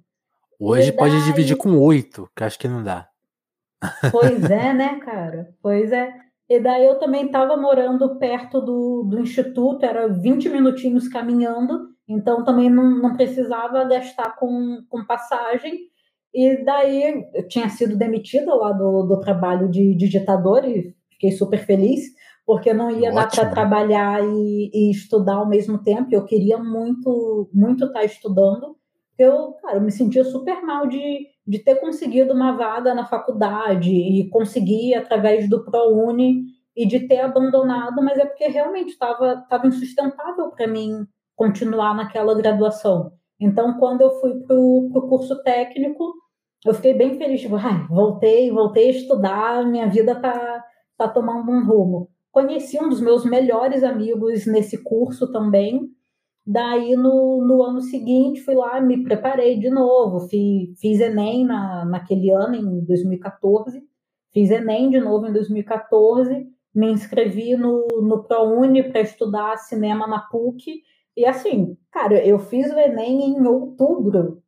Hoje 0.58 0.90
daí... 0.90 0.96
pode 0.96 1.24
dividir 1.24 1.56
com 1.56 1.78
oito, 1.78 2.28
que 2.36 2.42
acho 2.42 2.58
que 2.58 2.66
não 2.66 2.82
dá. 2.82 3.08
Pois 4.10 4.50
é, 4.50 4.72
né, 4.74 4.98
cara? 5.00 5.54
Pois 5.62 5.92
é. 5.92 6.12
E 6.48 6.58
daí 6.58 6.84
eu 6.86 6.98
também 6.98 7.26
estava 7.26 7.56
morando 7.56 8.18
perto 8.18 8.60
do, 8.60 9.04
do 9.04 9.20
instituto, 9.20 9.84
era 9.84 10.08
20 10.08 10.48
minutinhos 10.48 11.06
caminhando, 11.06 11.90
então 12.08 12.42
também 12.42 12.70
não, 12.70 12.90
não 12.90 13.14
precisava 13.14 13.84
gastar 13.84 14.34
com, 14.36 14.82
com 14.88 15.04
passagem. 15.04 15.78
E 16.38 16.62
daí 16.62 17.26
eu 17.34 17.48
tinha 17.48 17.68
sido 17.68 17.96
demitida 17.96 18.54
lá 18.54 18.70
do, 18.70 19.02
do 19.02 19.18
trabalho 19.18 19.68
de 19.68 19.92
digitador 19.96 20.64
e 20.64 20.94
fiquei 21.10 21.32
super 21.32 21.58
feliz, 21.66 22.00
porque 22.46 22.72
não 22.72 22.92
ia 22.92 23.10
Ótimo. 23.10 23.14
dar 23.14 23.28
para 23.28 23.50
trabalhar 23.50 24.22
e, 24.22 24.70
e, 24.72 24.88
estudar 24.92 25.34
ao 25.34 25.48
mesmo 25.48 25.82
tempo. 25.82 26.06
Eu 26.12 26.24
queria 26.24 26.56
muito, 26.56 27.50
muito 27.52 27.86
estar 27.86 27.98
tá 27.98 28.04
estudando. 28.04 28.76
Eu, 29.18 29.54
cara, 29.54 29.78
eu 29.78 29.80
me 29.80 29.90
sentia 29.90 30.22
super 30.22 30.62
mal 30.62 30.86
de, 30.86 31.26
de 31.44 31.58
ter 31.58 31.74
conseguido 31.80 32.32
uma 32.32 32.52
vaga 32.52 32.94
na 32.94 33.04
faculdade 33.04 33.90
e 33.90 34.30
conseguir 34.30 34.94
através 34.94 35.50
do 35.50 35.64
ProUni 35.64 36.44
e 36.76 36.86
de 36.86 37.00
ter 37.08 37.18
abandonado, 37.18 38.00
mas 38.00 38.16
é 38.16 38.24
porque 38.24 38.46
realmente 38.46 38.90
estava 38.90 39.44
tava 39.50 39.66
insustentável 39.66 40.52
para 40.52 40.68
mim 40.68 41.04
continuar 41.34 41.96
naquela 41.96 42.32
graduação. 42.36 43.10
Então, 43.40 43.76
quando 43.76 44.02
eu 44.02 44.20
fui 44.20 44.38
para 44.38 44.56
o 44.56 45.08
curso 45.08 45.42
técnico, 45.42 46.12
eu 46.64 46.74
fiquei 46.74 46.94
bem 46.94 47.16
feliz. 47.16 47.40
Tipo, 47.40 47.56
ah, 47.56 47.86
voltei, 47.88 48.50
voltei 48.50 48.88
a 48.88 48.90
estudar, 48.90 49.66
minha 49.66 49.88
vida 49.88 50.14
tá, 50.14 50.64
tá 50.96 51.08
tomando 51.08 51.50
um 51.50 51.64
rumo. 51.64 52.10
Conheci 52.30 52.78
um 52.82 52.88
dos 52.88 53.00
meus 53.00 53.24
melhores 53.24 53.82
amigos 53.82 54.46
nesse 54.46 54.82
curso 54.82 55.30
também. 55.32 55.90
Daí, 56.46 56.96
no, 56.96 57.44
no 57.46 57.62
ano 57.62 57.80
seguinte, 57.80 58.40
fui 58.40 58.54
lá, 58.54 58.80
me 58.80 59.02
preparei 59.02 59.58
de 59.58 59.70
novo. 59.70 60.28
Fiz, 60.28 60.78
fiz 60.80 61.00
Enem 61.00 61.44
na, 61.44 61.84
naquele 61.84 62.30
ano, 62.30 62.54
em 62.54 62.84
2014. 62.84 63.82
Fiz 64.32 64.50
Enem 64.50 64.90
de 64.90 65.00
novo 65.00 65.26
em 65.26 65.32
2014. 65.32 66.46
Me 66.74 66.90
inscrevi 66.90 67.56
no, 67.56 67.86
no 68.02 68.24
ProUni 68.24 68.82
para 68.82 69.00
estudar 69.00 69.56
cinema 69.58 70.06
na 70.06 70.20
PUC 70.20 70.82
e 71.18 71.26
assim, 71.26 71.76
cara, 71.90 72.24
eu 72.24 72.38
fiz 72.38 72.72
o 72.72 72.78
Enem 72.78 73.24
em 73.24 73.44
outubro, 73.44 74.40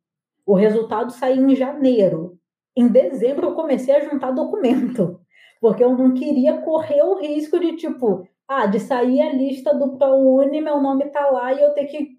o 0.45 0.53
resultado 0.53 1.11
saiu 1.11 1.49
em 1.49 1.55
janeiro. 1.55 2.37
Em 2.75 2.87
dezembro 2.87 3.47
eu 3.47 3.55
comecei 3.55 3.95
a 3.95 3.99
juntar 3.99 4.31
documento, 4.31 5.19
porque 5.59 5.83
eu 5.83 5.95
não 5.95 6.13
queria 6.13 6.57
correr 6.61 7.01
o 7.03 7.19
risco 7.19 7.59
de, 7.59 7.75
tipo, 7.75 8.27
ah, 8.47 8.65
de 8.65 8.79
sair 8.79 9.21
a 9.21 9.33
lista 9.33 9.73
do 9.73 9.97
ProUni, 9.97 10.61
meu 10.61 10.81
nome 10.81 11.05
tá 11.05 11.29
lá 11.29 11.53
e 11.53 11.61
eu 11.61 11.73
ter 11.73 11.85
que 11.85 12.09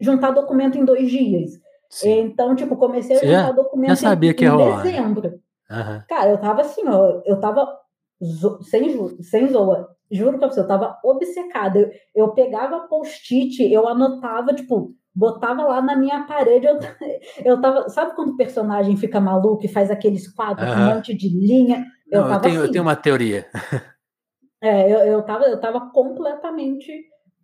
juntar 0.00 0.30
documento 0.30 0.78
em 0.78 0.84
dois 0.84 1.10
dias. 1.10 1.52
Sim. 1.90 2.20
Então, 2.20 2.54
tipo, 2.54 2.76
comecei 2.76 3.16
a 3.16 3.18
Você 3.20 3.26
juntar 3.26 3.46
já, 3.46 3.52
documento 3.52 3.88
já 3.90 3.96
sabia 3.96 4.30
em, 4.30 4.34
que 4.34 4.44
em 4.44 4.56
dezembro. 4.56 5.28
Uhum. 5.70 6.02
Cara, 6.08 6.30
eu 6.30 6.38
tava 6.38 6.60
assim, 6.60 6.82
ó, 6.86 7.22
eu 7.24 7.40
tava 7.40 7.66
sem, 8.62 9.22
sem 9.22 9.48
zoa, 9.48 9.96
Juro 10.10 10.38
pra 10.38 10.48
você, 10.48 10.60
eu 10.60 10.66
tava 10.66 10.98
obcecada. 11.02 11.78
Eu, 11.80 11.90
eu 12.14 12.32
pegava 12.32 12.86
post-it, 12.86 13.62
eu 13.62 13.88
anotava, 13.88 14.54
tipo, 14.54 14.94
botava 15.16 15.64
lá 15.64 15.80
na 15.80 15.96
minha 15.96 16.24
parede. 16.24 16.66
Eu, 16.66 16.78
eu 17.44 17.60
tava. 17.60 17.88
Sabe 17.88 18.14
quando 18.14 18.30
o 18.30 18.36
personagem 18.36 18.96
fica 18.96 19.18
maluco 19.18 19.64
e 19.64 19.68
faz 19.68 19.90
aqueles 19.90 20.30
quadros 20.30 20.68
com 20.68 20.80
um 20.80 20.94
monte 20.94 21.14
de 21.16 21.28
linha? 21.28 21.86
Eu, 22.10 22.22
Não, 22.22 22.32
eu, 22.32 22.40
tenho, 22.40 22.54
assim. 22.54 22.66
eu 22.66 22.72
tenho 22.72 22.84
uma 22.84 22.96
teoria. 22.96 23.46
É, 24.62 24.90
eu, 24.90 24.98
eu, 25.00 25.22
tava, 25.22 25.44
eu 25.44 25.60
tava 25.60 25.90
completamente 25.90 26.90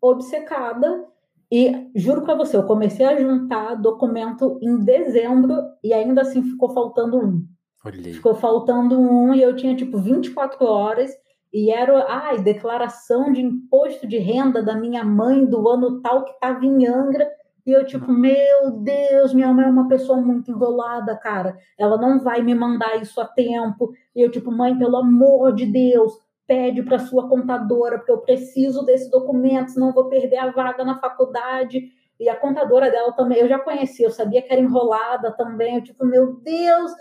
obcecada 0.00 1.06
e 1.52 1.90
juro 1.94 2.22
para 2.22 2.34
você, 2.34 2.56
eu 2.56 2.64
comecei 2.64 3.04
a 3.04 3.20
juntar 3.20 3.74
documento 3.74 4.58
em 4.62 4.78
dezembro 4.78 5.54
e 5.84 5.92
ainda 5.92 6.22
assim 6.22 6.42
ficou 6.42 6.70
faltando 6.70 7.18
um. 7.18 7.44
Olhei. 7.84 8.14
Ficou 8.14 8.34
faltando 8.34 8.98
um 8.98 9.34
e 9.34 9.42
eu 9.42 9.54
tinha 9.54 9.76
tipo 9.76 9.98
24 9.98 10.64
horas 10.64 11.10
e 11.52 11.70
era, 11.70 12.06
ai, 12.08 12.38
declaração 12.38 13.30
de 13.30 13.42
imposto 13.42 14.06
de 14.06 14.16
renda 14.16 14.62
da 14.62 14.74
minha 14.74 15.04
mãe 15.04 15.44
do 15.44 15.68
ano 15.68 16.00
tal 16.00 16.24
que 16.24 16.30
estava 16.30 16.64
em 16.64 16.86
Angra. 16.86 17.28
E 17.64 17.70
eu, 17.70 17.86
tipo, 17.86 18.10
meu 18.10 18.72
Deus, 18.72 19.32
minha 19.32 19.52
mãe 19.52 19.66
é 19.66 19.68
uma 19.68 19.88
pessoa 19.88 20.20
muito 20.20 20.50
enrolada, 20.50 21.16
cara. 21.16 21.56
Ela 21.78 21.96
não 21.96 22.18
vai 22.18 22.42
me 22.42 22.54
mandar 22.54 23.00
isso 23.00 23.20
a 23.20 23.24
tempo. 23.24 23.92
E 24.14 24.20
eu, 24.20 24.30
tipo, 24.30 24.50
mãe, 24.50 24.76
pelo 24.76 24.96
amor 24.96 25.54
de 25.54 25.66
Deus, 25.66 26.18
pede 26.46 26.82
para 26.82 26.98
sua 26.98 27.28
contadora, 27.28 27.98
porque 27.98 28.10
eu 28.10 28.18
preciso 28.18 28.84
desse 28.84 29.10
documento, 29.10 29.70
senão 29.70 29.92
vou 29.92 30.08
perder 30.08 30.38
a 30.38 30.50
vaga 30.50 30.84
na 30.84 30.98
faculdade. 30.98 31.90
E 32.18 32.28
a 32.28 32.36
contadora 32.36 32.90
dela 32.90 33.12
também, 33.12 33.38
eu 33.38 33.48
já 33.48 33.58
conhecia, 33.58 34.06
eu 34.06 34.10
sabia 34.10 34.42
que 34.42 34.52
era 34.52 34.60
enrolada 34.60 35.30
também. 35.32 35.76
Eu, 35.76 35.82
tipo, 35.84 36.04
meu 36.04 36.34
Deus, 36.34 36.92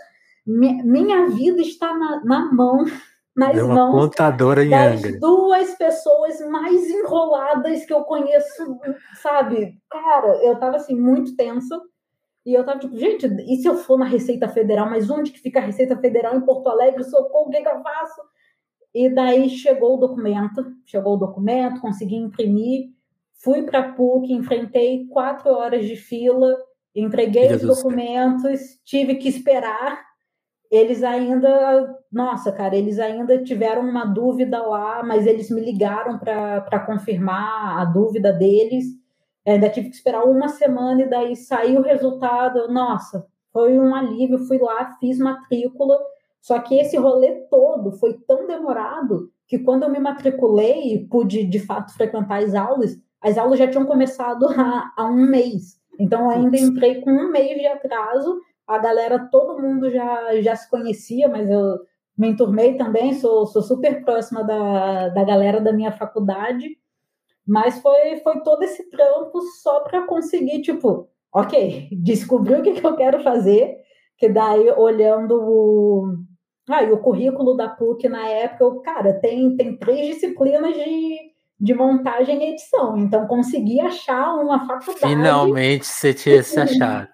minha 0.46 1.26
vida 1.26 1.60
está 1.60 1.92
na, 1.92 2.24
na 2.24 2.52
mão 2.52 2.84
nas 3.34 3.56
é 3.56 3.62
uma 3.62 3.74
mãos 3.74 3.92
contadora 3.92 4.64
em 4.64 4.70
das 4.70 5.04
Angra. 5.04 5.18
duas 5.18 5.74
pessoas 5.76 6.40
mais 6.48 6.88
enroladas 6.88 7.84
que 7.84 7.92
eu 7.92 8.02
conheço, 8.04 8.78
sabe? 9.14 9.78
Cara, 9.90 10.36
eu 10.44 10.58
tava 10.58 10.76
assim, 10.76 10.94
muito 10.94 11.34
tensa. 11.34 11.80
E 12.44 12.52
eu 12.54 12.64
tava 12.64 12.80
tipo, 12.80 12.96
gente, 12.96 13.26
e 13.48 13.56
se 13.56 13.68
eu 13.68 13.76
for 13.76 13.98
na 13.98 14.04
Receita 14.04 14.48
Federal? 14.48 14.90
Mas 14.90 15.08
onde 15.08 15.30
que 15.30 15.38
fica 15.38 15.60
a 15.60 15.62
Receita 15.62 15.96
Federal 15.96 16.36
em 16.36 16.40
Porto 16.40 16.68
Alegre? 16.68 17.04
Socorro, 17.04 17.46
o 17.46 17.50
que, 17.50 17.62
que 17.62 17.68
eu 17.68 17.82
faço? 17.82 18.20
E 18.94 19.08
daí 19.08 19.48
chegou 19.48 19.94
o 19.94 20.00
documento, 20.00 20.64
chegou 20.84 21.14
o 21.14 21.18
documento, 21.18 21.80
consegui 21.80 22.16
imprimir, 22.16 22.90
fui 23.42 23.62
para 23.62 23.92
PUC, 23.92 24.32
enfrentei 24.32 25.06
quatro 25.06 25.50
horas 25.50 25.86
de 25.86 25.96
fila, 25.96 26.54
entreguei 26.94 27.54
os 27.54 27.62
documentos, 27.62 28.60
tive 28.84 29.14
que 29.14 29.28
esperar 29.28 30.11
eles 30.72 31.02
ainda, 31.02 31.98
nossa, 32.10 32.50
cara, 32.50 32.74
eles 32.74 32.98
ainda 32.98 33.36
tiveram 33.44 33.82
uma 33.82 34.06
dúvida 34.06 34.58
lá, 34.62 35.02
mas 35.02 35.26
eles 35.26 35.50
me 35.50 35.60
ligaram 35.60 36.18
para 36.18 36.80
confirmar 36.86 37.78
a 37.78 37.84
dúvida 37.84 38.32
deles. 38.32 38.86
Ainda 39.46 39.68
tive 39.68 39.90
que 39.90 39.96
esperar 39.96 40.24
uma 40.24 40.48
semana 40.48 41.02
e 41.02 41.10
daí 41.10 41.36
saiu 41.36 41.80
o 41.80 41.84
resultado. 41.84 42.72
Nossa, 42.72 43.26
foi 43.52 43.78
um 43.78 43.94
alívio. 43.94 44.38
Fui 44.46 44.56
lá, 44.56 44.96
fiz 44.98 45.18
matrícula. 45.18 45.98
Só 46.40 46.58
que 46.58 46.76
esse 46.76 46.96
rolê 46.96 47.42
todo 47.50 47.92
foi 47.92 48.14
tão 48.26 48.46
demorado 48.46 49.30
que 49.46 49.58
quando 49.58 49.82
eu 49.82 49.90
me 49.90 49.98
matriculei 49.98 50.94
e 50.94 51.06
pude 51.06 51.44
de 51.44 51.58
fato 51.58 51.92
frequentar 51.92 52.42
as 52.42 52.54
aulas, 52.54 52.98
as 53.20 53.36
aulas 53.36 53.58
já 53.58 53.68
tinham 53.68 53.84
começado 53.84 54.46
há, 54.48 54.90
há 54.96 55.04
um 55.04 55.26
mês. 55.26 55.78
Então 56.00 56.22
eu 56.22 56.30
ainda 56.30 56.56
entrei 56.56 57.02
com 57.02 57.10
um 57.10 57.30
mês 57.30 57.58
de 57.58 57.66
atraso 57.66 58.40
a 58.66 58.78
galera, 58.78 59.28
todo 59.30 59.60
mundo 59.60 59.90
já, 59.90 60.40
já 60.40 60.56
se 60.56 60.68
conhecia, 60.70 61.28
mas 61.28 61.48
eu 61.50 61.78
me 62.16 62.28
enturmei 62.28 62.76
também, 62.76 63.14
sou, 63.14 63.46
sou 63.46 63.62
super 63.62 64.04
próxima 64.04 64.44
da, 64.44 65.08
da 65.08 65.24
galera 65.24 65.60
da 65.60 65.72
minha 65.72 65.92
faculdade, 65.92 66.78
mas 67.46 67.80
foi, 67.80 68.16
foi 68.18 68.40
todo 68.40 68.62
esse 68.62 68.88
trampo 68.90 69.40
só 69.62 69.80
para 69.80 70.06
conseguir, 70.06 70.62
tipo, 70.62 71.08
ok, 71.32 71.88
descobri 72.02 72.54
o 72.54 72.62
que, 72.62 72.72
que 72.72 72.86
eu 72.86 72.96
quero 72.96 73.22
fazer, 73.22 73.76
que 74.16 74.28
daí 74.28 74.70
olhando 74.70 75.34
o, 75.34 76.16
ah, 76.68 76.82
e 76.82 76.92
o 76.92 76.98
currículo 76.98 77.56
da 77.56 77.68
PUC 77.68 78.08
na 78.08 78.26
época, 78.28 78.64
eu, 78.64 78.80
cara, 78.80 79.14
tem, 79.14 79.56
tem 79.56 79.76
três 79.76 80.14
disciplinas 80.14 80.74
de, 80.74 81.16
de 81.58 81.74
montagem 81.74 82.40
e 82.40 82.52
edição, 82.52 82.96
então 82.96 83.26
consegui 83.26 83.80
achar 83.80 84.36
uma 84.36 84.66
faculdade. 84.66 85.14
Finalmente 85.14 85.86
você 85.86 86.14
tinha 86.14 86.42
se 86.42 86.60
achado. 86.60 87.08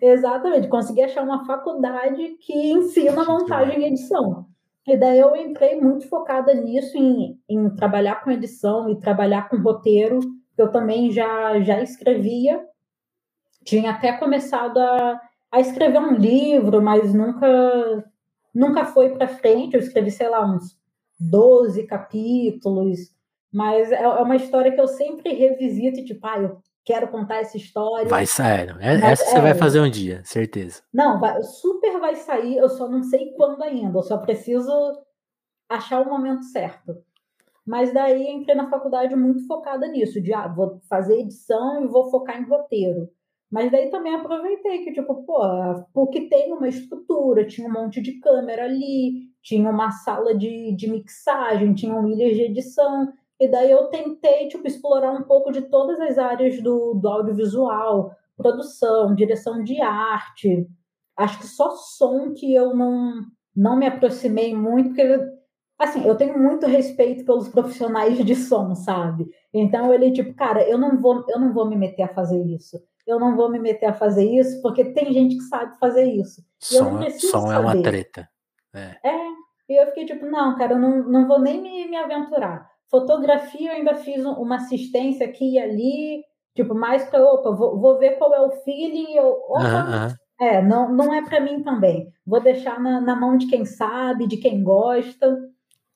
Exatamente, 0.00 0.68
consegui 0.68 1.02
achar 1.02 1.22
uma 1.22 1.44
faculdade 1.44 2.36
que 2.40 2.72
ensina 2.72 3.24
montagem 3.24 3.80
e 3.80 3.86
edição. 3.86 4.46
E 4.86 4.96
daí 4.96 5.18
eu 5.18 5.36
entrei 5.36 5.80
muito 5.80 6.08
focada 6.08 6.54
nisso, 6.54 6.96
em, 6.96 7.38
em 7.48 7.70
trabalhar 7.70 8.22
com 8.22 8.30
edição 8.30 8.88
e 8.88 8.98
trabalhar 8.98 9.48
com 9.48 9.58
roteiro, 9.58 10.20
eu 10.56 10.72
também 10.72 11.10
já, 11.10 11.60
já 11.60 11.82
escrevia. 11.82 12.64
Tinha 13.64 13.90
até 13.92 14.12
começado 14.14 14.78
a, 14.78 15.20
a 15.52 15.60
escrever 15.60 16.00
um 16.00 16.14
livro, 16.14 16.82
mas 16.82 17.14
nunca, 17.14 18.04
nunca 18.54 18.84
foi 18.84 19.10
para 19.10 19.28
frente. 19.28 19.74
Eu 19.74 19.80
escrevi, 19.80 20.10
sei 20.10 20.28
lá, 20.28 20.44
uns 20.44 20.76
12 21.20 21.86
capítulos, 21.86 22.98
mas 23.52 23.92
é, 23.92 24.02
é 24.02 24.08
uma 24.08 24.36
história 24.36 24.72
que 24.72 24.80
eu 24.80 24.88
sempre 24.88 25.32
revisito, 25.32 26.04
tipo, 26.04 26.26
ah, 26.26 26.38
eu 26.40 26.58
quero 26.88 27.08
contar 27.08 27.36
essa 27.36 27.58
história. 27.58 28.08
Vai 28.08 28.24
sair. 28.24 28.74
É, 28.80 28.94
essa 28.94 29.26
você 29.26 29.40
vai 29.42 29.50
é. 29.50 29.54
fazer 29.54 29.78
um 29.78 29.90
dia, 29.90 30.22
certeza. 30.24 30.82
Não, 30.90 31.20
vai, 31.20 31.42
super 31.42 32.00
vai 32.00 32.16
sair, 32.16 32.56
eu 32.56 32.70
só 32.70 32.88
não 32.88 33.02
sei 33.02 33.30
quando 33.32 33.62
ainda, 33.62 33.98
eu 33.98 34.02
só 34.02 34.16
preciso 34.16 34.72
achar 35.68 36.00
o 36.00 36.08
momento 36.08 36.44
certo. 36.44 36.96
Mas 37.66 37.92
daí 37.92 38.30
entrei 38.30 38.56
na 38.56 38.70
faculdade 38.70 39.14
muito 39.14 39.46
focada 39.46 39.86
nisso, 39.86 40.18
de 40.22 40.32
ah, 40.32 40.48
vou 40.48 40.80
fazer 40.88 41.20
edição 41.20 41.84
e 41.84 41.86
vou 41.86 42.10
focar 42.10 42.40
em 42.40 42.48
roteiro. 42.48 43.10
Mas 43.50 43.70
daí 43.70 43.90
também 43.90 44.14
aproveitei 44.14 44.82
que, 44.82 44.92
tipo, 44.92 45.14
pô, 45.24 45.40
porque 45.92 46.22
tem 46.22 46.54
uma 46.54 46.68
estrutura, 46.68 47.46
tinha 47.46 47.68
um 47.68 47.72
monte 47.72 48.00
de 48.00 48.12
câmera 48.18 48.64
ali, 48.64 49.28
tinha 49.42 49.68
uma 49.70 49.90
sala 49.90 50.34
de, 50.34 50.74
de 50.74 50.90
mixagem, 50.90 51.74
tinham 51.74 52.08
ilhas 52.08 52.34
de 52.34 52.44
edição. 52.44 53.12
E 53.40 53.46
daí 53.48 53.70
eu 53.70 53.86
tentei, 53.86 54.48
tipo, 54.48 54.66
explorar 54.66 55.12
um 55.12 55.22
pouco 55.22 55.52
de 55.52 55.62
todas 55.62 56.00
as 56.00 56.18
áreas 56.18 56.60
do, 56.60 56.94
do 56.94 57.08
audiovisual, 57.08 58.16
produção, 58.36 59.14
direção 59.14 59.62
de 59.62 59.80
arte. 59.80 60.66
Acho 61.16 61.38
que 61.38 61.46
só 61.46 61.70
som 61.70 62.32
que 62.34 62.52
eu 62.52 62.74
não, 62.74 63.22
não 63.54 63.76
me 63.76 63.86
aproximei 63.86 64.54
muito, 64.54 64.88
porque, 64.88 65.20
assim, 65.78 66.04
eu 66.04 66.16
tenho 66.16 66.38
muito 66.38 66.66
respeito 66.66 67.24
pelos 67.24 67.48
profissionais 67.48 68.24
de 68.24 68.34
som, 68.34 68.74
sabe? 68.74 69.28
Então 69.54 69.92
ele, 69.94 70.12
tipo, 70.12 70.34
cara, 70.34 70.62
eu 70.68 70.78
não 70.78 71.00
vou, 71.00 71.24
eu 71.28 71.38
não 71.38 71.52
vou 71.52 71.68
me 71.68 71.76
meter 71.76 72.04
a 72.04 72.14
fazer 72.14 72.42
isso. 72.44 72.80
Eu 73.06 73.18
não 73.18 73.36
vou 73.36 73.50
me 73.50 73.58
meter 73.58 73.86
a 73.86 73.94
fazer 73.94 74.28
isso, 74.28 74.60
porque 74.60 74.84
tem 74.84 75.12
gente 75.12 75.36
que 75.36 75.42
sabe 75.44 75.78
fazer 75.78 76.04
isso. 76.04 76.44
Som, 76.58 76.98
preciso 76.98 77.30
som 77.32 77.46
saber. 77.46 77.54
é 77.54 77.58
uma 77.58 77.82
treta. 77.82 78.28
É. 78.74 79.08
é. 79.08 79.28
E 79.68 79.82
eu 79.82 79.86
fiquei 79.86 80.06
tipo, 80.06 80.26
não, 80.26 80.56
cara, 80.56 80.74
eu 80.74 80.78
não, 80.78 81.02
não 81.08 81.26
vou 81.26 81.38
nem 81.38 81.60
me, 81.60 81.88
me 81.88 81.96
aventurar. 81.96 82.68
Fotografia, 82.90 83.70
eu 83.70 83.76
ainda 83.76 83.94
fiz 83.94 84.24
uma 84.24 84.56
assistência 84.56 85.26
aqui 85.26 85.54
e 85.54 85.58
ali, 85.58 86.24
tipo, 86.54 86.74
mais 86.74 87.04
para, 87.04 87.22
opa, 87.22 87.50
vou, 87.50 87.78
vou, 87.78 87.98
ver 87.98 88.12
qual 88.12 88.34
é 88.34 88.40
o 88.40 88.50
feeling, 88.50 89.14
eu, 89.14 89.38
opa, 89.48 90.14
é, 90.40 90.62
não, 90.62 90.92
não 90.92 91.12
é 91.12 91.22
para 91.22 91.40
mim 91.40 91.62
também. 91.62 92.10
Vou 92.26 92.40
deixar 92.40 92.80
na, 92.80 93.00
na 93.00 93.16
mão 93.16 93.36
de 93.36 93.46
quem 93.46 93.64
sabe, 93.64 94.26
de 94.26 94.36
quem 94.36 94.62
gosta. 94.62 95.36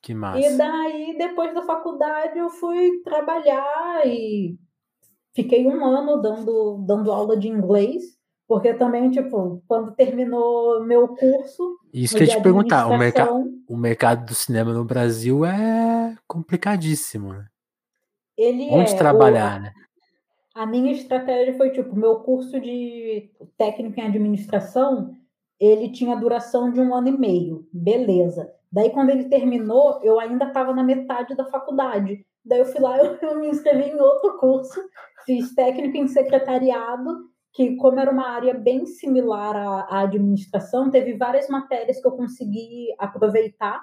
Que 0.02 0.12
massa. 0.12 0.40
E 0.40 0.56
daí, 0.56 1.16
depois 1.16 1.54
da 1.54 1.62
faculdade, 1.62 2.38
eu 2.38 2.50
fui 2.50 3.00
trabalhar 3.04 4.04
e 4.04 4.58
fiquei 5.32 5.66
um 5.66 5.84
ano 5.84 6.20
dando, 6.20 6.84
dando 6.86 7.12
aula 7.12 7.36
de 7.36 7.48
inglês. 7.48 8.02
Porque 8.48 8.74
também, 8.74 9.10
tipo, 9.10 9.62
quando 9.66 9.94
terminou 9.94 10.84
meu 10.84 11.08
curso. 11.08 11.78
Isso 11.92 12.16
que 12.16 12.22
eu 12.22 12.26
ia 12.26 12.36
te 12.36 12.42
perguntar, 12.42 12.88
o, 12.88 12.94
o 13.68 13.76
mercado 13.76 14.26
do 14.26 14.34
cinema 14.34 14.72
no 14.72 14.84
Brasil 14.84 15.44
é 15.44 16.16
complicadíssimo, 16.26 17.34
né? 17.34 17.46
Ele 18.36 18.68
Onde 18.70 18.92
é, 18.92 18.96
trabalhar, 18.96 19.58
o, 19.58 19.62
né? 19.64 19.72
A 20.54 20.66
minha 20.66 20.92
estratégia 20.92 21.54
foi, 21.56 21.70
tipo, 21.70 21.94
meu 21.94 22.16
curso 22.20 22.58
de 22.58 23.30
técnico 23.58 24.00
em 24.00 24.04
administração, 24.04 25.14
ele 25.60 25.90
tinha 25.90 26.16
duração 26.16 26.70
de 26.70 26.80
um 26.80 26.94
ano 26.94 27.08
e 27.08 27.18
meio. 27.18 27.68
Beleza. 27.72 28.50
Daí, 28.70 28.88
quando 28.90 29.10
ele 29.10 29.24
terminou, 29.24 30.00
eu 30.02 30.18
ainda 30.18 30.46
estava 30.46 30.72
na 30.72 30.82
metade 30.82 31.34
da 31.34 31.44
faculdade. 31.44 32.24
Daí 32.44 32.58
eu 32.58 32.64
fui 32.64 32.80
lá, 32.80 32.96
eu, 32.98 33.16
eu 33.20 33.38
me 33.38 33.48
inscrevi 33.48 33.90
em 33.90 34.00
outro 34.00 34.38
curso, 34.38 34.80
fiz 35.26 35.54
técnico 35.54 35.96
em 35.96 36.08
secretariado 36.08 37.31
que 37.52 37.76
como 37.76 38.00
era 38.00 38.10
uma 38.10 38.28
área 38.28 38.54
bem 38.54 38.86
similar 38.86 39.54
à, 39.54 39.80
à, 39.82 40.00
administração, 40.00 40.90
teve 40.90 41.16
várias 41.16 41.48
matérias 41.48 42.00
que 42.00 42.06
eu 42.06 42.12
consegui 42.12 42.88
aproveitar. 42.98 43.82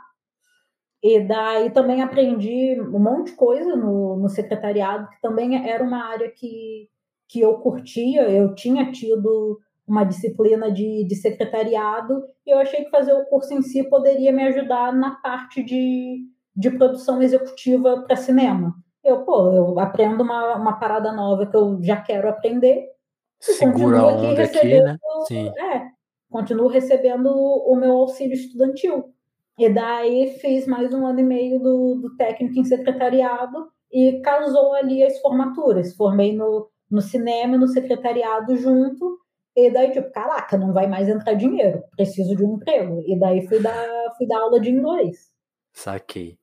E 1.02 1.22
daí 1.22 1.70
também 1.70 2.02
aprendi 2.02 2.80
um 2.82 3.00
monte 3.00 3.32
de 3.32 3.38
coisa 3.38 3.76
no, 3.76 4.18
no 4.18 4.28
secretariado, 4.28 5.08
que 5.10 5.22
também 5.22 5.70
era 5.70 5.84
uma 5.84 6.04
área 6.04 6.30
que, 6.30 6.90
que 7.30 7.40
eu 7.40 7.54
curtia. 7.60 8.30
Eu 8.30 8.56
tinha 8.56 8.92
tido 8.92 9.60
uma 9.88 10.04
disciplina 10.04 10.72
de, 10.72 11.06
de 11.08 11.16
secretariado 11.16 12.24
e 12.46 12.52
eu 12.52 12.60
achei 12.60 12.84
que 12.84 12.92
fazer 12.92 13.14
o 13.14 13.26
curso 13.26 13.54
em 13.54 13.62
si 13.62 13.84
poderia 13.90 14.32
me 14.32 14.44
ajudar 14.44 14.94
na 14.94 15.16
parte 15.16 15.64
de, 15.64 16.26
de 16.56 16.72
produção 16.72 17.22
executiva 17.22 18.04
para 18.06 18.16
cinema. 18.16 18.74
Eu, 19.04 19.24
pô, 19.24 19.52
eu 19.52 19.80
aprendo 19.80 20.24
uma, 20.24 20.56
uma 20.58 20.74
parada 20.74 21.12
nova 21.12 21.46
que 21.46 21.56
eu 21.56 21.80
já 21.82 21.98
quero 21.98 22.28
aprender 22.28 22.99
segura 23.40 24.00
a 24.00 24.08
onda 24.08 24.44
aqui, 24.44 24.58
aqui, 24.58 24.82
né? 24.82 24.98
Sim. 25.28 25.50
É, 25.50 25.88
continuo 26.30 26.68
recebendo 26.68 27.28
o 27.28 27.76
meu 27.76 27.92
auxílio 27.94 28.34
estudantil. 28.34 29.14
E 29.58 29.70
daí 29.70 30.38
fiz 30.40 30.66
mais 30.66 30.94
um 30.94 31.06
ano 31.06 31.20
e 31.20 31.24
meio 31.24 31.60
do, 31.60 31.96
do 31.96 32.16
técnico 32.16 32.60
em 32.60 32.64
secretariado 32.64 33.68
e 33.92 34.22
casou 34.22 34.74
ali 34.74 35.04
as 35.04 35.20
formaturas. 35.20 35.96
Formei 35.96 36.36
no, 36.36 36.70
no 36.90 37.02
cinema 37.02 37.56
e 37.56 37.60
no 37.60 37.68
secretariado 37.68 38.56
junto. 38.56 39.20
E 39.56 39.70
daí, 39.70 39.92
tipo, 39.92 40.10
caraca, 40.12 40.58
não 40.58 40.72
vai 40.72 40.88
mais 40.88 41.10
entrar 41.10 41.34
dinheiro, 41.34 41.84
preciso 41.96 42.36
de 42.36 42.44
um 42.44 42.56
emprego. 42.56 43.04
E 43.06 43.20
daí 43.20 43.46
fui 43.48 43.60
dar, 43.60 43.88
fui 44.18 44.26
dar 44.26 44.40
aula 44.40 44.60
de 44.60 44.70
inglês. 44.70 45.30
Saquei. 45.74 46.38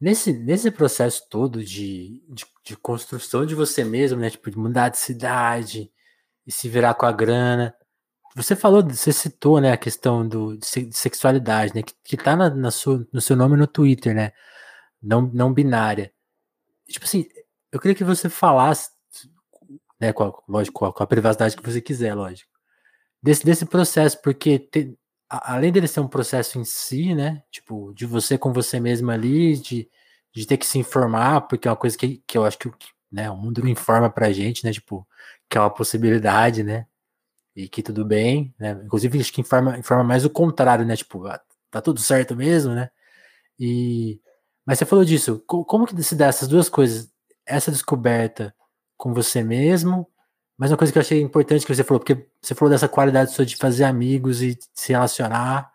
Nesse, 0.00 0.32
nesse 0.32 0.70
processo 0.70 1.26
todo 1.28 1.62
de, 1.62 2.22
de, 2.28 2.44
de, 2.64 2.76
construção 2.76 3.44
de 3.44 3.54
você 3.54 3.82
mesmo, 3.82 4.20
né? 4.20 4.30
Tipo, 4.30 4.50
de 4.50 4.58
mudar 4.58 4.90
de 4.90 4.98
cidade 4.98 5.90
e 6.46 6.52
se 6.52 6.68
virar 6.68 6.94
com 6.94 7.06
a 7.06 7.12
grana. 7.12 7.74
Você 8.36 8.54
falou, 8.54 8.82
você 8.82 9.12
citou, 9.12 9.60
né, 9.60 9.72
a 9.72 9.76
questão 9.76 10.26
do, 10.28 10.56
de 10.58 10.66
sexualidade, 10.92 11.74
né? 11.74 11.82
Que, 11.82 11.94
que 12.04 12.16
tá 12.16 12.36
na, 12.36 12.50
na 12.50 12.70
sua, 12.70 13.06
no 13.12 13.20
seu 13.20 13.36
nome 13.36 13.56
no 13.56 13.66
Twitter, 13.66 14.14
né? 14.14 14.32
Não, 15.02 15.22
não 15.22 15.52
binária. 15.52 16.12
Tipo 16.88 17.06
assim, 17.06 17.26
eu 17.72 17.80
queria 17.80 17.94
que 17.94 18.04
você 18.04 18.28
falasse, 18.28 18.90
né, 20.00 20.12
com 20.12 20.24
a, 20.24 20.32
lógico, 20.48 20.92
com 20.92 21.02
a 21.02 21.06
privacidade 21.06 21.56
que 21.56 21.62
você 21.62 21.80
quiser, 21.80 22.14
lógico, 22.14 22.50
desse, 23.22 23.44
desse 23.44 23.66
processo, 23.66 24.20
porque 24.22 24.58
te, 24.58 24.96
além 25.28 25.72
dele 25.72 25.88
ser 25.88 26.00
um 26.00 26.08
processo 26.08 26.58
em 26.58 26.64
si, 26.64 27.14
né? 27.14 27.42
Tipo, 27.50 27.92
de 27.94 28.06
você 28.06 28.38
com 28.38 28.52
você 28.52 28.78
mesmo 28.78 29.10
ali, 29.10 29.56
de, 29.56 29.88
de 30.34 30.46
ter 30.46 30.56
que 30.56 30.66
se 30.66 30.78
informar, 30.78 31.42
porque 31.42 31.66
é 31.68 31.70
uma 31.70 31.76
coisa 31.76 31.96
que, 31.96 32.22
que 32.26 32.38
eu 32.38 32.44
acho 32.44 32.58
que 32.58 32.70
né, 33.10 33.30
o 33.30 33.36
mundo 33.36 33.62
não 33.62 33.68
informa 33.68 34.10
pra 34.10 34.32
gente, 34.32 34.64
né? 34.64 34.72
Tipo, 34.72 35.06
que 35.48 35.58
é 35.58 35.60
uma 35.60 35.70
possibilidade, 35.70 36.62
né? 36.62 36.86
E 37.54 37.68
que 37.68 37.82
tudo 37.82 38.04
bem, 38.04 38.54
né? 38.58 38.80
Inclusive, 38.84 39.20
acho 39.20 39.32
que 39.32 39.40
informa, 39.40 39.78
informa 39.78 40.04
mais 40.04 40.24
o 40.24 40.30
contrário, 40.30 40.84
né? 40.84 40.96
Tipo, 40.96 41.26
ah, 41.26 41.40
tá 41.70 41.80
tudo 41.80 42.00
certo 42.00 42.36
mesmo, 42.36 42.74
né? 42.74 42.90
E. 43.58 44.20
Mas 44.66 44.78
você 44.78 44.86
falou 44.86 45.04
disso, 45.04 45.42
como 45.46 45.86
que 45.86 46.02
se 46.02 46.16
dá 46.16 46.26
essas 46.26 46.48
duas 46.48 46.68
coisas? 46.68 47.10
Essa 47.46 47.70
descoberta 47.70 48.54
com 48.96 49.14
você 49.14 49.42
mesmo 49.42 50.08
mas 50.58 50.70
uma 50.70 50.76
coisa 50.78 50.92
que 50.92 50.98
eu 50.98 51.02
achei 51.02 51.20
importante 51.20 51.66
que 51.66 51.74
você 51.74 51.84
falou, 51.84 52.00
porque 52.00 52.26
você 52.40 52.54
falou 52.54 52.70
dessa 52.70 52.88
qualidade 52.88 53.32
sua 53.32 53.44
de 53.44 53.56
fazer 53.56 53.84
amigos 53.84 54.40
e 54.40 54.58
se 54.74 54.92
relacionar. 54.92 55.70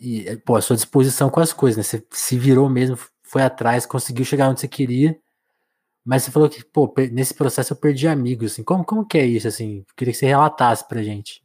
E, 0.00 0.36
pô, 0.46 0.56
a 0.56 0.62
sua 0.62 0.76
disposição 0.76 1.28
com 1.28 1.40
as 1.40 1.52
coisas, 1.52 1.76
né? 1.76 1.82
Você 1.82 2.06
se 2.12 2.38
virou 2.38 2.68
mesmo, 2.70 2.96
foi 3.22 3.42
atrás, 3.42 3.86
conseguiu 3.86 4.24
chegar 4.24 4.48
onde 4.48 4.60
você 4.60 4.68
queria. 4.68 5.18
Mas 6.04 6.22
você 6.22 6.30
falou 6.30 6.48
que, 6.48 6.64
pô, 6.64 6.92
nesse 7.12 7.34
processo 7.34 7.72
eu 7.72 7.76
perdi 7.76 8.08
amigos, 8.08 8.52
assim. 8.52 8.64
Como, 8.64 8.84
como 8.84 9.06
que 9.06 9.18
é 9.18 9.24
isso, 9.24 9.46
assim? 9.46 9.84
queria 9.96 10.12
que 10.12 10.18
você 10.18 10.26
relatasse 10.26 10.86
pra 10.88 11.02
gente. 11.02 11.42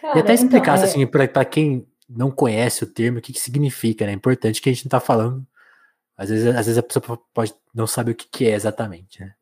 Cara, 0.00 0.18
e 0.18 0.20
até 0.20 0.34
então, 0.34 0.34
explicasse, 0.34 0.84
então, 0.84 1.00
é... 1.00 1.04
assim, 1.04 1.06
pra, 1.06 1.28
pra 1.28 1.44
quem 1.44 1.86
não 2.08 2.30
conhece 2.30 2.84
o 2.84 2.86
termo, 2.86 3.18
o 3.18 3.20
que, 3.20 3.32
que 3.32 3.40
significa, 3.40 4.06
né? 4.06 4.12
É 4.12 4.14
importante 4.14 4.60
que 4.62 4.68
a 4.68 4.72
gente 4.72 4.84
não 4.84 4.90
tá 4.90 5.00
falando. 5.00 5.44
Às 6.16 6.28
vezes, 6.28 6.46
às 6.46 6.66
vezes 6.66 6.78
a 6.78 6.82
pessoa 6.82 7.18
pode 7.32 7.54
não 7.74 7.86
saber 7.86 8.12
o 8.12 8.14
que, 8.14 8.28
que 8.28 8.46
é 8.46 8.54
exatamente, 8.54 9.20
né? 9.20 9.34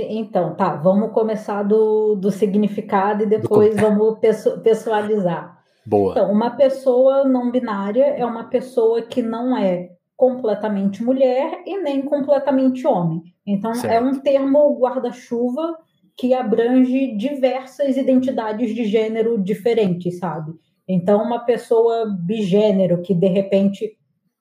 Então, 0.00 0.54
tá, 0.54 0.76
vamos 0.76 1.12
começar 1.12 1.64
do, 1.64 2.14
do 2.14 2.30
significado 2.30 3.24
e 3.24 3.26
depois 3.26 3.74
do... 3.74 3.82
vamos 3.82 4.18
pessoalizar. 4.62 5.58
Boa. 5.84 6.12
Então, 6.12 6.30
uma 6.30 6.50
pessoa 6.50 7.24
não 7.24 7.50
binária 7.50 8.04
é 8.04 8.24
uma 8.24 8.44
pessoa 8.44 9.02
que 9.02 9.20
não 9.20 9.56
é 9.56 9.90
completamente 10.18 11.00
mulher 11.00 11.62
e 11.64 11.78
nem 11.78 12.02
completamente 12.02 12.84
homem. 12.84 13.22
Então, 13.46 13.70
é 13.70 13.74
certo. 13.74 13.92
é 13.92 14.00
um 14.00 14.18
termo 14.18 14.76
guarda-chuva 14.76 15.78
que 16.16 16.34
abrange 16.34 17.16
diversas 17.16 17.96
identidades 17.96 18.74
de 18.74 18.84
gênero 18.84 19.38
diferentes, 19.38 20.18
sabe? 20.18 20.52
Então, 20.88 21.22
uma 21.22 21.38
pessoa 21.38 22.06
bigênero 22.06 23.00
que 23.00 23.14
de 23.14 23.28
repente 23.28 23.96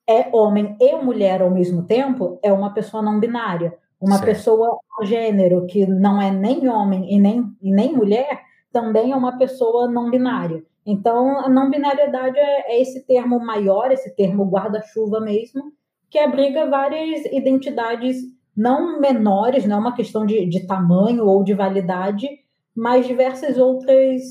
é 0.09 0.27
homem 0.35 0.75
e 0.81 0.95
mulher 0.95 1.43
ao 1.43 1.51
mesmo 1.51 1.83
tempo 1.83 2.39
é 2.41 2.51
uma 2.51 2.73
pessoa 2.73 3.03
não 3.03 3.19
binária. 3.19 3.77
Uma 4.01 4.17
certo. 4.17 4.25
pessoa 4.25 4.79
gênero 5.03 5.67
que 5.67 5.85
não 5.85 6.19
é 6.19 6.31
nem 6.31 6.67
homem 6.67 7.13
e 7.13 7.19
nem, 7.19 7.45
e 7.61 7.71
nem 7.71 7.95
mulher 7.95 8.41
também 8.73 9.11
é 9.11 9.15
uma 9.15 9.37
pessoa 9.37 9.87
não 9.87 10.09
binária. 10.09 10.63
Então, 10.87 11.39
a 11.39 11.49
não 11.49 11.69
binariedade 11.69 12.39
é, 12.39 12.77
é 12.77 12.81
esse 12.81 13.05
termo 13.05 13.39
maior, 13.39 13.91
esse 13.91 14.15
termo 14.15 14.45
guarda-chuva 14.45 15.19
mesmo, 15.19 15.73
que 16.09 16.17
abriga 16.17 16.69
várias 16.69 17.25
identidades 17.25 18.17
não 18.55 18.99
menores, 18.99 19.65
não 19.65 19.77
é 19.77 19.79
uma 19.79 19.95
questão 19.95 20.25
de, 20.25 20.47
de 20.47 20.65
tamanho 20.65 21.25
ou 21.25 21.43
de 21.43 21.53
validade, 21.53 22.27
mas 22.75 23.05
diversas 23.05 23.57
outras 23.57 24.21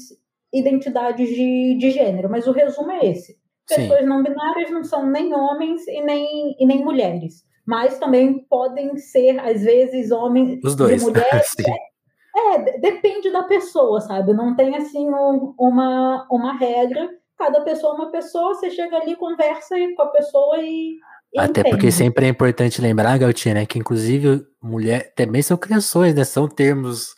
identidades 0.52 1.28
de, 1.28 1.76
de 1.78 1.90
gênero. 1.90 2.30
Mas 2.30 2.46
o 2.46 2.52
resumo 2.52 2.90
é 2.90 3.06
esse. 3.06 3.36
Pessoas 3.68 4.00
Sim. 4.00 4.06
não 4.06 4.22
binárias 4.22 4.70
não 4.70 4.82
são 4.82 5.06
nem 5.06 5.34
homens 5.34 5.86
e 5.86 6.00
nem, 6.00 6.56
e 6.58 6.64
nem 6.66 6.82
mulheres 6.82 7.46
mas 7.66 7.98
também 7.98 8.46
podem 8.48 8.96
ser, 8.96 9.40
às 9.40 9.62
vezes, 9.62 10.12
homens 10.12 10.60
Os 10.62 10.76
dois. 10.76 11.02
e 11.02 11.04
mulheres. 11.04 11.54
é, 12.36 12.54
é, 12.54 12.78
depende 12.78 13.30
da 13.30 13.44
pessoa, 13.44 14.00
sabe? 14.00 14.34
Não 14.34 14.54
tem 14.54 14.76
assim 14.76 15.08
um, 15.08 15.54
uma, 15.58 16.26
uma 16.30 16.58
regra. 16.58 17.08
Cada 17.38 17.62
pessoa 17.62 17.94
é 17.94 17.96
uma 17.96 18.10
pessoa, 18.10 18.54
você 18.54 18.70
chega 18.70 18.96
ali, 18.98 19.16
conversa 19.16 19.74
com 19.96 20.02
a 20.02 20.08
pessoa 20.08 20.58
e. 20.58 20.98
e 21.32 21.38
Até 21.38 21.60
entende. 21.60 21.70
porque 21.70 21.90
sempre 21.90 22.26
é 22.26 22.28
importante 22.28 22.80
lembrar, 22.80 23.18
Galtinha, 23.18 23.54
né, 23.54 23.66
que 23.66 23.78
inclusive 23.78 24.46
mulher 24.62 25.12
também 25.14 25.42
são 25.42 25.56
criações, 25.56 26.14
né? 26.14 26.24
São 26.24 26.46
termos, 26.46 27.14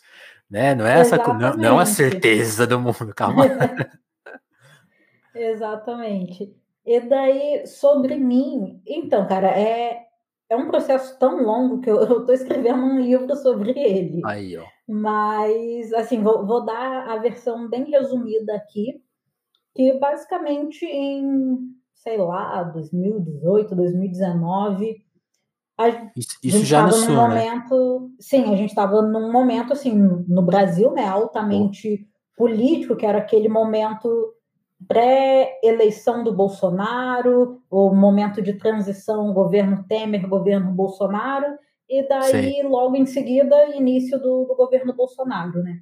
né? 0.49 0.73
Não 0.73 0.85
é 0.87 0.99
essa 0.99 1.17
não, 1.17 1.57
não 1.57 1.79
a 1.79 1.85
certeza 1.85 2.65
do 2.65 2.79
mundo, 2.79 3.13
calma. 3.15 3.45
Exatamente. 5.35 6.53
E 6.85 6.99
daí, 7.01 7.67
sobre 7.67 8.15
mim, 8.15 8.81
então, 8.85 9.27
cara, 9.27 9.47
é, 9.47 10.08
é 10.49 10.55
um 10.55 10.67
processo 10.67 11.17
tão 11.19 11.43
longo 11.43 11.79
que 11.79 11.89
eu 11.89 12.01
estou 12.21 12.33
escrevendo 12.33 12.83
um 12.83 12.99
livro 12.99 13.35
sobre 13.35 13.71
ele. 13.77 14.21
Aí, 14.25 14.57
ó. 14.57 14.65
Mas, 14.87 15.93
assim, 15.93 16.21
vou, 16.21 16.45
vou 16.45 16.65
dar 16.65 17.09
a 17.09 17.17
versão 17.17 17.69
bem 17.69 17.89
resumida 17.89 18.55
aqui, 18.55 19.01
que 19.75 19.93
basicamente 19.99 20.83
em, 20.85 21.59
sei 21.93 22.17
lá, 22.17 22.63
2018, 22.63 23.75
2019, 23.75 25.05
a 25.77 25.89
isso, 26.17 26.37
isso 26.43 26.65
já 26.65 26.85
no 26.85 26.91
sul, 26.91 27.09
né? 27.09 27.15
momento, 27.15 27.99
né? 28.01 28.15
sim, 28.19 28.53
a 28.53 28.57
gente 28.57 28.69
estava 28.69 29.01
num 29.01 29.31
momento 29.31 29.71
assim 29.71 29.93
no 29.93 30.41
Brasil, 30.41 30.91
né, 30.91 31.07
altamente 31.07 32.05
político, 32.35 32.97
que 32.97 33.05
era 33.05 33.19
aquele 33.19 33.47
momento 33.47 34.33
pré-eleição 34.87 36.23
do 36.23 36.33
Bolsonaro, 36.33 37.61
o 37.69 37.93
momento 37.93 38.41
de 38.41 38.53
transição, 38.53 39.33
governo 39.33 39.85
Temer, 39.87 40.27
governo 40.27 40.71
Bolsonaro, 40.71 41.57
e 41.89 42.07
daí, 42.07 42.53
Sim. 42.53 42.63
logo 42.63 42.95
em 42.95 43.05
seguida, 43.05 43.75
início 43.75 44.19
do, 44.19 44.45
do 44.45 44.55
governo 44.55 44.93
Bolsonaro, 44.93 45.61
né? 45.63 45.79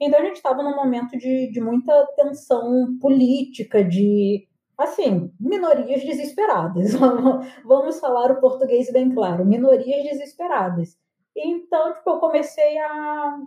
Então 0.00 0.18
a 0.18 0.24
gente 0.24 0.36
estava 0.36 0.62
num 0.62 0.74
momento 0.74 1.16
de, 1.16 1.50
de 1.52 1.60
muita 1.60 2.06
tensão 2.16 2.98
política, 3.00 3.84
de 3.84 4.46
assim, 4.76 5.32
minorias 5.38 6.02
desesperadas. 6.02 6.92
Vamos 7.64 8.00
falar 8.00 8.32
o 8.32 8.40
português 8.40 8.90
bem 8.92 9.14
claro, 9.14 9.44
minorias 9.44 10.02
desesperadas. 10.04 10.98
Então, 11.36 11.94
tipo, 11.94 12.10
eu 12.10 12.18
comecei 12.18 12.78
a, 12.78 13.38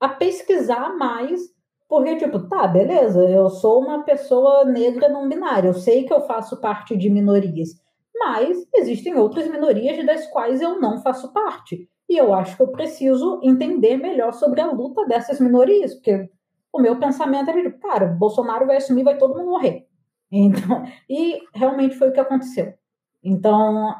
a 0.00 0.08
pesquisar 0.10 0.96
mais 0.96 1.40
porque, 1.88 2.16
tipo, 2.16 2.40
tá, 2.48 2.66
beleza, 2.66 3.22
eu 3.22 3.48
sou 3.48 3.80
uma 3.80 4.04
pessoa 4.04 4.64
negra 4.66 5.08
não 5.08 5.28
binária, 5.28 5.68
eu 5.68 5.74
sei 5.74 6.04
que 6.04 6.12
eu 6.12 6.20
faço 6.20 6.60
parte 6.60 6.94
de 6.94 7.08
minorias, 7.08 7.70
mas 8.14 8.66
existem 8.74 9.14
outras 9.14 9.48
minorias 9.48 10.04
das 10.04 10.26
quais 10.26 10.60
eu 10.60 10.78
não 10.78 11.00
faço 11.00 11.32
parte. 11.32 11.88
E 12.08 12.16
eu 12.16 12.34
acho 12.34 12.56
que 12.56 12.62
eu 12.62 12.68
preciso 12.68 13.40
entender 13.42 13.96
melhor 13.96 14.32
sobre 14.32 14.60
a 14.60 14.70
luta 14.70 15.06
dessas 15.06 15.40
minorias, 15.40 15.94
porque 15.94 16.28
o 16.72 16.80
meu 16.80 16.98
pensamento 16.98 17.50
é 17.50 17.62
tipo, 17.62 17.78
cara, 17.80 18.06
Bolsonaro 18.06 18.66
vai 18.66 18.76
assumir, 18.76 19.02
vai 19.02 19.16
todo 19.16 19.36
mundo 19.36 19.50
morrer. 19.50 19.86
Então, 20.30 20.84
e 21.08 21.40
realmente 21.54 21.96
foi 21.96 22.10
o 22.10 22.12
que 22.12 22.20
aconteceu. 22.20 22.74
Então. 23.22 23.94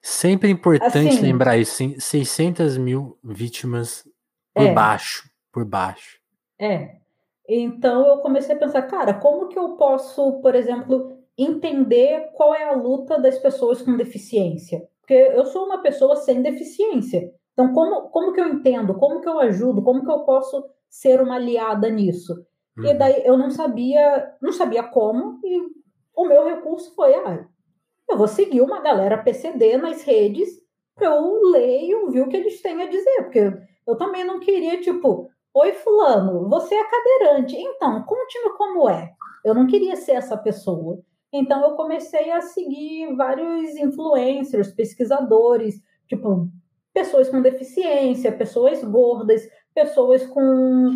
Sempre 0.00 0.50
importante 0.50 1.08
assim, 1.08 1.22
lembrar 1.22 1.56
isso: 1.56 1.82
600 1.98 2.76
mil 2.76 3.18
vítimas 3.22 4.06
por 4.54 4.64
é, 4.64 4.72
baixo. 4.72 5.30
Por 5.50 5.64
baixo. 5.64 6.18
É. 6.58 7.01
Então 7.48 8.06
eu 8.06 8.18
comecei 8.18 8.54
a 8.54 8.58
pensar, 8.58 8.82
cara, 8.82 9.14
como 9.14 9.48
que 9.48 9.58
eu 9.58 9.70
posso, 9.76 10.40
por 10.40 10.54
exemplo, 10.54 11.18
entender 11.36 12.30
qual 12.34 12.54
é 12.54 12.64
a 12.64 12.76
luta 12.76 13.18
das 13.18 13.38
pessoas 13.38 13.82
com 13.82 13.96
deficiência? 13.96 14.86
Porque 15.00 15.14
eu 15.14 15.44
sou 15.46 15.66
uma 15.66 15.82
pessoa 15.82 16.16
sem 16.16 16.42
deficiência. 16.42 17.32
Então, 17.52 17.72
como, 17.72 18.08
como 18.10 18.32
que 18.32 18.40
eu 18.40 18.48
entendo? 18.48 18.94
Como 18.94 19.20
que 19.20 19.28
eu 19.28 19.38
ajudo? 19.40 19.82
Como 19.82 20.04
que 20.04 20.10
eu 20.10 20.20
posso 20.20 20.64
ser 20.88 21.20
uma 21.20 21.34
aliada 21.34 21.88
nisso? 21.90 22.46
Uhum. 22.78 22.86
E 22.86 22.94
daí 22.94 23.22
eu 23.24 23.36
não 23.36 23.50
sabia, 23.50 24.34
não 24.40 24.52
sabia 24.52 24.82
como, 24.82 25.38
e 25.44 25.60
o 26.14 26.26
meu 26.26 26.44
recurso 26.44 26.94
foi, 26.94 27.14
ah, 27.14 27.46
eu 28.08 28.16
vou 28.16 28.28
seguir 28.28 28.60
uma 28.60 28.80
galera 28.80 29.22
PCD 29.22 29.76
nas 29.76 30.02
redes 30.02 30.48
para 30.94 31.08
eu 31.08 31.42
ler 31.50 31.84
e 31.84 31.94
ouvir 31.94 32.20
o 32.20 32.28
que 32.28 32.36
eles 32.36 32.60
têm 32.62 32.82
a 32.82 32.86
dizer, 32.86 33.22
porque 33.24 33.52
eu 33.86 33.96
também 33.96 34.24
não 34.24 34.38
queria, 34.38 34.80
tipo, 34.80 35.30
Oi, 35.54 35.72
Fulano, 35.72 36.48
você 36.48 36.74
é 36.74 36.84
cadeirante. 36.84 37.56
Então, 37.56 38.02
conte-me 38.04 38.56
como 38.56 38.88
é. 38.88 39.12
Eu 39.44 39.54
não 39.54 39.66
queria 39.66 39.96
ser 39.96 40.12
essa 40.12 40.36
pessoa. 40.36 40.98
Então 41.32 41.62
eu 41.62 41.76
comecei 41.76 42.30
a 42.30 42.42
seguir 42.42 43.14
vários 43.16 43.74
influencers, 43.76 44.70
pesquisadores, 44.72 45.80
tipo 46.06 46.48
pessoas 46.92 47.30
com 47.30 47.40
deficiência, 47.40 48.30
pessoas 48.30 48.84
gordas, 48.84 49.48
pessoas 49.74 50.26
com 50.26 50.90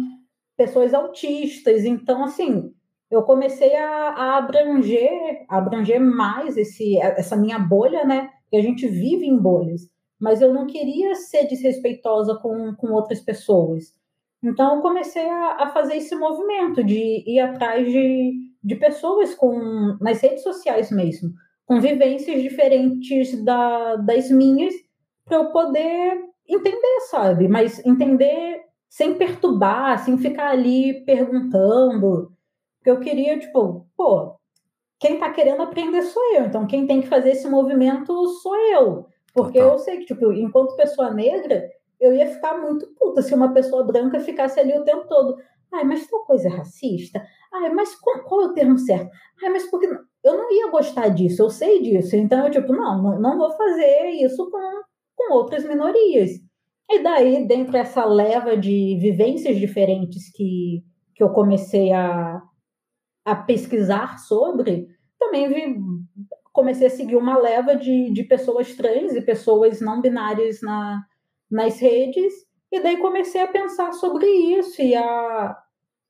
pessoas 0.56 0.92
autistas. 0.92 1.84
Então 1.84 2.24
assim, 2.24 2.70
eu 3.10 3.22
comecei 3.22 3.74
a, 3.76 4.08
a 4.10 4.38
abranger, 4.38 5.46
a 5.48 5.56
abranger 5.56 6.00
mais 6.00 6.56
esse, 6.58 6.98
essa 6.98 7.36
minha 7.36 7.58
bolha, 7.58 8.04
né? 8.04 8.30
Que 8.50 8.56
a 8.56 8.62
gente 8.62 8.86
vive 8.86 9.26
em 9.26 9.38
bolhas. 9.38 9.88
Mas 10.20 10.42
eu 10.42 10.52
não 10.52 10.66
queria 10.66 11.14
ser 11.14 11.46
desrespeitosa 11.46 12.36
com, 12.36 12.74
com 12.74 12.92
outras 12.92 13.20
pessoas. 13.20 13.94
Então 14.42 14.76
eu 14.76 14.82
comecei 14.82 15.28
a, 15.28 15.64
a 15.64 15.68
fazer 15.68 15.96
esse 15.96 16.14
movimento 16.14 16.84
de 16.84 17.24
ir 17.26 17.40
atrás 17.40 17.86
de 17.90 18.46
de 18.66 18.74
pessoas 18.74 19.32
com 19.32 19.96
nas 20.00 20.20
redes 20.20 20.42
sociais 20.42 20.90
mesmo, 20.90 21.30
com 21.64 21.80
vivências 21.80 22.42
diferentes 22.42 23.44
da, 23.44 23.94
das 23.94 24.28
minhas, 24.28 24.74
para 25.24 25.36
eu 25.36 25.52
poder 25.52 26.18
entender, 26.48 27.00
sabe? 27.08 27.46
Mas 27.46 27.84
entender 27.86 28.64
sem 28.88 29.14
perturbar, 29.14 30.04
sem 30.04 30.18
ficar 30.18 30.50
ali 30.50 31.04
perguntando. 31.04 32.32
Porque 32.78 32.90
eu 32.90 32.98
queria, 32.98 33.38
tipo, 33.38 33.86
pô, 33.96 34.34
quem 34.98 35.14
está 35.14 35.30
querendo 35.30 35.62
aprender 35.62 36.02
sou 36.02 36.34
eu. 36.34 36.46
Então, 36.46 36.66
quem 36.66 36.88
tem 36.88 37.00
que 37.00 37.06
fazer 37.06 37.30
esse 37.30 37.48
movimento 37.48 38.26
sou 38.42 38.56
eu. 38.56 39.06
Porque 39.32 39.58
Total. 39.58 39.74
eu 39.74 39.78
sei 39.78 39.98
que, 39.98 40.06
tipo, 40.06 40.32
enquanto 40.32 40.74
pessoa 40.74 41.14
negra, 41.14 41.68
eu 42.00 42.14
ia 42.14 42.26
ficar 42.26 42.58
muito 42.58 42.86
puta 42.98 43.22
se 43.22 43.34
uma 43.34 43.52
pessoa 43.52 43.84
branca 43.84 44.20
ficasse 44.20 44.60
ali 44.60 44.76
o 44.76 44.84
tempo 44.84 45.06
todo. 45.08 45.36
Ai, 45.72 45.84
mas 45.84 46.06
tal 46.06 46.24
coisa 46.24 46.48
é 46.48 46.50
racista? 46.50 47.24
Ai, 47.52 47.72
mas 47.72 47.94
qual, 47.96 48.22
qual, 48.24 48.42
é 48.42 48.44
o 48.46 48.52
termo 48.54 48.78
certo? 48.78 49.10
Ai, 49.42 49.50
mas 49.50 49.68
porque 49.70 49.86
eu 49.86 50.36
não 50.36 50.52
ia 50.52 50.70
gostar 50.70 51.08
disso, 51.08 51.42
eu 51.42 51.50
sei 51.50 51.82
disso. 51.82 52.16
Então 52.16 52.44
eu, 52.44 52.50
tipo, 52.50 52.72
não, 52.72 53.18
não, 53.18 53.38
vou 53.38 53.50
fazer 53.52 54.10
isso 54.10 54.50
com, 54.50 54.82
com 55.16 55.34
outras 55.34 55.64
minorias. 55.64 56.30
E 56.88 57.02
daí, 57.02 57.46
dentro 57.46 57.72
dessa 57.72 58.04
leva 58.04 58.56
de 58.56 58.96
vivências 59.00 59.56
diferentes 59.56 60.30
que, 60.32 60.84
que 61.14 61.22
eu 61.22 61.30
comecei 61.30 61.92
a, 61.92 62.40
a 63.24 63.34
pesquisar 63.34 64.18
sobre, 64.18 64.88
também 65.18 65.48
vi, 65.48 65.80
comecei 66.52 66.86
a 66.86 66.90
seguir 66.90 67.16
uma 67.16 67.36
leva 67.36 67.74
de, 67.74 68.12
de 68.12 68.22
pessoas 68.22 68.74
trans 68.74 69.14
e 69.14 69.20
pessoas 69.20 69.80
não 69.80 70.00
binárias 70.00 70.60
na, 70.62 71.04
nas 71.50 71.78
redes, 71.78 72.32
e 72.70 72.80
daí 72.80 72.96
comecei 72.98 73.40
a 73.40 73.48
pensar 73.48 73.92
sobre 73.92 74.26
isso 74.26 74.82
e 74.82 74.94
a, 74.94 75.56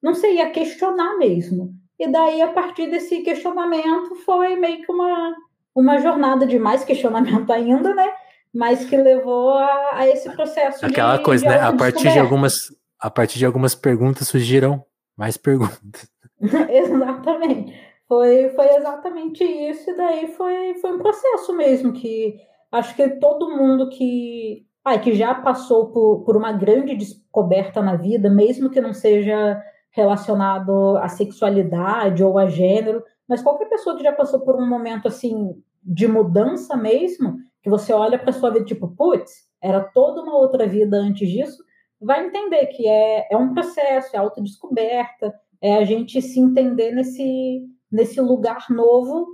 não 0.03 0.15
sei, 0.15 0.41
a 0.41 0.51
questionar 0.51 1.17
mesmo. 1.19 1.75
E 1.99 2.09
daí, 2.09 2.43
a 2.43 2.53
partir 2.53 2.91
desse 2.91 3.23
questionamento, 3.23 4.15
foi 4.25 4.57
meio 4.57 4.83
que 4.83 4.93
uma, 4.93 5.35
uma 5.75 5.99
jornada 5.99 6.47
de 6.47 6.59
mais 6.59 6.85
questionamento 6.85 7.51
ainda, 7.53 7.95
né? 7.95 8.13
Mas 8.55 8.85
que 8.85 8.97
levou 8.97 9.51
a, 9.51 9.91
a 9.93 10.09
esse 10.09 10.31
processo 10.31 10.85
Aquela 10.85 11.19
de, 11.19 11.23
coisa, 11.23 11.45
de 11.45 11.51
né? 11.51 11.61
A 11.61 11.73
partir 11.73 12.11
de, 12.11 12.19
algumas, 12.19 12.55
a 12.99 13.11
partir 13.11 13.39
de 13.39 13.47
algumas 13.47 13.75
perguntas 13.75 14.29
surgiram 14.29 14.85
mais 15.17 15.37
perguntas. 15.37 16.09
exatamente. 16.71 17.75
Foi, 18.09 18.51
foi 18.51 18.67
exatamente 18.77 19.43
isso, 19.43 19.91
e 19.91 19.97
daí 19.97 20.29
foi, 20.29 20.75
foi 20.75 20.93
um 20.93 20.99
processo 20.99 21.53
mesmo 21.57 21.93
que 21.93 22.37
acho 22.71 22.95
que 22.95 23.09
todo 23.19 23.51
mundo 23.51 23.89
que, 23.89 24.65
ah, 24.87 24.99
que 25.01 25.17
já 25.17 25.35
passou 25.35 25.89
por, 25.89 26.23
por 26.23 26.37
uma 26.37 26.53
grande 26.53 26.95
descoberta 26.95 27.83
na 27.83 27.97
vida, 27.97 28.31
mesmo 28.31 28.71
que 28.71 28.81
não 28.81 28.95
seja 28.95 29.61
relacionado 29.91 30.97
à 30.99 31.09
sexualidade 31.09 32.23
ou 32.23 32.39
a 32.39 32.47
gênero, 32.47 33.03
mas 33.29 33.43
qualquer 33.43 33.69
pessoa 33.69 33.97
que 33.97 34.05
já 34.05 34.13
passou 34.13 34.43
por 34.43 34.55
um 34.55 34.65
momento 34.65 35.09
assim 35.09 35.61
de 35.83 36.07
mudança 36.07 36.77
mesmo, 36.77 37.37
que 37.61 37.69
você 37.69 37.93
olha 37.93 38.17
para 38.17 38.33
sua 38.33 38.53
vida 38.53 38.65
tipo, 38.65 38.87
putz, 38.87 39.49
era 39.61 39.81
toda 39.81 40.23
uma 40.23 40.37
outra 40.37 40.69
vida 40.69 40.97
antes 40.97 41.29
disso, 41.29 41.65
vai 42.01 42.25
entender 42.25 42.67
que 42.67 42.87
é, 42.87 43.27
é 43.29 43.37
um 43.37 43.53
processo, 43.53 44.15
é 44.15 44.21
autodescoberta, 44.21 45.35
é 45.61 45.79
a 45.79 45.85
gente 45.85 46.23
se 46.23 46.39
entender 46.39 46.93
nesse, 46.93 47.67
nesse 47.91 48.21
lugar 48.21 48.67
novo, 48.71 49.27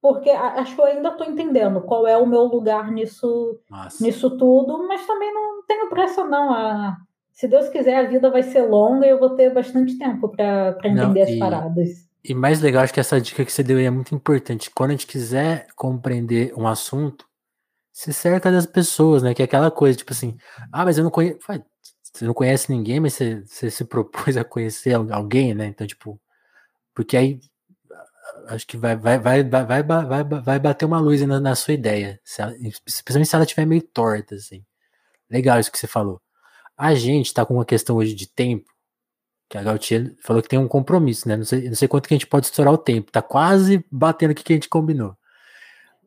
porque 0.00 0.30
acho 0.30 0.74
que 0.74 0.80
eu 0.80 0.86
ainda 0.86 1.08
estou 1.10 1.26
entendendo 1.26 1.80
qual 1.80 2.06
é 2.06 2.16
o 2.16 2.26
meu 2.26 2.44
lugar 2.44 2.90
nisso, 2.90 3.58
nisso 4.00 4.36
tudo, 4.36 4.86
mas 4.86 5.06
também 5.06 5.32
não 5.32 5.62
tenho 5.66 5.88
pressa 5.88 6.24
não 6.24 6.52
a 6.52 6.96
se 7.38 7.46
Deus 7.46 7.68
quiser, 7.68 7.94
a 8.04 8.08
vida 8.08 8.28
vai 8.32 8.42
ser 8.42 8.62
longa 8.62 9.06
e 9.06 9.10
eu 9.10 9.18
vou 9.20 9.30
ter 9.30 9.54
bastante 9.54 9.96
tempo 9.96 10.28
para 10.28 10.76
entender 10.82 11.04
Não, 11.04 11.16
e, 11.16 11.22
as 11.22 11.38
paradas. 11.38 11.88
E 12.24 12.34
mais 12.34 12.60
legal, 12.60 12.82
acho 12.82 12.92
que 12.92 12.98
essa 12.98 13.20
dica 13.20 13.44
que 13.44 13.52
você 13.52 13.62
deu 13.62 13.78
aí 13.78 13.84
é 13.84 13.90
muito 13.90 14.12
importante. 14.12 14.72
Quando 14.74 14.90
a 14.90 14.94
gente 14.94 15.06
quiser 15.06 15.68
compreender 15.76 16.52
um 16.56 16.66
assunto, 16.66 17.24
se 17.92 18.12
cerca 18.12 18.50
das 18.50 18.66
pessoas, 18.66 19.22
né? 19.22 19.34
Que 19.34 19.42
é 19.42 19.44
aquela 19.44 19.70
coisa, 19.70 19.96
tipo 19.96 20.12
assim, 20.12 20.36
ah, 20.72 20.84
mas 20.84 20.98
eu 20.98 21.04
não 21.04 21.12
conheço. 21.12 21.38
Você 22.02 22.24
não 22.24 22.34
conhece 22.34 22.72
ninguém, 22.72 22.98
mas 22.98 23.14
você, 23.14 23.44
você 23.46 23.70
se 23.70 23.84
propôs 23.84 24.36
a 24.36 24.42
conhecer 24.42 24.94
alguém, 24.94 25.54
né? 25.54 25.66
Então, 25.66 25.86
tipo, 25.86 26.20
porque 26.92 27.16
aí 27.16 27.38
acho 28.48 28.66
que 28.66 28.76
vai, 28.76 28.96
vai, 28.96 29.18
vai, 29.18 29.44
vai, 29.44 29.82
vai, 29.82 30.24
vai, 30.24 30.58
bater 30.58 30.84
uma 30.84 30.98
luz 30.98 31.20
na, 31.22 31.38
na 31.38 31.54
sua 31.54 31.74
ideia. 31.74 32.18
Se 32.24 32.42
ela, 32.42 32.54
especialmente 32.86 33.28
se 33.28 33.34
ela 33.34 33.44
estiver 33.44 33.66
meio 33.66 33.82
torta, 33.82 34.34
assim. 34.34 34.64
Legal 35.30 35.60
isso 35.60 35.70
que 35.70 35.78
você 35.78 35.86
falou. 35.86 36.20
A 36.76 36.94
gente 36.94 37.26
está 37.26 37.44
com 37.44 37.54
uma 37.54 37.64
questão 37.64 37.96
hoje 37.96 38.14
de 38.14 38.26
tempo, 38.26 38.70
que 39.48 39.58
a 39.58 39.62
Gautier 39.62 40.14
falou 40.22 40.42
que 40.42 40.48
tem 40.48 40.58
um 40.58 40.68
compromisso, 40.68 41.28
né? 41.28 41.36
Não 41.36 41.44
sei, 41.44 41.68
não 41.68 41.74
sei 41.74 41.88
quanto 41.88 42.08
que 42.08 42.14
a 42.14 42.16
gente 42.16 42.26
pode 42.26 42.46
estourar 42.46 42.72
o 42.72 42.78
tempo. 42.78 43.10
Tá 43.10 43.22
quase 43.22 43.84
batendo 43.90 44.30
o 44.30 44.34
que 44.34 44.52
a 44.52 44.56
gente 44.56 44.68
combinou. 44.68 45.16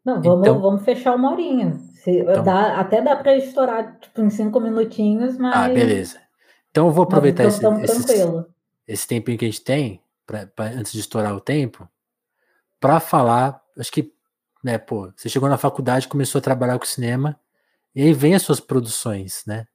Não, 0.04 0.22
vamos, 0.22 0.42
então, 0.42 0.60
vamos 0.60 0.84
fechar 0.84 1.16
uma 1.16 1.32
horinha. 1.32 1.78
Se, 1.96 2.12
então, 2.12 2.44
dá, 2.44 2.80
até 2.80 3.02
dá 3.02 3.16
para 3.16 3.38
estourar 3.38 4.00
tipo, 4.00 4.22
em 4.22 4.30
cinco 4.30 4.60
minutinhos, 4.60 5.38
mas. 5.38 5.56
Ah, 5.56 5.70
beleza. 5.70 6.20
Então 6.72 6.88
eu 6.88 6.92
vou 6.92 7.04
aproveitar 7.04 7.44
esse, 7.44 7.64
esse, 7.84 8.46
esse 8.88 9.08
tempinho 9.08 9.38
que 9.38 9.46
a 9.46 9.48
gente 9.50 9.62
tem, 9.62 10.02
pra, 10.26 10.48
pra, 10.48 10.66
antes 10.66 10.94
de 10.94 11.00
estourar 11.00 11.36
o 11.36 11.42
tempo, 11.42 11.88
para 12.82 13.00
falar. 13.00 13.62
Acho 13.80 13.92
que, 13.92 14.12
né, 14.64 14.78
pô, 14.78 15.14
você 15.16 15.30
chegou 15.30 15.48
na 15.48 15.58
faculdade, 15.58 16.10
começou 16.10 16.40
a 16.40 16.42
trabalhar 16.42 16.78
com 16.78 16.86
cinema, 16.86 17.40
e 17.96 18.02
aí 18.02 18.14
vem 18.14 18.36
as 18.36 18.42
suas 18.42 18.60
produções, 18.60 19.44
né? 19.48 19.68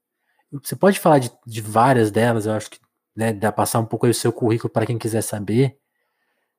Você 0.63 0.77
pode 0.77 1.01
falar 1.01 1.19
de, 1.19 1.31
de 1.47 1.61
várias 1.63 2.11
delas, 2.11 2.47
eu 2.47 2.53
acho 2.53 2.71
que 2.71 2.79
né, 3.17 3.33
dá 3.33 3.51
passar 3.51 3.81
um 3.81 3.87
pouco 3.87 4.07
aí 4.07 4.13
o 4.13 4.15
seu 4.15 4.33
currículo 4.33 4.71
para 4.71 4.87
quem 4.87 4.99
quiser 4.99 5.23
saber 5.23 5.79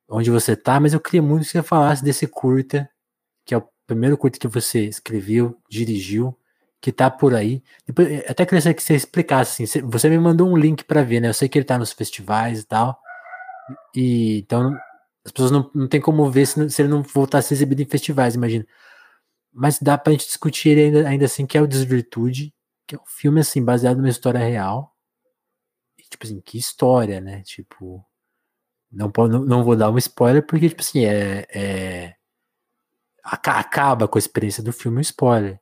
onde 0.10 0.32
você 0.32 0.56
tá, 0.56 0.80
mas 0.80 0.93
eu 0.93 1.00
queria 1.00 1.22
muito 1.22 1.45
que 1.45 1.52
você 1.52 1.62
falasse 1.64 2.04
desse 2.04 2.28
curta, 2.28 2.89
que 3.45 3.54
é 3.54 3.58
o 3.58 3.68
primeiro 3.86 4.18
curta 4.18 4.39
que 4.39 4.48
você 4.48 4.86
escreveu, 4.86 5.58
dirigiu, 5.70 6.38
que 6.82 6.91
tá 6.91 7.10
por 7.10 7.36
aí. 7.36 7.64
Depois, 7.86 8.24
até 8.28 8.45
queria 8.45 8.74
que 8.74 8.84
você 8.84 8.95
explicasse 8.95 9.64
assim, 9.64 9.82
você 9.82 10.10
me 10.10 10.18
mandou 10.18 10.48
um 10.50 10.58
link 10.58 10.84
para 10.86 11.04
ver, 11.04 11.20
né? 11.22 11.30
Eu 11.30 11.34
sei 11.34 11.50
que 11.50 11.58
ele 11.58 11.66
tá 11.66 11.78
nos 11.78 11.91
festivais 11.91 12.62
e 12.62 12.64
tal. 12.66 13.00
E 13.95 14.39
então 14.39 14.78
as 15.28 15.32
pessoas 15.34 15.52
não, 15.52 15.70
não 15.76 15.88
tem 15.90 16.00
como 16.00 16.32
ver 16.32 16.46
se, 16.46 16.70
se 16.70 16.82
ele 16.82 16.88
não 16.88 17.04
voltar 17.04 17.40
a 17.40 17.42
ser 17.42 17.54
exibido 17.54 17.82
em 17.82 17.86
festivais, 17.86 18.36
imagina. 18.36 18.66
Mas 19.52 19.78
dá 19.78 19.98
pra 19.98 20.14
gente 20.14 20.26
discutir 20.26 20.70
ele 20.70 20.82
ainda, 20.86 21.10
ainda 21.10 21.26
assim, 21.26 21.46
que 21.46 21.58
é 21.58 21.62
o 21.62 21.68
Desvirtude, 21.68 22.54
que 22.88 22.96
é 22.96 22.98
um 22.98 23.06
filme, 23.06 23.42
assim, 23.42 23.62
baseado 23.62 23.98
numa 23.98 24.08
história 24.08 24.40
real. 24.40 24.96
E, 26.00 26.04
tipo 26.04 26.26
assim, 26.26 26.40
que 26.40 26.58
história, 26.58 27.20
né? 27.20 27.44
Tipo. 27.44 28.06
Não, 28.90 29.12
não, 29.18 29.46
não 29.46 29.64
vou 29.66 29.76
dar 29.76 29.92
um 29.92 29.98
spoiler, 29.98 30.46
porque, 30.46 30.70
tipo 30.70 30.82
assim, 30.82 31.06
é. 31.06 31.46
é 31.54 32.16
acaba 33.22 34.08
com 34.08 34.18
a 34.18 34.20
experiência 34.20 34.64
do 34.64 34.72
filme 34.72 35.00
um 35.00 35.02
spoiler. 35.02 35.60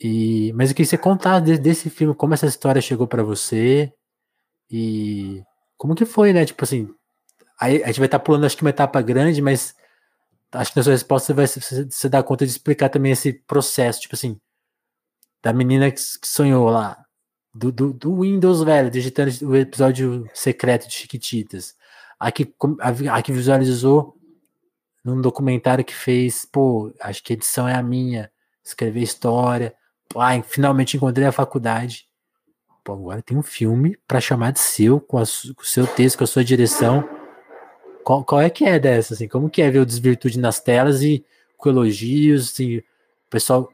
E, 0.00 0.52
mas 0.52 0.70
eu 0.70 0.76
queria 0.76 0.86
que 0.86 0.90
você 0.90 0.98
contar 0.98 1.40
desse 1.40 1.90
filme, 1.90 2.14
como 2.14 2.34
essa 2.34 2.46
história 2.46 2.80
chegou 2.80 3.08
para 3.08 3.24
você 3.24 3.92
e 4.70 5.42
como 5.76 5.96
que 5.96 6.04
foi, 6.04 6.32
né? 6.32 6.44
Tipo 6.44 6.62
assim, 6.62 6.88
aí 7.60 7.82
a 7.82 7.88
gente 7.88 7.98
vai 7.98 8.06
estar 8.06 8.18
tá 8.18 8.24
pulando 8.24 8.46
acho 8.46 8.56
que 8.56 8.62
uma 8.62 8.70
etapa 8.70 9.00
grande, 9.02 9.42
mas 9.42 9.74
acho 10.52 10.72
que 10.72 10.76
na 10.78 10.82
sua 10.82 10.92
resposta 10.92 11.26
você 11.26 11.34
vai 11.34 11.46
se, 11.90 12.08
dar 12.08 12.22
conta 12.22 12.44
de 12.44 12.52
explicar 12.52 12.88
também 12.88 13.12
esse 13.12 13.32
processo, 13.32 14.00
tipo 14.00 14.14
assim, 14.14 14.40
da 15.42 15.52
menina 15.52 15.90
que, 15.90 16.00
sonhou 16.24 16.68
lá, 16.70 17.04
do, 17.54 17.70
do, 17.72 17.92
do, 17.92 18.20
Windows, 18.20 18.62
velho, 18.62 18.90
digitando 18.90 19.30
o 19.46 19.56
episódio 19.56 20.28
secreto 20.34 20.88
de 20.88 20.94
Chiquititas. 20.94 21.76
A 22.18 22.32
que, 22.32 22.52
a, 22.80 23.16
a 23.16 23.22
que 23.22 23.32
visualizou 23.32 24.16
num 25.04 25.20
documentário 25.20 25.84
que 25.84 25.94
fez, 25.94 26.44
pô, 26.44 26.92
acho 27.00 27.22
que 27.22 27.32
a 27.32 27.36
edição 27.36 27.68
é 27.68 27.74
a 27.74 27.82
minha, 27.82 28.30
escrever 28.64 29.02
história, 29.02 29.74
ai, 30.16 30.42
finalmente 30.42 30.96
encontrei 30.96 31.26
a 31.26 31.32
faculdade. 31.32 32.06
Pô, 32.84 32.94
agora 32.94 33.22
tem 33.22 33.36
um 33.36 33.42
filme 33.42 33.98
para 34.06 34.20
chamar 34.20 34.52
de 34.52 34.60
seu, 34.60 35.00
com, 35.00 35.18
a, 35.18 35.22
com, 35.22 35.62
o 35.62 35.64
seu 35.64 35.86
texto, 35.86 36.18
com 36.18 36.24
a 36.24 36.26
sua 36.26 36.44
direção. 36.44 37.08
Qual, 38.08 38.24
qual 38.24 38.40
é 38.40 38.48
que 38.48 38.64
é 38.64 38.78
dessa, 38.78 39.12
assim? 39.12 39.28
Como 39.28 39.50
que 39.50 39.60
é 39.60 39.70
ver 39.70 39.80
o 39.80 39.84
Desvirtude 39.84 40.38
nas 40.38 40.58
telas 40.58 41.02
e 41.02 41.22
com 41.58 41.68
elogios, 41.68 42.58
e 42.58 42.78
o 42.78 42.82
pessoal 43.28 43.68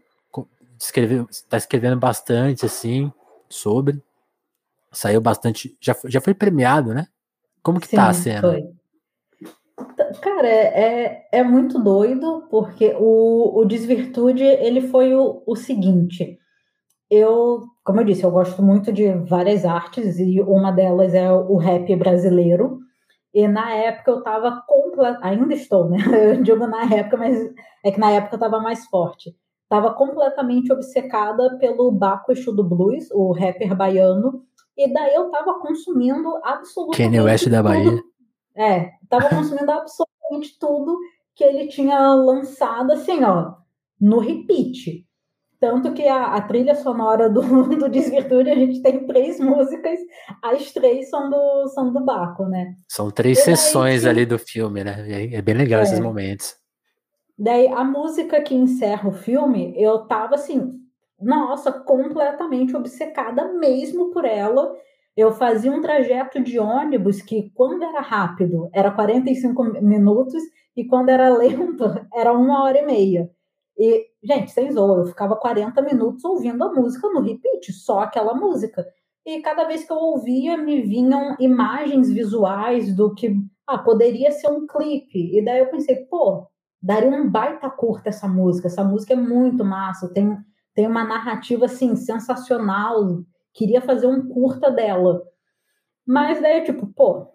está 1.30 1.56
escrevendo 1.56 1.96
bastante 1.96 2.66
assim 2.66 3.12
sobre. 3.48 4.02
Saiu 4.90 5.20
bastante, 5.20 5.76
já, 5.80 5.96
já 6.06 6.20
foi 6.20 6.34
premiado, 6.34 6.92
né? 6.92 7.06
Como 7.62 7.78
que 7.78 7.86
Sim, 7.86 7.94
tá 7.94 8.08
a 8.08 8.12
cena? 8.12 8.40
Foi. 8.40 8.68
Cara, 10.20 10.48
é, 10.48 11.28
é 11.30 11.44
muito 11.44 11.78
doido, 11.78 12.48
porque 12.50 12.92
o, 12.98 13.60
o 13.60 13.64
Desvirtude, 13.64 14.42
ele 14.42 14.88
foi 14.88 15.14
o, 15.14 15.44
o 15.46 15.54
seguinte, 15.54 16.40
eu, 17.08 17.62
como 17.84 18.00
eu 18.00 18.04
disse, 18.04 18.24
eu 18.24 18.32
gosto 18.32 18.60
muito 18.60 18.92
de 18.92 19.12
várias 19.12 19.64
artes, 19.64 20.18
e 20.18 20.40
uma 20.40 20.72
delas 20.72 21.14
é 21.14 21.30
o 21.30 21.56
rap 21.56 21.94
brasileiro, 21.94 22.83
e 23.34 23.48
na 23.48 23.74
época 23.74 24.12
eu 24.12 24.18
estava 24.18 24.62
completamente. 24.66 25.24
Ainda 25.24 25.54
estou, 25.54 25.90
né? 25.90 25.98
Eu 26.36 26.42
digo 26.42 26.66
na 26.68 26.84
época, 26.84 27.16
mas 27.16 27.36
é 27.84 27.90
que 27.90 27.98
na 27.98 28.12
época 28.12 28.34
eu 28.34 28.36
estava 28.36 28.60
mais 28.60 28.86
forte. 28.86 29.34
Estava 29.64 29.92
completamente 29.92 30.72
obcecada 30.72 31.58
pelo 31.58 31.90
Baco 31.90 32.30
Exu 32.30 32.54
do 32.54 32.62
Blues, 32.62 33.10
o 33.10 33.32
rapper 33.32 33.74
baiano. 33.74 34.44
E 34.76 34.92
daí 34.92 35.14
eu 35.14 35.26
estava 35.26 35.58
consumindo 35.58 36.38
absolutamente. 36.44 36.96
Kanye 36.96 37.20
West 37.20 37.48
da 37.48 37.62
Bahia. 37.62 38.00
É, 38.56 38.92
estava 39.02 39.28
consumindo 39.28 39.70
absolutamente 39.72 40.56
tudo 40.60 40.96
que 41.34 41.42
ele 41.42 41.66
tinha 41.66 42.14
lançado, 42.14 42.92
assim, 42.92 43.24
ó, 43.24 43.54
no 44.00 44.20
repeat. 44.20 45.03
Tanto 45.64 45.94
que 45.94 46.06
a, 46.06 46.34
a 46.34 46.42
trilha 46.42 46.74
sonora 46.74 47.30
do, 47.30 47.40
do 47.74 47.88
Desvirtude, 47.88 48.50
a 48.50 48.54
gente 48.54 48.82
tem 48.82 49.06
três 49.06 49.40
músicas, 49.40 49.98
as 50.42 50.70
três 50.72 51.08
são 51.08 51.30
do, 51.30 51.68
são 51.68 51.90
do 51.90 52.04
Baco, 52.04 52.44
né? 52.44 52.74
São 52.86 53.10
três 53.10 53.38
e 53.38 53.42
sessões 53.44 54.02
daí, 54.02 54.10
ali 54.10 54.26
do 54.26 54.38
filme, 54.38 54.84
né? 54.84 55.06
É 55.32 55.40
bem 55.40 55.54
legal 55.54 55.80
é. 55.80 55.84
esses 55.84 55.98
momentos. 55.98 56.54
Daí, 57.38 57.66
a 57.68 57.82
música 57.82 58.42
que 58.42 58.54
encerra 58.54 59.08
o 59.08 59.12
filme, 59.12 59.72
eu 59.74 60.00
tava 60.00 60.34
assim, 60.34 60.74
nossa, 61.18 61.72
completamente 61.72 62.76
obcecada 62.76 63.50
mesmo 63.54 64.10
por 64.10 64.26
ela. 64.26 64.70
Eu 65.16 65.32
fazia 65.32 65.72
um 65.72 65.80
trajeto 65.80 66.42
de 66.42 66.58
ônibus 66.58 67.22
que, 67.22 67.50
quando 67.54 67.84
era 67.84 68.02
rápido, 68.02 68.68
era 68.70 68.90
45 68.90 69.64
minutos, 69.82 70.42
e 70.76 70.84
quando 70.84 71.08
era 71.08 71.34
lento, 71.34 71.84
era 72.12 72.34
uma 72.34 72.64
hora 72.64 72.80
e 72.80 72.84
meia. 72.84 73.30
E, 73.76 74.06
gente, 74.22 74.50
sem 74.52 74.70
zoa, 74.70 74.98
eu 74.98 75.06
ficava 75.06 75.36
40 75.36 75.82
minutos 75.82 76.24
ouvindo 76.24 76.62
a 76.62 76.72
música 76.72 77.08
no 77.08 77.20
repeat, 77.20 77.72
só 77.72 78.00
aquela 78.00 78.34
música. 78.34 78.86
E 79.26 79.40
cada 79.40 79.64
vez 79.64 79.84
que 79.84 79.92
eu 79.92 79.96
ouvia, 79.96 80.56
me 80.56 80.82
vinham 80.82 81.36
imagens 81.40 82.10
visuais 82.10 82.94
do 82.94 83.14
que 83.14 83.34
ah, 83.66 83.78
poderia 83.78 84.30
ser 84.30 84.48
um 84.48 84.66
clipe. 84.66 85.36
E 85.36 85.44
daí 85.44 85.60
eu 85.60 85.70
pensei, 85.70 85.96
pô, 86.06 86.46
daria 86.80 87.10
um 87.10 87.28
baita 87.28 87.70
curta 87.70 88.10
essa 88.10 88.28
música. 88.28 88.68
Essa 88.68 88.84
música 88.84 89.14
é 89.14 89.16
muito 89.16 89.64
massa, 89.64 90.12
tem, 90.12 90.36
tem 90.74 90.86
uma 90.86 91.04
narrativa 91.04 91.64
assim 91.64 91.96
sensacional. 91.96 93.22
Queria 93.52 93.80
fazer 93.80 94.06
um 94.06 94.28
curta 94.28 94.70
dela. 94.70 95.22
Mas 96.06 96.40
daí, 96.40 96.62
tipo, 96.62 96.86
pô, 96.88 97.28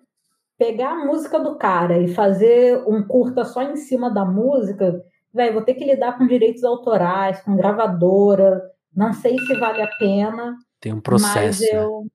pegar 0.58 0.92
a 0.92 1.06
música 1.06 1.40
do 1.40 1.58
cara 1.58 1.98
e 1.98 2.14
fazer 2.14 2.84
um 2.88 3.02
curta 3.02 3.44
só 3.44 3.64
em 3.64 3.76
cima 3.76 4.12
da 4.12 4.24
música 4.24 5.04
velho, 5.34 5.54
vou 5.54 5.64
ter 5.64 5.74
que 5.74 5.86
lidar 5.86 6.18
com 6.18 6.28
direitos 6.28 6.64
autorais, 6.64 7.42
com 7.42 7.56
gravadora, 7.56 8.62
não 8.96 9.14
sei 9.14 9.38
se 9.38 9.56
vale 9.56 9.82
a 9.82 9.88
pena. 9.98 10.56
Tem 10.80 10.94
um 10.94 11.02
processo. 11.02 11.38
Mas 11.38 11.60
né? 11.60 11.68
eu... 11.72 12.06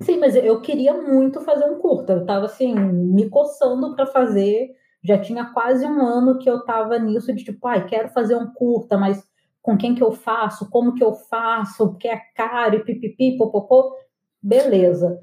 Sim, 0.00 0.18
mas 0.18 0.34
eu 0.34 0.60
queria 0.60 0.92
muito 0.94 1.40
fazer 1.40 1.64
um 1.66 1.78
curta. 1.78 2.14
Eu 2.14 2.26
tava 2.26 2.46
assim, 2.46 2.74
me 2.74 3.28
coçando 3.30 3.94
para 3.94 4.06
fazer. 4.06 4.70
Já 5.02 5.18
tinha 5.18 5.46
quase 5.46 5.86
um 5.86 6.00
ano 6.00 6.38
que 6.38 6.48
eu 6.48 6.64
tava 6.64 6.98
nisso 6.98 7.32
de 7.34 7.44
tipo, 7.44 7.66
ai, 7.66 7.86
quero 7.86 8.08
fazer 8.08 8.34
um 8.34 8.52
curta, 8.52 8.96
mas 8.98 9.22
com 9.62 9.76
quem 9.78 9.94
que 9.94 10.02
eu 10.02 10.12
faço? 10.12 10.68
Como 10.68 10.94
que 10.94 11.04
eu 11.04 11.14
faço? 11.14 11.88
Porque 11.88 12.08
é 12.08 12.20
caro 12.34 12.76
e 12.76 12.84
pipipi, 12.84 13.36
popopô. 13.36 13.94
Beleza. 14.42 15.18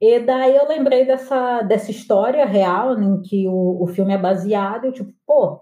E 0.00 0.18
daí 0.20 0.56
eu 0.56 0.66
lembrei 0.66 1.04
dessa, 1.06 1.62
dessa 1.62 1.90
história 1.90 2.44
real 2.44 3.00
em 3.00 3.22
que 3.22 3.46
o, 3.48 3.82
o 3.82 3.86
filme 3.86 4.12
é 4.12 4.18
baseado, 4.18 4.86
e 4.86 4.92
tipo, 4.92 5.12
pô, 5.26 5.60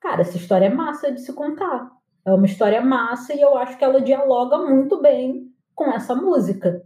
cara, 0.00 0.22
essa 0.22 0.36
história 0.36 0.66
é 0.66 0.74
massa 0.74 1.12
de 1.12 1.20
se 1.20 1.32
contar. 1.32 1.90
É 2.24 2.32
uma 2.32 2.46
história 2.46 2.80
massa 2.80 3.34
e 3.34 3.40
eu 3.40 3.56
acho 3.56 3.78
que 3.78 3.84
ela 3.84 4.00
dialoga 4.00 4.58
muito 4.58 5.00
bem 5.00 5.52
com 5.74 5.92
essa 5.92 6.14
música. 6.14 6.82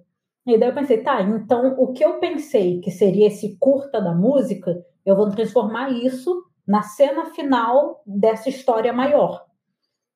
E 0.47 0.59
daí 0.59 0.69
eu 0.69 0.75
pensei, 0.75 1.03
tá, 1.03 1.23
então 1.23 1.75
o 1.79 1.93
que 1.93 2.05
eu 2.05 2.19
pensei 2.19 2.81
que 2.81 2.91
seria 2.91 3.27
esse 3.27 3.57
curta 3.59 4.01
da 4.01 4.15
música, 4.15 4.85
eu 5.05 5.17
vou 5.17 5.31
transformar 5.31 5.91
isso 5.91 6.45
na 6.67 6.83
cena 6.83 7.27
final 7.27 8.03
dessa 8.07 8.49
história 8.49 8.93
maior. 8.93 9.45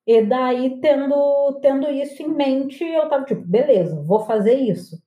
E 0.05 0.21
daí, 0.23 0.79
tendo, 0.79 1.59
tendo 1.61 1.89
isso 1.89 2.21
em 2.21 2.27
mente, 2.27 2.83
eu 2.83 3.09
tava 3.09 3.25
tipo, 3.25 3.41
beleza, 3.41 4.01
vou 4.03 4.19
fazer 4.19 4.53
isso. 4.53 5.01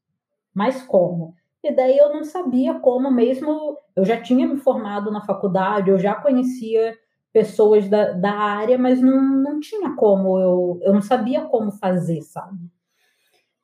Mas 0.53 0.83
como? 0.83 1.35
E 1.63 1.73
daí 1.73 1.97
eu 1.97 2.13
não 2.13 2.25
sabia 2.25 2.75
como, 2.81 3.11
mesmo 3.11 3.79
eu 3.95 4.05
já 4.05 4.21
tinha 4.21 4.47
me 4.47 4.57
formado 4.57 5.11
na 5.11 5.25
faculdade, 5.25 5.91
eu 5.91 5.99
já 5.99 6.15
conhecia 6.15 6.95
pessoas 7.39 7.89
da, 7.89 8.11
da 8.13 8.33
área, 8.33 8.77
mas 8.77 9.01
não, 9.01 9.23
não 9.23 9.61
tinha 9.61 9.95
como, 9.95 10.41
eu, 10.41 10.81
eu 10.83 10.93
não 10.93 11.01
sabia 11.01 11.43
como 11.43 11.71
fazer, 11.71 12.21
sabe? 12.23 12.59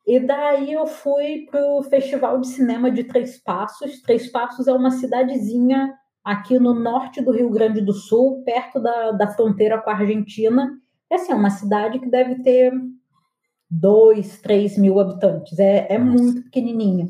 E 0.07 0.17
daí 0.17 0.71
eu 0.71 0.87
fui 0.87 1.45
para 1.49 1.59
o 1.65 1.83
Festival 1.83 2.39
de 2.39 2.47
Cinema 2.47 2.89
de 2.89 3.03
Três 3.03 3.37
Passos. 3.37 4.01
Três 4.01 4.31
Passos 4.31 4.67
é 4.67 4.73
uma 4.73 4.91
cidadezinha 4.91 5.93
aqui 6.23 6.57
no 6.57 6.73
norte 6.73 7.21
do 7.21 7.31
Rio 7.31 7.49
Grande 7.49 7.81
do 7.81 7.91
Sul, 7.91 8.41
perto 8.45 8.79
da, 8.79 9.11
da 9.11 9.27
fronteira 9.27 9.81
com 9.81 9.89
a 9.89 9.95
Argentina. 9.95 10.71
É 11.11 11.15
assim, 11.15 11.33
é 11.33 11.35
uma 11.35 11.49
cidade 11.49 11.99
que 11.99 12.09
deve 12.09 12.41
ter 12.43 12.71
dois, 13.69 14.39
três 14.39 14.77
mil 14.77 14.99
habitantes. 14.99 15.59
É, 15.59 15.87
é 15.89 15.97
muito 15.97 16.43
pequenininha. 16.43 17.07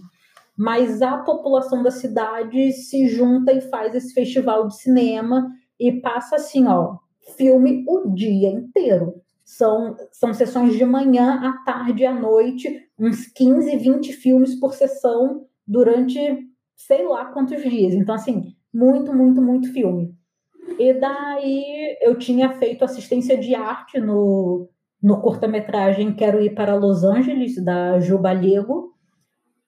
Mas 0.57 1.01
a 1.01 1.18
população 1.18 1.84
da 1.84 1.91
cidade 1.91 2.72
se 2.72 3.09
junta 3.09 3.51
e 3.51 3.59
faz 3.59 3.93
esse 3.93 4.13
festival 4.13 4.68
de 4.68 4.78
cinema 4.78 5.51
e 5.80 5.92
passa 6.02 6.38
assim, 6.38 6.66
ó, 6.68 6.98
filme 7.38 7.84
o 7.88 8.10
dia 8.10 8.50
inteiro. 8.50 9.22
São, 9.44 9.96
são 10.12 10.34
sessões 10.34 10.76
de 10.76 10.86
manhã, 10.86 11.40
à 11.44 11.64
tarde 11.64 12.04
e 12.04 12.06
à 12.06 12.14
noite, 12.14 12.90
uns 12.98 13.28
15, 13.28 13.78
20 13.78 14.14
filmes 14.14 14.60
por 14.60 14.74
sessão 14.74 15.46
durante 15.68 16.20
sei 16.76 17.08
lá 17.08 17.26
quantos 17.26 17.62
dias. 17.62 17.94
Então, 17.94 18.16
assim, 18.16 18.56
muito, 18.74 19.14
muito, 19.14 19.42
muito 19.42 19.72
filme. 19.72 20.14
E 20.80 20.94
daí 20.94 21.98
eu 22.02 22.18
tinha 22.18 22.54
feito 22.54 22.84
assistência 22.84 23.38
de 23.38 23.56
arte 23.56 24.00
no, 24.00 24.70
no 25.02 25.22
curta-metragem 25.22 26.16
Quero 26.16 26.42
Ir 26.42 26.54
para 26.54 26.76
Los 26.76 27.04
Angeles, 27.04 27.64
da 27.64 28.00
Ju 28.00 28.18
Balego. 28.18 28.94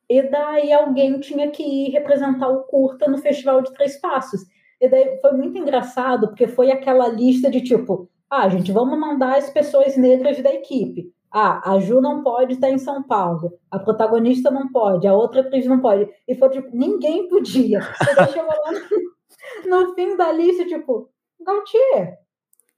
E 0.09 0.21
daí 0.23 0.71
alguém 0.71 1.19
tinha 1.19 1.49
que 1.51 1.63
ir 1.63 1.91
representar 1.91 2.47
o 2.47 2.63
curta 2.63 3.07
no 3.07 3.17
Festival 3.17 3.61
de 3.61 3.73
Três 3.73 3.99
Passos. 3.99 4.41
E 4.79 4.87
daí 4.87 5.19
foi 5.21 5.31
muito 5.33 5.57
engraçado, 5.57 6.27
porque 6.27 6.47
foi 6.47 6.71
aquela 6.71 7.07
lista 7.07 7.49
de 7.49 7.61
tipo, 7.61 8.09
ah, 8.29 8.47
gente, 8.49 8.71
vamos 8.71 8.99
mandar 8.99 9.37
as 9.37 9.49
pessoas 9.49 9.97
negras 9.97 10.41
da 10.41 10.53
equipe. 10.53 11.11
Ah, 11.31 11.73
a 11.73 11.79
Ju 11.79 11.99
não 11.99 12.23
pode 12.23 12.53
estar 12.53 12.69
em 12.69 12.77
São 12.77 13.03
Paulo, 13.03 13.53
a 13.69 13.77
protagonista 13.77 14.49
não 14.49 14.71
pode, 14.71 15.07
a 15.07 15.13
outra 15.13 15.41
atriz 15.41 15.65
não 15.65 15.79
pode. 15.79 16.09
E 16.27 16.35
foi 16.35 16.49
tipo, 16.49 16.69
ninguém 16.75 17.27
podia. 17.27 17.79
E 17.79 18.15
daí 18.15 18.27
chegou 18.29 18.47
lá 18.47 18.71
no, 18.71 19.69
no 19.87 19.93
fim 19.95 20.15
da 20.15 20.31
lista, 20.31 20.65
tipo, 20.65 21.09
Gautier, 21.39 22.17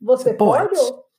você, 0.02 0.34
pode? 0.34 0.70
pode? 0.70 1.10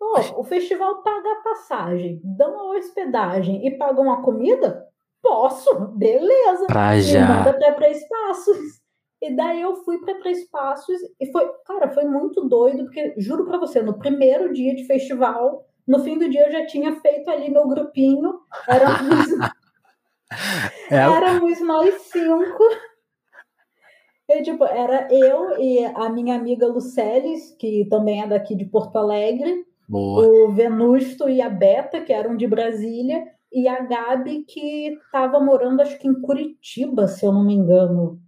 Oh, 0.00 0.40
o 0.40 0.44
festival 0.44 1.02
paga 1.02 1.32
a 1.32 1.42
passagem, 1.42 2.20
dão 2.24 2.58
a 2.58 2.76
hospedagem 2.76 3.66
e 3.66 3.70
pagam 3.78 4.10
a 4.10 4.22
comida? 4.22 4.88
Posso, 5.22 5.72
beleza. 5.88 6.66
Pra 6.66 6.98
já. 7.00 7.20
E 7.20 7.28
manda 7.28 7.54
para 7.54 7.74
três 7.74 8.06
passos. 8.08 8.81
E 9.22 9.36
daí 9.36 9.62
eu 9.62 9.76
fui 9.84 9.98
para 10.00 10.18
Três 10.18 10.50
Passos 10.50 11.00
e 11.20 11.30
foi, 11.30 11.48
cara, 11.64 11.88
foi 11.94 12.04
muito 12.04 12.48
doido, 12.48 12.82
porque 12.82 13.14
juro 13.18 13.44
para 13.44 13.56
você, 13.56 13.80
no 13.80 13.96
primeiro 13.96 14.52
dia 14.52 14.74
de 14.74 14.84
festival, 14.84 15.64
no 15.86 16.00
fim 16.00 16.18
do 16.18 16.28
dia 16.28 16.46
eu 16.46 16.50
já 16.50 16.66
tinha 16.66 17.00
feito 17.00 17.30
ali 17.30 17.48
meu 17.48 17.68
grupinho, 17.68 18.40
éramos, 18.66 19.28
é. 20.90 20.96
éramos 20.96 21.60
nós 21.60 21.94
cinco. 22.02 22.64
E, 24.28 24.42
tipo, 24.42 24.64
era 24.64 25.06
eu 25.08 25.56
e 25.56 25.84
a 25.84 26.08
minha 26.08 26.34
amiga 26.34 26.66
Luceles, 26.66 27.54
que 27.60 27.86
também 27.88 28.22
é 28.22 28.26
daqui 28.26 28.56
de 28.56 28.64
Porto 28.64 28.96
Alegre, 28.96 29.64
Boa. 29.88 30.26
o 30.26 30.50
Venusto 30.50 31.28
e 31.28 31.40
a 31.40 31.48
Beta, 31.48 32.00
que 32.00 32.12
eram 32.12 32.36
de 32.36 32.48
Brasília, 32.48 33.24
e 33.52 33.68
a 33.68 33.84
Gabi, 33.84 34.44
que 34.48 34.88
estava 34.94 35.38
morando, 35.38 35.80
acho 35.80 35.96
que 35.98 36.08
em 36.08 36.20
Curitiba, 36.20 37.06
se 37.06 37.24
eu 37.24 37.32
não 37.32 37.44
me 37.44 37.54
engano. 37.54 38.20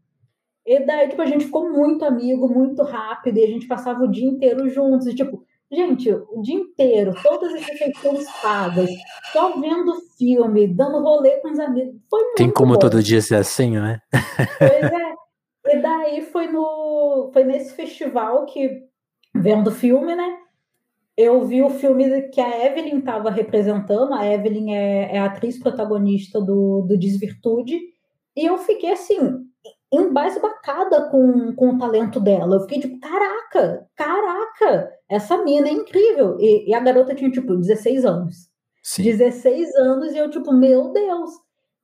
E 0.66 0.80
daí, 0.80 1.08
tipo, 1.08 1.20
a 1.20 1.26
gente 1.26 1.44
ficou 1.44 1.70
muito 1.70 2.04
amigo, 2.04 2.48
muito 2.48 2.82
rápido, 2.82 3.38
e 3.38 3.44
a 3.44 3.46
gente 3.46 3.66
passava 3.66 4.02
o 4.04 4.10
dia 4.10 4.26
inteiro 4.26 4.68
juntos. 4.70 5.06
E, 5.06 5.14
tipo, 5.14 5.44
gente, 5.70 6.10
o 6.10 6.40
dia 6.40 6.54
inteiro, 6.54 7.12
todas 7.22 7.52
as 7.52 7.62
refeições 7.62 8.24
pagas, 8.40 8.88
só 9.32 9.60
vendo 9.60 9.94
filme, 10.16 10.66
dando 10.66 11.02
rolê 11.02 11.32
com 11.40 11.50
os 11.50 11.58
amigos. 11.58 11.94
Foi 12.08 12.22
muito 12.22 12.36
Tem 12.36 12.50
como 12.50 12.74
bom. 12.74 12.78
todo 12.78 13.02
dia 13.02 13.20
ser 13.20 13.36
assim, 13.36 13.72
né? 13.72 14.00
Pois 14.58 14.92
é. 14.92 15.14
E 15.66 15.80
daí 15.80 16.22
foi 16.22 16.46
no. 16.46 17.30
Foi 17.32 17.42
nesse 17.44 17.74
festival 17.74 18.44
que, 18.46 18.82
vendo 19.34 19.70
filme, 19.70 20.14
né? 20.14 20.38
Eu 21.16 21.44
vi 21.44 21.62
o 21.62 21.70
filme 21.70 22.22
que 22.28 22.40
a 22.40 22.66
Evelyn 22.66 22.98
estava 22.98 23.30
representando. 23.30 24.12
A 24.12 24.26
Evelyn 24.26 24.74
é, 24.74 25.16
é 25.16 25.18
a 25.18 25.26
atriz 25.26 25.58
protagonista 25.58 26.40
do, 26.40 26.82
do 26.82 26.98
Desvirtude. 26.98 27.78
E 28.36 28.44
eu 28.44 28.58
fiquei 28.58 28.90
assim, 28.90 29.46
embasbacada 30.00 31.08
com, 31.10 31.54
com 31.54 31.70
o 31.70 31.78
talento 31.78 32.20
dela. 32.20 32.56
Eu 32.56 32.60
fiquei 32.60 32.80
tipo, 32.80 33.00
caraca, 33.00 33.86
caraca, 33.96 34.92
essa 35.08 35.42
mina 35.42 35.68
é 35.68 35.72
incrível. 35.72 36.36
E, 36.40 36.70
e 36.70 36.74
a 36.74 36.80
garota 36.80 37.14
tinha, 37.14 37.30
tipo, 37.30 37.56
16 37.56 38.04
anos. 38.04 38.48
Sim. 38.82 39.02
16 39.04 39.74
anos 39.76 40.12
e 40.12 40.18
eu, 40.18 40.30
tipo, 40.30 40.52
meu 40.52 40.92
Deus. 40.92 41.30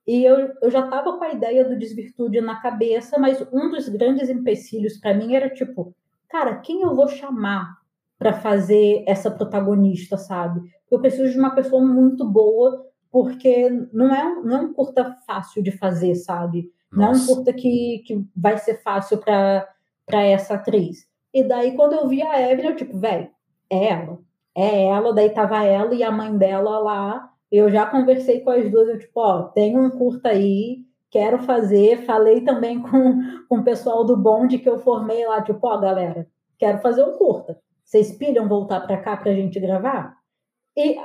E 0.06 0.24
eu, 0.24 0.52
eu 0.62 0.70
já 0.70 0.86
tava 0.88 1.16
com 1.16 1.24
a 1.24 1.32
ideia 1.32 1.64
do 1.64 1.78
Desvirtude 1.78 2.40
na 2.40 2.60
cabeça, 2.60 3.18
mas 3.18 3.40
um 3.52 3.70
dos 3.70 3.88
grandes 3.88 4.28
empecilhos 4.28 4.98
para 4.98 5.14
mim 5.14 5.34
era, 5.34 5.48
tipo, 5.48 5.94
cara, 6.28 6.56
quem 6.56 6.82
eu 6.82 6.94
vou 6.94 7.08
chamar 7.08 7.78
para 8.18 8.32
fazer 8.34 9.02
essa 9.06 9.30
protagonista, 9.30 10.16
sabe? 10.16 10.60
Eu 10.90 11.00
preciso 11.00 11.32
de 11.32 11.38
uma 11.38 11.54
pessoa 11.54 11.82
muito 11.82 12.24
boa, 12.24 12.86
porque 13.10 13.70
não 13.92 14.14
é, 14.14 14.34
não 14.42 14.56
é 14.56 14.60
um 14.60 14.72
curta 14.72 15.16
fácil 15.26 15.62
de 15.62 15.70
fazer, 15.70 16.14
sabe? 16.14 16.70
Não 16.92 17.06
é 17.06 17.10
um 17.10 17.26
curta 17.26 17.52
que, 17.52 18.02
que 18.06 18.24
vai 18.36 18.58
ser 18.58 18.82
fácil 18.82 19.18
para 19.18 19.66
essa 20.10 20.54
atriz. 20.54 21.08
E 21.32 21.44
daí, 21.44 21.76
quando 21.76 21.92
eu 21.94 22.08
vi 22.08 22.22
a 22.22 22.50
Evelyn, 22.50 22.70
eu, 22.70 22.76
tipo, 22.76 22.98
velho, 22.98 23.30
é 23.70 23.86
ela. 23.86 24.18
É 24.54 24.86
ela, 24.86 25.14
daí 25.14 25.30
tava 25.30 25.64
ela 25.64 25.94
e 25.94 26.02
a 26.02 26.10
mãe 26.10 26.36
dela 26.36 26.78
lá. 26.80 27.30
Eu 27.50 27.70
já 27.70 27.86
conversei 27.86 28.40
com 28.40 28.50
as 28.50 28.68
duas, 28.70 28.88
eu, 28.88 28.98
tipo, 28.98 29.20
ó, 29.20 29.44
tem 29.44 29.78
um 29.78 29.90
curta 29.90 30.30
aí, 30.30 30.84
quero 31.10 31.38
fazer. 31.42 32.04
Falei 32.04 32.40
também 32.40 32.80
com, 32.82 33.20
com 33.48 33.58
o 33.58 33.64
pessoal 33.64 34.04
do 34.04 34.16
bonde 34.16 34.58
que 34.58 34.68
eu 34.68 34.78
formei 34.78 35.24
lá, 35.26 35.40
tipo, 35.42 35.64
ó, 35.66 35.78
galera, 35.78 36.26
quero 36.58 36.78
fazer 36.78 37.04
um 37.04 37.16
curta. 37.16 37.60
Vocês 37.84 38.12
pilham 38.12 38.48
voltar 38.48 38.80
para 38.80 38.96
cá 38.96 39.16
pra 39.16 39.34
gente 39.34 39.58
gravar? 39.58 40.16
E 40.76 40.96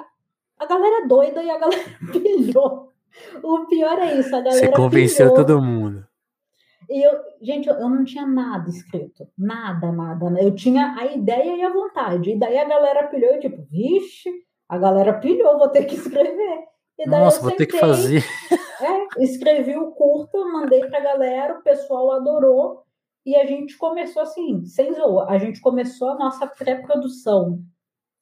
a 0.59 0.65
galera 0.65 1.03
é 1.03 1.07
doida 1.07 1.43
e 1.43 1.49
a 1.49 1.57
galera 1.57 1.83
pilhou. 2.11 2.94
O 3.43 3.65
pior 3.67 3.99
é 3.99 4.17
isso, 4.19 4.35
a 4.35 4.41
galera 4.41 4.65
Você 4.65 4.71
convenceu 4.71 5.31
pilhou. 5.31 5.45
todo 5.45 5.61
mundo. 5.61 6.05
E 6.89 7.05
eu, 7.05 7.13
gente, 7.41 7.67
eu, 7.67 7.75
eu, 7.75 7.89
não 7.89 8.03
tinha 8.03 8.25
nada 8.25 8.69
escrito. 8.69 9.27
Nada, 9.37 9.91
nada. 9.91 10.25
Eu 10.41 10.53
tinha 10.53 10.95
a 10.97 11.05
ideia 11.07 11.55
e 11.57 11.63
a 11.63 11.73
vontade. 11.73 12.31
E 12.31 12.39
daí 12.39 12.57
a 12.57 12.65
galera 12.65 13.07
pilhou 13.07 13.35
e 13.35 13.39
tipo, 13.39 13.65
vixe, 13.69 14.29
a 14.69 14.77
galera 14.77 15.13
pilhou, 15.13 15.57
vou 15.57 15.69
ter 15.69 15.85
que 15.85 15.95
escrever. 15.95 16.65
E 16.97 17.09
daí 17.09 17.21
Nossa, 17.21 17.41
vou 17.41 17.51
ter 17.51 17.65
que 17.65 17.77
fazer. 17.77 18.23
É, 18.81 19.23
escrevi 19.23 19.77
o 19.77 19.91
curto, 19.91 20.51
mandei 20.51 20.81
pra 20.81 20.99
galera, 20.99 21.57
o 21.57 21.63
pessoal 21.63 22.11
adorou. 22.11 22.83
E 23.25 23.35
a 23.35 23.45
gente 23.45 23.77
começou 23.77 24.21
assim, 24.21 24.65
sem 24.65 24.93
zoa. 24.93 25.27
A 25.29 25.37
gente 25.37 25.59
começou 25.61 26.09
a 26.09 26.15
nossa 26.15 26.45
pré-produção 26.45 27.59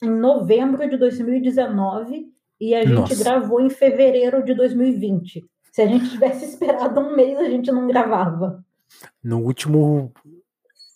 em 0.01 0.09
novembro 0.09 0.87
de 0.87 0.95
2019 0.95 2.31
e 2.69 2.75
a 2.75 2.85
gente 2.85 2.93
Nossa. 2.93 3.23
gravou 3.23 3.59
em 3.59 3.69
fevereiro 3.69 4.43
de 4.43 4.53
2020. 4.53 5.43
Se 5.71 5.81
a 5.81 5.85
gente 5.85 6.09
tivesse 6.09 6.45
esperado 6.45 6.99
um 7.01 7.15
mês, 7.15 7.37
a 7.37 7.49
gente 7.49 7.71
não 7.71 7.87
gravava. 7.87 8.63
No 9.23 9.39
último 9.39 10.13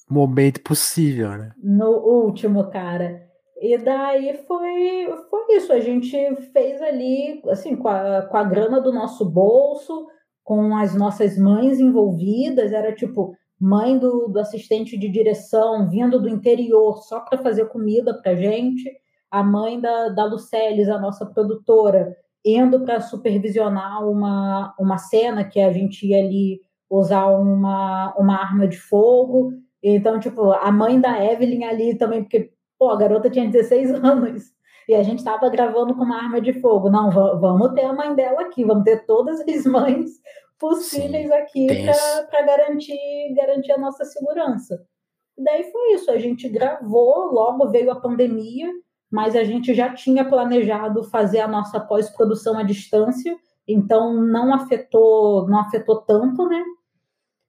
momento 0.09 0.61
possível, 0.61 1.29
né? 1.31 1.51
No 1.61 1.91
último, 1.91 2.69
cara. 2.69 3.27
E 3.59 3.77
daí 3.77 4.39
foi, 4.47 5.13
foi 5.29 5.55
isso. 5.57 5.73
A 5.73 5.79
gente 5.79 6.35
fez 6.53 6.81
ali, 6.81 7.41
assim, 7.49 7.75
com 7.75 7.89
a, 7.89 8.21
com 8.21 8.37
a 8.37 8.43
grana 8.43 8.79
do 8.79 8.93
nosso 8.93 9.25
bolso, 9.25 10.07
com 10.43 10.77
as 10.77 10.95
nossas 10.95 11.37
mães 11.37 11.79
envolvidas. 11.79 12.71
Era 12.71 12.93
tipo, 12.93 13.35
mãe 13.59 13.97
do, 13.97 14.27
do 14.27 14.39
assistente 14.39 14.97
de 14.97 15.09
direção 15.09 15.89
vindo 15.89 16.21
do 16.21 16.29
interior 16.29 17.01
só 17.03 17.19
para 17.19 17.39
fazer 17.39 17.65
comida 17.65 18.13
para 18.13 18.35
gente, 18.35 18.89
a 19.31 19.43
mãe 19.43 19.79
da, 19.79 20.09
da 20.09 20.25
Luceles, 20.25 20.89
a 20.89 20.99
nossa 20.99 21.25
produtora, 21.25 22.15
indo 22.43 22.83
para 22.85 23.01
supervisionar 23.01 24.07
uma, 24.07 24.73
uma 24.79 24.97
cena 24.97 25.43
que 25.43 25.59
a 25.59 25.71
gente 25.71 26.07
ia 26.07 26.19
ali 26.19 26.61
usar 26.89 27.27
uma, 27.27 28.13
uma 28.17 28.35
arma 28.35 28.67
de 28.67 28.77
fogo. 28.77 29.51
Então, 29.83 30.19
tipo, 30.19 30.51
a 30.51 30.71
mãe 30.71 30.99
da 30.99 31.23
Evelyn 31.23 31.65
ali 31.65 31.97
também, 31.97 32.23
porque, 32.23 32.51
pô, 32.79 32.89
a 32.89 32.97
garota 32.97 33.29
tinha 33.29 33.49
16 33.49 33.91
anos 34.03 34.43
e 34.87 34.95
a 34.95 35.03
gente 35.03 35.19
estava 35.19 35.49
gravando 35.49 35.93
com 35.95 36.03
uma 36.03 36.17
arma 36.17 36.39
de 36.39 36.53
fogo. 36.53 36.89
Não, 36.89 37.11
vamos 37.11 37.73
ter 37.73 37.85
a 37.85 37.93
mãe 37.93 38.15
dela 38.15 38.41
aqui, 38.41 38.63
vamos 38.63 38.83
ter 38.83 39.05
todas 39.05 39.41
as 39.41 39.65
mães 39.65 40.11
possíveis 40.57 41.27
Sim, 41.27 41.33
aqui 41.33 41.67
para 42.29 42.45
garantir, 42.45 43.33
garantir 43.35 43.71
a 43.73 43.77
nossa 43.77 44.05
segurança. 44.05 44.81
E 45.37 45.43
daí 45.43 45.71
foi 45.71 45.93
isso, 45.93 46.09
a 46.09 46.17
gente 46.17 46.49
gravou, 46.49 47.31
logo 47.31 47.69
veio 47.69 47.91
a 47.91 47.99
pandemia, 47.99 48.71
mas 49.11 49.35
a 49.35 49.43
gente 49.43 49.73
já 49.73 49.93
tinha 49.93 50.25
planejado 50.25 51.03
fazer 51.03 51.39
a 51.39 51.47
nossa 51.47 51.79
pós-produção 51.79 52.57
à 52.57 52.63
distância, 52.63 53.35
então 53.67 54.13
não 54.13 54.53
afetou, 54.53 55.47
não 55.47 55.59
afetou 55.59 56.01
tanto, 56.01 56.47
né? 56.47 56.63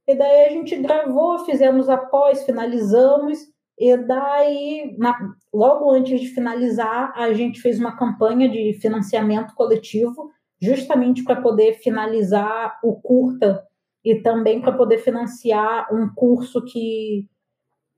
E 0.07 0.15
daí 0.15 0.47
a 0.47 0.51
gente 0.51 0.77
gravou, 0.77 1.45
fizemos 1.45 1.89
a 1.89 1.97
pós, 1.97 2.45
finalizamos, 2.45 3.39
e 3.79 3.97
daí, 3.97 4.97
na, 4.99 5.17
logo 5.53 5.91
antes 5.91 6.21
de 6.21 6.29
finalizar, 6.29 7.13
a 7.15 7.33
gente 7.33 7.61
fez 7.61 7.79
uma 7.79 7.97
campanha 7.97 8.49
de 8.49 8.73
financiamento 8.81 9.55
coletivo 9.55 10.31
justamente 10.61 11.23
para 11.23 11.41
poder 11.41 11.75
finalizar 11.75 12.81
o 12.83 12.97
curta 13.01 13.63
e 14.05 14.17
também 14.17 14.61
para 14.61 14.73
poder 14.73 14.99
financiar 14.99 15.95
um 15.95 16.13
curso 16.13 16.65
que, 16.65 17.29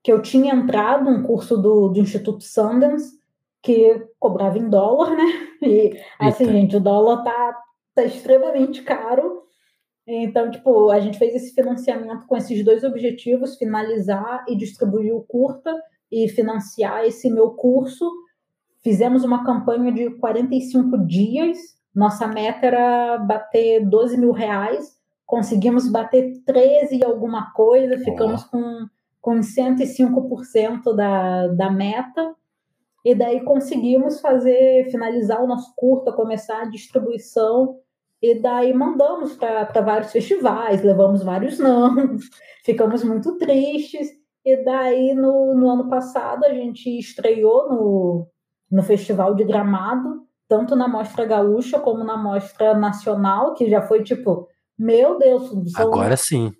que 0.02 0.12
eu 0.12 0.20
tinha 0.20 0.54
entrado, 0.54 1.08
um 1.08 1.22
curso 1.22 1.56
do, 1.56 1.88
do 1.88 2.00
Instituto 2.00 2.44
Sundance, 2.44 3.19
que 3.62 4.06
cobrava 4.18 4.58
em 4.58 4.68
dólar, 4.68 5.16
né? 5.16 5.24
E 5.62 6.00
assim, 6.18 6.44
Eita. 6.44 6.56
gente, 6.56 6.76
o 6.76 6.80
dólar 6.80 7.22
tá, 7.22 7.58
tá 7.94 8.04
extremamente 8.04 8.82
caro. 8.82 9.42
Então, 10.06 10.50
tipo, 10.50 10.90
a 10.90 10.98
gente 10.98 11.18
fez 11.18 11.34
esse 11.34 11.54
financiamento 11.54 12.26
com 12.26 12.34
esses 12.36 12.64
dois 12.64 12.82
objetivos: 12.82 13.56
finalizar 13.56 14.44
e 14.48 14.56
distribuir 14.56 15.14
o 15.14 15.22
curta 15.22 15.74
e 16.10 16.28
financiar 16.28 17.04
esse 17.04 17.30
meu 17.30 17.50
curso. 17.50 18.10
Fizemos 18.82 19.22
uma 19.22 19.44
campanha 19.44 19.92
de 19.92 20.08
45 20.18 21.06
dias 21.06 21.58
nossa 21.94 22.26
meta 22.26 22.66
era 22.66 23.18
bater 23.18 23.84
12 23.84 24.16
mil 24.16 24.32
reais, 24.32 24.96
conseguimos 25.26 25.90
bater 25.90 26.42
13 26.44 26.98
e 26.98 27.04
alguma 27.04 27.52
coisa, 27.52 27.98
ficamos 27.98 28.44
com, 28.44 28.86
com 29.20 29.40
105% 29.40 30.94
da, 30.94 31.48
da 31.48 31.70
meta. 31.70 32.34
E 33.04 33.14
daí 33.14 33.40
conseguimos 33.42 34.20
fazer, 34.20 34.90
finalizar 34.90 35.42
o 35.42 35.46
nosso 35.46 35.72
curta, 35.74 36.12
começar 36.12 36.62
a 36.62 36.68
distribuição. 36.68 37.76
E 38.22 38.34
daí 38.34 38.72
mandamos 38.74 39.34
para 39.34 39.80
vários 39.80 40.12
festivais, 40.12 40.82
levamos 40.82 41.22
vários 41.22 41.56
não, 41.60 42.16
ficamos 42.64 43.02
muito 43.02 43.38
tristes. 43.38 44.08
E 44.44 44.64
daí, 44.64 45.14
no, 45.14 45.54
no 45.54 45.70
ano 45.70 45.88
passado, 45.88 46.44
a 46.44 46.52
gente 46.52 46.98
estreou 46.98 47.68
no, 47.68 48.26
no 48.70 48.82
Festival 48.82 49.34
de 49.34 49.44
Gramado, 49.44 50.22
tanto 50.48 50.74
na 50.74 50.88
mostra 50.88 51.24
gaúcha 51.24 51.78
como 51.78 52.04
na 52.04 52.16
mostra 52.16 52.74
nacional, 52.74 53.54
que 53.54 53.68
já 53.68 53.82
foi 53.82 54.02
tipo, 54.02 54.48
meu 54.78 55.18
Deus. 55.18 55.50
São... 55.72 55.86
Agora 55.86 56.16
sim. 56.16 56.52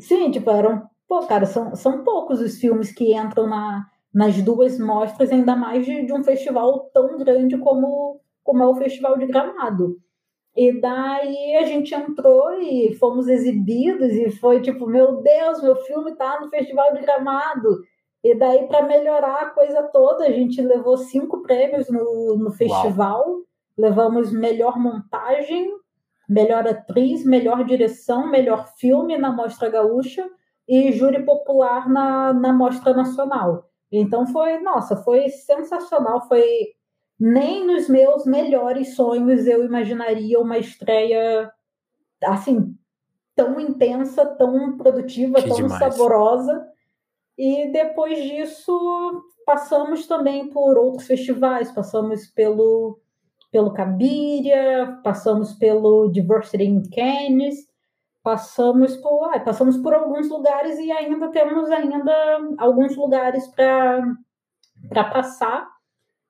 Sim, 0.00 0.30
tipo, 0.30 0.50
eram, 0.50 0.82
pô, 1.06 1.26
cara, 1.26 1.46
são, 1.46 1.74
são 1.74 2.02
poucos 2.02 2.40
os 2.40 2.58
filmes 2.58 2.92
que 2.92 3.14
entram 3.14 3.46
na, 3.46 3.86
nas 4.16 4.40
duas 4.40 4.78
mostras, 4.78 5.30
ainda 5.30 5.54
mais 5.54 5.84
de, 5.84 6.06
de 6.06 6.12
um 6.14 6.24
festival 6.24 6.88
tão 6.90 7.18
grande 7.18 7.58
como, 7.58 8.18
como 8.42 8.62
é 8.62 8.66
o 8.66 8.74
Festival 8.74 9.18
de 9.18 9.26
Gramado. 9.26 9.98
E 10.56 10.80
daí 10.80 11.56
a 11.56 11.66
gente 11.66 11.94
entrou 11.94 12.50
e 12.62 12.94
fomos 12.94 13.28
exibidos, 13.28 14.14
e 14.14 14.30
foi 14.30 14.62
tipo, 14.62 14.86
meu 14.86 15.20
Deus, 15.20 15.62
meu 15.62 15.76
filme 15.76 16.16
tá 16.16 16.40
no 16.40 16.48
Festival 16.48 16.94
de 16.94 17.02
Gramado. 17.02 17.82
E 18.24 18.34
daí, 18.34 18.66
para 18.66 18.86
melhorar 18.86 19.42
a 19.42 19.50
coisa 19.50 19.82
toda, 19.82 20.24
a 20.24 20.32
gente 20.32 20.62
levou 20.62 20.96
cinco 20.96 21.42
prêmios 21.42 21.90
no, 21.90 22.38
no 22.38 22.50
festival. 22.52 23.22
Uau. 23.22 23.40
Levamos 23.76 24.32
melhor 24.32 24.78
montagem, 24.78 25.70
melhor 26.26 26.66
atriz, 26.66 27.22
melhor 27.22 27.66
direção, 27.66 28.30
melhor 28.30 28.66
filme 28.78 29.18
na 29.18 29.30
Mostra 29.30 29.68
Gaúcha 29.68 30.26
e 30.66 30.90
júri 30.92 31.22
popular 31.22 31.86
na, 31.86 32.32
na 32.32 32.54
Mostra 32.54 32.94
Nacional. 32.94 33.65
Então 33.90 34.26
foi, 34.26 34.58
nossa, 34.60 34.96
foi 34.96 35.28
sensacional. 35.28 36.26
Foi 36.28 36.44
nem 37.18 37.66
nos 37.66 37.88
meus 37.88 38.26
melhores 38.26 38.94
sonhos 38.94 39.46
eu 39.46 39.64
imaginaria 39.64 40.38
uma 40.38 40.58
estreia 40.58 41.50
assim 42.22 42.76
tão 43.34 43.60
intensa, 43.60 44.24
tão 44.24 44.76
produtiva, 44.78 45.42
que 45.42 45.48
tão 45.48 45.56
demais. 45.56 45.78
saborosa. 45.78 46.66
E 47.36 47.70
depois 47.70 48.22
disso, 48.22 49.22
passamos 49.44 50.06
também 50.06 50.48
por 50.48 50.78
outros 50.78 51.06
festivais, 51.06 51.70
passamos 51.70 52.26
pelo, 52.28 52.98
pelo 53.52 53.74
Cabiria, 53.74 54.98
passamos 55.04 55.52
pelo 55.52 56.08
Diversity 56.08 56.64
in 56.64 56.82
Cannes, 56.88 57.68
passamos 58.26 58.96
por, 58.96 59.30
ah, 59.32 59.38
passamos 59.38 59.76
por 59.76 59.94
alguns 59.94 60.28
lugares 60.28 60.80
e 60.80 60.90
ainda 60.90 61.28
temos 61.28 61.70
ainda 61.70 62.12
alguns 62.58 62.96
lugares 62.96 63.46
para 63.46 65.04
passar. 65.04 65.68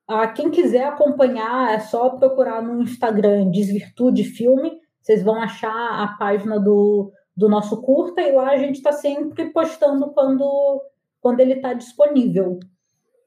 Ah, 0.06 0.26
quem 0.26 0.50
quiser 0.50 0.84
acompanhar, 0.84 1.72
é 1.72 1.80
só 1.80 2.10
procurar 2.10 2.62
no 2.62 2.82
Instagram 2.82 3.50
Desvirtude 3.50 4.24
Filme, 4.24 4.78
vocês 5.00 5.22
vão 5.22 5.36
achar 5.36 5.72
a 5.72 6.08
página 6.18 6.60
do, 6.60 7.10
do 7.34 7.48
nosso 7.48 7.80
curta, 7.80 8.20
e 8.20 8.30
lá 8.30 8.50
a 8.50 8.58
gente 8.58 8.76
está 8.76 8.92
sempre 8.92 9.46
postando 9.46 10.10
quando, 10.10 10.82
quando 11.18 11.40
ele 11.40 11.54
está 11.54 11.72
disponível. 11.72 12.60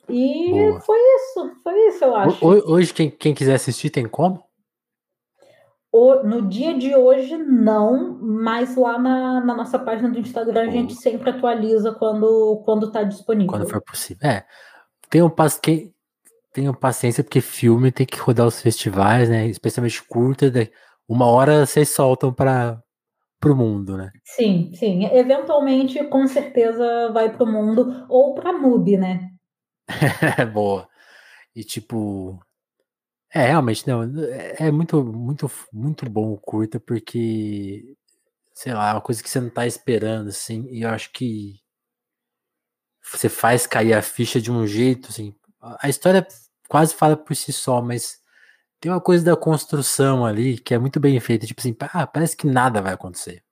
E 0.07 0.51
Boa. 0.51 0.79
foi 0.81 0.99
isso, 1.15 1.51
foi 1.63 1.87
isso, 1.87 2.05
eu 2.05 2.15
acho. 2.15 2.45
Hoje, 2.45 2.93
quem, 2.93 3.09
quem 3.09 3.33
quiser 3.33 3.55
assistir, 3.55 3.89
tem 3.89 4.07
como? 4.07 4.43
O, 5.91 6.23
no 6.23 6.47
dia 6.47 6.77
de 6.77 6.95
hoje, 6.95 7.35
não, 7.35 8.19
mas 8.21 8.75
lá 8.75 8.99
na, 8.99 9.43
na 9.43 9.55
nossa 9.55 9.79
página 9.79 10.09
do 10.09 10.19
Instagram 10.19 10.67
a 10.67 10.71
gente 10.71 10.93
sempre 10.93 11.31
atualiza 11.31 11.91
quando, 11.93 12.61
quando 12.63 12.91
tá 12.91 13.01
disponível. 13.01 13.51
Quando 13.51 13.67
for 13.67 13.81
possível. 13.81 14.29
É. 14.29 14.45
Tenham, 15.09 15.33
quem, 15.61 15.91
tenham 16.53 16.73
paciência, 16.75 17.23
porque 17.23 17.41
filme 17.41 17.91
tem 17.91 18.05
que 18.05 18.19
rodar 18.19 18.45
os 18.45 18.61
festivais, 18.61 19.29
né? 19.29 19.47
Especialmente 19.47 20.03
curta. 20.03 20.51
Uma 21.07 21.25
hora 21.25 21.65
vocês 21.65 21.89
soltam 21.89 22.31
para 22.31 22.83
o 23.43 23.55
mundo, 23.55 23.97
né? 23.97 24.11
Sim, 24.23 24.71
sim. 24.75 25.05
Eventualmente, 25.05 26.03
com 26.05 26.27
certeza, 26.27 27.11
vai 27.11 27.35
para 27.35 27.43
o 27.43 27.51
mundo 27.51 28.05
ou 28.07 28.35
para 28.35 28.53
MUBI, 28.53 28.97
né? 28.97 29.29
Boa. 30.53 30.87
E 31.55 31.63
tipo. 31.63 32.39
É, 33.31 33.45
realmente, 33.47 33.87
não. 33.87 34.03
É, 34.31 34.67
é 34.67 34.71
muito, 34.71 35.03
muito, 35.03 35.51
muito 35.71 36.09
bom 36.09 36.31
o 36.33 36.37
curta, 36.37 36.79
porque. 36.79 37.95
Sei 38.53 38.73
lá, 38.73 38.89
é 38.91 38.93
uma 38.93 39.01
coisa 39.01 39.23
que 39.23 39.29
você 39.29 39.39
não 39.41 39.49
tá 39.49 39.67
esperando, 39.67 40.29
assim. 40.29 40.67
E 40.71 40.81
eu 40.83 40.89
acho 40.89 41.11
que. 41.13 41.61
Você 43.11 43.29
faz 43.29 43.65
cair 43.67 43.93
a 43.93 44.01
ficha 44.01 44.39
de 44.41 44.51
um 44.51 44.65
jeito, 44.67 45.09
assim. 45.09 45.33
A 45.79 45.89
história 45.89 46.25
quase 46.67 46.93
fala 46.93 47.17
por 47.17 47.35
si 47.35 47.51
só, 47.51 47.81
mas 47.81 48.19
tem 48.79 48.91
uma 48.91 49.01
coisa 49.01 49.25
da 49.25 49.37
construção 49.37 50.25
ali 50.25 50.59
que 50.59 50.73
é 50.73 50.79
muito 50.79 50.99
bem 50.99 51.19
feita. 51.19 51.47
Tipo 51.47 51.61
assim, 51.61 51.75
ah, 51.81 52.07
parece 52.07 52.37
que 52.37 52.47
nada 52.47 52.81
vai 52.81 52.93
acontecer. 52.93 53.43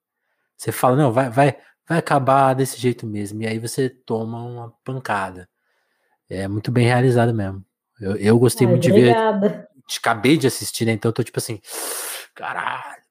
Você 0.58 0.72
fala, 0.74 0.98
não, 0.98 1.12
vai, 1.14 1.30
vai, 1.32 1.58
vai 1.88 2.00
acabar 2.00 2.54
desse 2.56 2.80
jeito 2.80 3.08
mesmo. 3.08 3.44
E 3.44 3.48
aí 3.48 3.60
você 3.60 3.90
toma 3.90 4.44
uma 4.44 4.72
pancada. 4.86 5.50
É 6.30 6.48
muito 6.48 6.72
bem 6.72 6.88
realizado 6.88 7.34
mesmo. 7.36 7.66
Eu, 8.00 8.16
eu 8.16 8.40
gostei 8.40 8.66
Ai, 8.66 8.72
muito 8.72 8.84
de 8.84 8.92
ver. 8.92 9.16
Acabei 10.00 10.38
de 10.38 10.48
assistir, 10.48 10.86
né? 10.86 10.92
Então 10.92 11.10
eu 11.10 11.14
tô 11.14 11.24
tipo 11.24 11.40
assim, 11.40 11.60
caralho. 12.36 13.02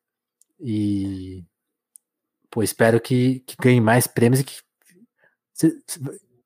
E. 0.61 1.45
Pô, 2.51 2.63
espero 2.63 3.01
que, 3.01 3.41
que 3.41 3.57
ganhe 3.61 3.81
mais 3.81 4.07
prêmios 4.07 4.41
e 4.41 4.45
que. 4.45 4.61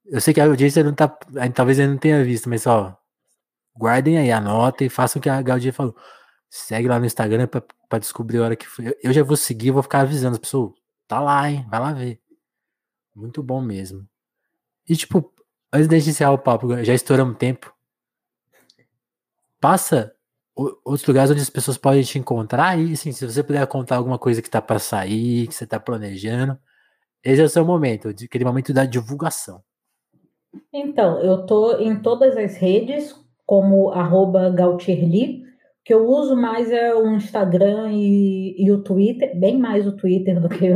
Eu 0.06 0.20
sei 0.20 0.34
que 0.34 0.40
a 0.40 0.46
audiência 0.46 0.82
não 0.82 0.94
tá. 0.94 1.08
Talvez 1.54 1.78
ele 1.78 1.92
não 1.92 1.98
tenha 1.98 2.24
visto, 2.24 2.48
mas 2.48 2.66
ó. 2.66 2.96
Guardem 3.76 4.18
aí, 4.18 4.30
anotem 4.30 4.86
e 4.86 4.90
façam 4.90 5.20
o 5.20 5.22
que 5.22 5.28
a 5.28 5.40
Gaudia 5.40 5.72
falou. 5.72 5.96
Segue 6.48 6.88
lá 6.88 6.98
no 6.98 7.06
Instagram 7.06 7.46
para 7.46 7.98
descobrir 7.98 8.38
a 8.38 8.42
hora 8.42 8.56
que 8.56 8.66
foi. 8.66 8.94
Eu 9.02 9.12
já 9.12 9.22
vou 9.22 9.36
seguir, 9.36 9.70
vou 9.70 9.82
ficar 9.82 10.00
avisando 10.00 10.34
as 10.34 10.40
pessoas. 10.40 10.72
Tá 11.06 11.20
lá, 11.20 11.48
hein? 11.48 11.64
Vai 11.70 11.80
lá 11.80 11.92
ver. 11.92 12.20
Muito 13.14 13.42
bom 13.42 13.60
mesmo. 13.60 14.06
E 14.88 14.96
tipo, 14.96 15.32
antes 15.72 15.88
de 15.88 15.94
iniciar 15.94 16.32
o 16.32 16.38
papo, 16.38 16.82
já 16.82 16.94
estouramos 16.94 17.36
tempo. 17.36 17.72
Passa 19.60 20.12
outros 20.56 21.06
lugares 21.06 21.30
onde 21.30 21.40
as 21.40 21.50
pessoas 21.50 21.78
podem 21.78 22.02
te 22.02 22.18
encontrar 22.18 22.78
e 22.78 22.92
assim, 22.92 23.12
se 23.12 23.24
você 23.24 23.42
puder 23.42 23.66
contar 23.66 23.96
alguma 23.96 24.18
coisa 24.18 24.42
que 24.42 24.50
tá 24.50 24.60
para 24.60 24.78
sair, 24.78 25.46
que 25.46 25.54
você 25.54 25.66
tá 25.66 25.78
planejando, 25.78 26.58
esse 27.22 27.40
é 27.40 27.44
o 27.44 27.48
seu 27.48 27.64
momento, 27.64 28.08
aquele 28.08 28.44
momento 28.44 28.72
da 28.72 28.84
divulgação. 28.84 29.62
Então, 30.72 31.20
eu 31.20 31.46
tô 31.46 31.78
em 31.78 32.00
todas 32.00 32.36
as 32.36 32.56
redes 32.56 33.14
como 33.46 33.90
arroba 33.90 34.50
Gautierli, 34.50 35.44
que 35.84 35.92
eu 35.92 36.06
uso 36.06 36.36
mais 36.36 36.70
é 36.70 36.94
o 36.94 37.14
Instagram 37.14 37.92
e, 37.92 38.54
e, 38.62 38.70
o 38.70 38.82
Twitter, 38.82 39.38
bem 39.38 39.58
mais 39.58 39.86
o 39.86 39.96
Twitter 39.96 40.40
do 40.40 40.48
que, 40.48 40.68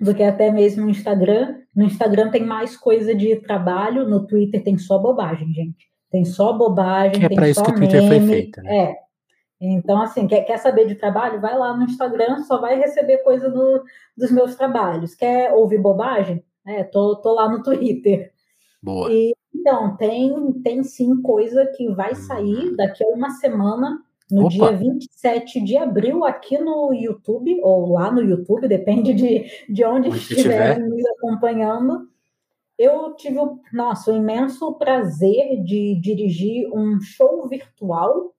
do 0.00 0.14
que 0.14 0.22
até 0.22 0.50
mesmo 0.50 0.86
o 0.86 0.90
Instagram. 0.90 1.56
No 1.74 1.84
Instagram 1.84 2.30
tem 2.30 2.44
mais 2.44 2.76
coisa 2.76 3.14
de 3.14 3.36
trabalho, 3.36 4.08
no 4.08 4.26
Twitter 4.26 4.62
tem 4.62 4.78
só 4.78 4.98
bobagem, 4.98 5.52
gente. 5.52 5.91
Tem 6.12 6.26
só 6.26 6.52
bobagem, 6.52 7.18
que 7.18 7.24
é 7.24 7.28
tem 7.28 7.38
só 7.38 7.44
isso 7.46 7.64
que 7.64 7.70
o 7.70 7.74
Twitter 7.74 8.06
foi 8.06 8.20
feito, 8.20 8.62
né? 8.62 8.76
É. 8.76 8.96
Então, 9.58 10.02
assim, 10.02 10.26
quer, 10.26 10.42
quer 10.42 10.58
saber 10.58 10.86
de 10.86 10.94
trabalho? 10.94 11.40
Vai 11.40 11.56
lá 11.56 11.74
no 11.74 11.84
Instagram, 11.84 12.42
só 12.42 12.60
vai 12.60 12.78
receber 12.78 13.18
coisa 13.18 13.48
do, 13.48 13.82
dos 14.16 14.30
meus 14.30 14.54
trabalhos. 14.54 15.14
Quer 15.14 15.52
ouvir 15.52 15.78
bobagem? 15.78 16.44
É, 16.66 16.84
tô, 16.84 17.16
tô 17.16 17.32
lá 17.32 17.48
no 17.48 17.62
Twitter. 17.62 18.30
Boa. 18.82 19.10
E, 19.10 19.34
então, 19.54 19.96
tem, 19.96 20.52
tem 20.62 20.82
sim 20.82 21.22
coisa 21.22 21.64
que 21.76 21.88
vai 21.94 22.14
sair 22.14 22.76
daqui 22.76 23.02
a 23.02 23.08
uma 23.08 23.30
semana 23.30 24.02
no 24.30 24.46
Opa. 24.46 24.50
dia 24.50 24.72
27 24.72 25.60
de 25.62 25.76
abril 25.76 26.24
aqui 26.24 26.58
no 26.58 26.92
YouTube, 26.92 27.58
ou 27.62 27.92
lá 27.92 28.10
no 28.10 28.22
YouTube, 28.22 28.68
depende 28.68 29.14
de, 29.14 29.46
de 29.68 29.84
onde, 29.84 30.08
onde 30.08 30.18
estiverem 30.18 30.90
me 30.90 31.02
acompanhando. 31.08 32.08
Eu 32.82 33.14
tive 33.14 33.38
nossa, 33.72 34.10
o 34.10 34.16
imenso 34.16 34.72
prazer 34.72 35.62
de 35.62 35.94
dirigir 36.00 36.68
um 36.74 37.00
show 37.00 37.46
virtual 37.46 38.34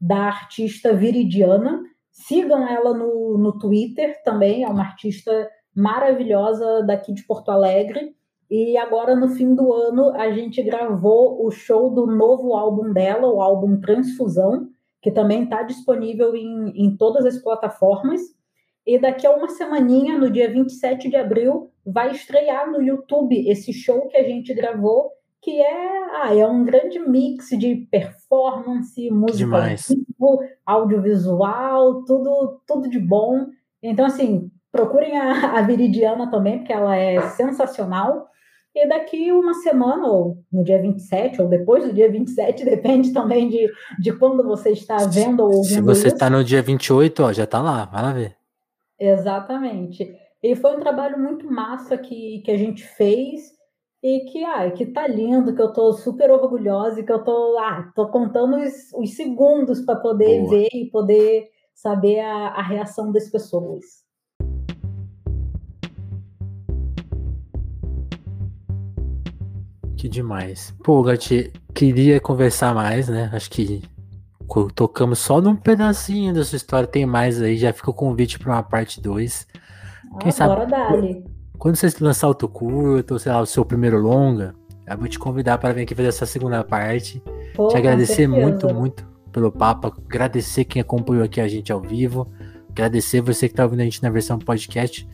da 0.00 0.24
artista 0.24 0.92
Viridiana. 0.92 1.80
Sigam 2.10 2.66
ela 2.66 2.92
no, 2.92 3.38
no 3.38 3.56
Twitter 3.56 4.20
também, 4.24 4.64
é 4.64 4.68
uma 4.68 4.82
artista 4.82 5.48
maravilhosa 5.72 6.82
daqui 6.82 7.12
de 7.12 7.22
Porto 7.22 7.50
Alegre. 7.50 8.16
E 8.50 8.76
agora, 8.76 9.14
no 9.14 9.28
fim 9.28 9.54
do 9.54 9.72
ano, 9.72 10.10
a 10.16 10.28
gente 10.32 10.60
gravou 10.60 11.46
o 11.46 11.52
show 11.52 11.88
do 11.88 12.04
novo 12.04 12.52
álbum 12.56 12.92
dela, 12.92 13.32
o 13.32 13.40
álbum 13.40 13.80
Transfusão, 13.80 14.70
que 15.00 15.12
também 15.12 15.44
está 15.44 15.62
disponível 15.62 16.34
em, 16.34 16.70
em 16.74 16.96
todas 16.96 17.24
as 17.24 17.38
plataformas. 17.40 18.20
E 18.86 18.98
daqui 18.98 19.26
a 19.26 19.30
uma 19.30 19.48
semaninha, 19.48 20.18
no 20.18 20.30
dia 20.30 20.50
27 20.50 21.08
de 21.08 21.16
abril, 21.16 21.70
vai 21.86 22.12
estrear 22.12 22.70
no 22.70 22.82
YouTube 22.82 23.48
esse 23.48 23.72
show 23.72 24.08
que 24.08 24.16
a 24.16 24.22
gente 24.22 24.52
gravou, 24.52 25.10
que 25.40 25.60
é, 25.60 26.22
ah, 26.22 26.34
é 26.34 26.46
um 26.46 26.64
grande 26.64 26.98
mix 26.98 27.48
de 27.50 27.86
performance, 27.90 29.10
música, 29.10 29.46
vivo, 29.88 30.40
audiovisual, 30.64 32.04
tudo, 32.04 32.60
tudo 32.66 32.88
de 32.88 32.98
bom. 32.98 33.46
Então, 33.82 34.06
assim, 34.06 34.50
procurem 34.70 35.18
a, 35.18 35.58
a 35.58 35.62
Viridiana 35.62 36.30
também, 36.30 36.58
porque 36.58 36.72
ela 36.72 36.96
é 36.96 37.20
sensacional. 37.28 38.28
E 38.74 38.88
daqui 38.88 39.30
uma 39.30 39.54
semana, 39.54 40.08
ou 40.08 40.38
no 40.52 40.64
dia 40.64 40.80
27, 40.80 41.40
ou 41.40 41.48
depois 41.48 41.84
do 41.84 41.92
dia 41.92 42.10
27, 42.10 42.64
depende 42.66 43.12
também 43.12 43.48
de, 43.48 43.70
de 44.00 44.12
quando 44.12 44.42
você 44.42 44.70
está 44.70 44.96
vendo 45.06 45.40
ou 45.40 45.54
ouvindo. 45.54 45.74
Se 45.74 45.80
você 45.80 46.08
está 46.08 46.28
no 46.28 46.42
dia 46.42 46.60
28, 46.60 47.22
ó, 47.22 47.32
já 47.32 47.44
está 47.44 47.62
lá, 47.62 47.84
vai 47.84 48.02
lá 48.02 48.12
ver. 48.12 48.43
Exatamente. 48.98 50.16
E 50.42 50.54
foi 50.54 50.76
um 50.76 50.80
trabalho 50.80 51.18
muito 51.18 51.50
massa 51.50 51.96
que, 51.96 52.42
que 52.44 52.50
a 52.50 52.56
gente 52.56 52.82
fez 52.82 53.54
e 54.02 54.20
que, 54.30 54.44
ah, 54.44 54.70
que 54.70 54.84
tá 54.84 55.06
lindo, 55.06 55.54
que 55.54 55.62
eu 55.62 55.72
tô 55.72 55.92
super 55.94 56.30
orgulhosa 56.30 57.00
e 57.00 57.04
que 57.04 57.12
eu 57.12 57.24
tô, 57.24 57.58
ah, 57.58 57.90
tô 57.94 58.08
contando 58.08 58.56
os, 58.56 58.92
os 58.94 59.16
segundos 59.16 59.80
para 59.80 59.96
poder 59.96 60.40
Boa. 60.40 60.50
ver 60.50 60.68
e 60.72 60.90
poder 60.90 61.48
saber 61.74 62.20
a, 62.20 62.48
a 62.48 62.62
reação 62.62 63.10
das 63.10 63.30
pessoas. 63.30 64.04
Que 69.96 70.08
demais. 70.10 70.76
Pô, 70.84 71.02
Gati, 71.02 71.50
queria 71.74 72.20
conversar 72.20 72.74
mais, 72.74 73.08
né? 73.08 73.30
Acho 73.32 73.50
que 73.50 73.82
tocamos 74.74 75.18
só 75.18 75.40
num 75.40 75.56
pedacinho 75.56 76.32
da 76.32 76.44
sua 76.44 76.56
história. 76.56 76.86
Tem 76.86 77.04
mais 77.04 77.42
aí, 77.42 77.56
já 77.56 77.72
fica 77.72 77.90
o 77.90 77.94
convite 77.94 78.38
para 78.38 78.52
uma 78.52 78.62
parte 78.62 79.00
2. 79.00 79.46
Quem 80.20 80.28
ah, 80.28 80.32
sabe? 80.32 80.70
Dali. 80.70 81.24
Quando 81.58 81.76
você 81.76 81.92
lançar 82.00 82.28
o 82.28 82.34
teu 82.34 82.48
curto, 82.48 83.14
ou 83.14 83.18
sei 83.18 83.32
lá, 83.32 83.40
o 83.40 83.46
seu 83.46 83.64
primeiro 83.64 83.98
longa, 83.98 84.54
eu 84.86 84.98
vou 84.98 85.08
te 85.08 85.18
convidar 85.18 85.58
para 85.58 85.72
vir 85.72 85.82
aqui 85.82 85.94
fazer 85.94 86.08
essa 86.08 86.26
segunda 86.26 86.62
parte. 86.62 87.22
Pô, 87.54 87.68
te 87.68 87.76
agradecer 87.76 88.26
muito, 88.28 88.72
muito 88.72 89.06
pelo 89.32 89.50
papo. 89.50 89.92
Agradecer 90.06 90.64
quem 90.64 90.80
acompanhou 90.80 91.24
aqui 91.24 91.40
a 91.40 91.48
gente 91.48 91.72
ao 91.72 91.80
vivo. 91.80 92.30
Agradecer 92.70 93.20
você 93.20 93.48
que 93.48 93.54
está 93.54 93.64
ouvindo 93.64 93.80
a 93.80 93.84
gente 93.84 94.02
na 94.02 94.10
versão 94.10 94.38
podcast. 94.38 95.08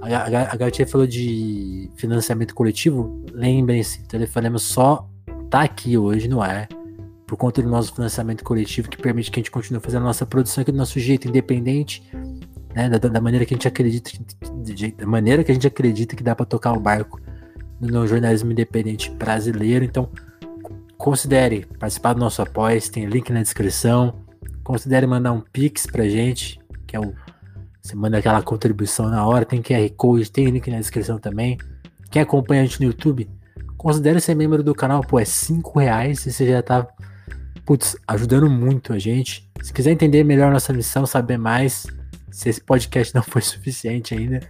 A, 0.00 0.54
a 0.54 0.86
falou 0.86 1.06
de 1.06 1.90
financiamento 1.96 2.54
coletivo. 2.54 3.24
Lembrem-se, 3.32 4.02
o 4.02 4.08
Telefonema 4.08 4.58
só 4.58 5.08
tá 5.48 5.62
aqui 5.62 5.96
hoje 5.96 6.28
no 6.28 6.42
ar 6.42 6.68
por 7.34 7.36
conta 7.36 7.60
do 7.60 7.68
nosso 7.68 7.92
financiamento 7.92 8.44
coletivo 8.44 8.88
que 8.88 8.96
permite 8.96 9.28
que 9.28 9.40
a 9.40 9.42
gente 9.42 9.50
continue 9.50 9.80
fazendo 9.80 10.02
a 10.02 10.04
nossa 10.04 10.24
produção 10.24 10.62
aqui 10.62 10.70
do 10.70 10.78
nosso 10.78 11.00
jeito, 11.00 11.26
independente, 11.26 12.08
né, 12.72 12.88
da, 12.88 12.96
da 12.96 13.20
maneira 13.20 13.44
que 13.44 13.52
a 13.52 13.56
gente 13.56 13.66
acredita, 13.66 14.12
da 14.96 15.06
maneira 15.06 15.42
que 15.42 15.50
a 15.50 15.54
gente 15.54 15.66
acredita 15.66 16.14
que 16.14 16.22
dá 16.22 16.36
para 16.36 16.46
tocar 16.46 16.72
o 16.72 16.78
barco 16.78 17.20
no 17.80 18.06
jornalismo 18.06 18.52
independente 18.52 19.10
brasileiro. 19.10 19.84
Então, 19.84 20.08
considere 20.96 21.66
participar 21.76 22.12
do 22.12 22.20
nosso 22.20 22.40
apoio, 22.40 22.80
tem 22.88 23.04
link 23.06 23.32
na 23.32 23.42
descrição. 23.42 24.14
Considere 24.62 25.04
mandar 25.04 25.32
um 25.32 25.40
pix 25.40 25.86
pra 25.86 26.08
gente, 26.08 26.60
que 26.86 26.94
é 26.94 27.00
o 27.00 27.12
você 27.82 27.96
manda 27.96 28.16
aquela 28.16 28.40
contribuição 28.42 29.10
na 29.10 29.26
hora, 29.26 29.44
tem 29.44 29.60
QR 29.60 29.90
Code, 29.96 30.30
tem 30.30 30.46
link 30.46 30.70
na 30.70 30.78
descrição 30.78 31.18
também. 31.18 31.58
Quem 32.10 32.22
acompanha 32.22 32.62
a 32.62 32.64
gente 32.64 32.80
no 32.80 32.86
YouTube, 32.86 33.28
considere 33.76 34.20
ser 34.20 34.34
membro 34.34 34.62
do 34.62 34.74
canal, 34.74 35.02
pô, 35.02 35.18
é 35.18 35.24
5 35.24 35.80
reais 35.80 36.24
e 36.24 36.32
você 36.32 36.46
já 36.46 36.62
tá, 36.62 36.88
putz, 37.64 37.96
ajudando 38.06 38.48
muito 38.48 38.92
a 38.92 38.98
gente. 38.98 39.50
Se 39.62 39.72
quiser 39.72 39.92
entender 39.92 40.24
melhor 40.24 40.52
nossa 40.52 40.72
missão, 40.72 41.06
saber 41.06 41.38
mais, 41.38 41.86
se 42.30 42.48
esse 42.48 42.60
podcast 42.60 43.14
não 43.14 43.22
foi 43.22 43.40
suficiente 43.42 44.14
ainda, 44.14 44.40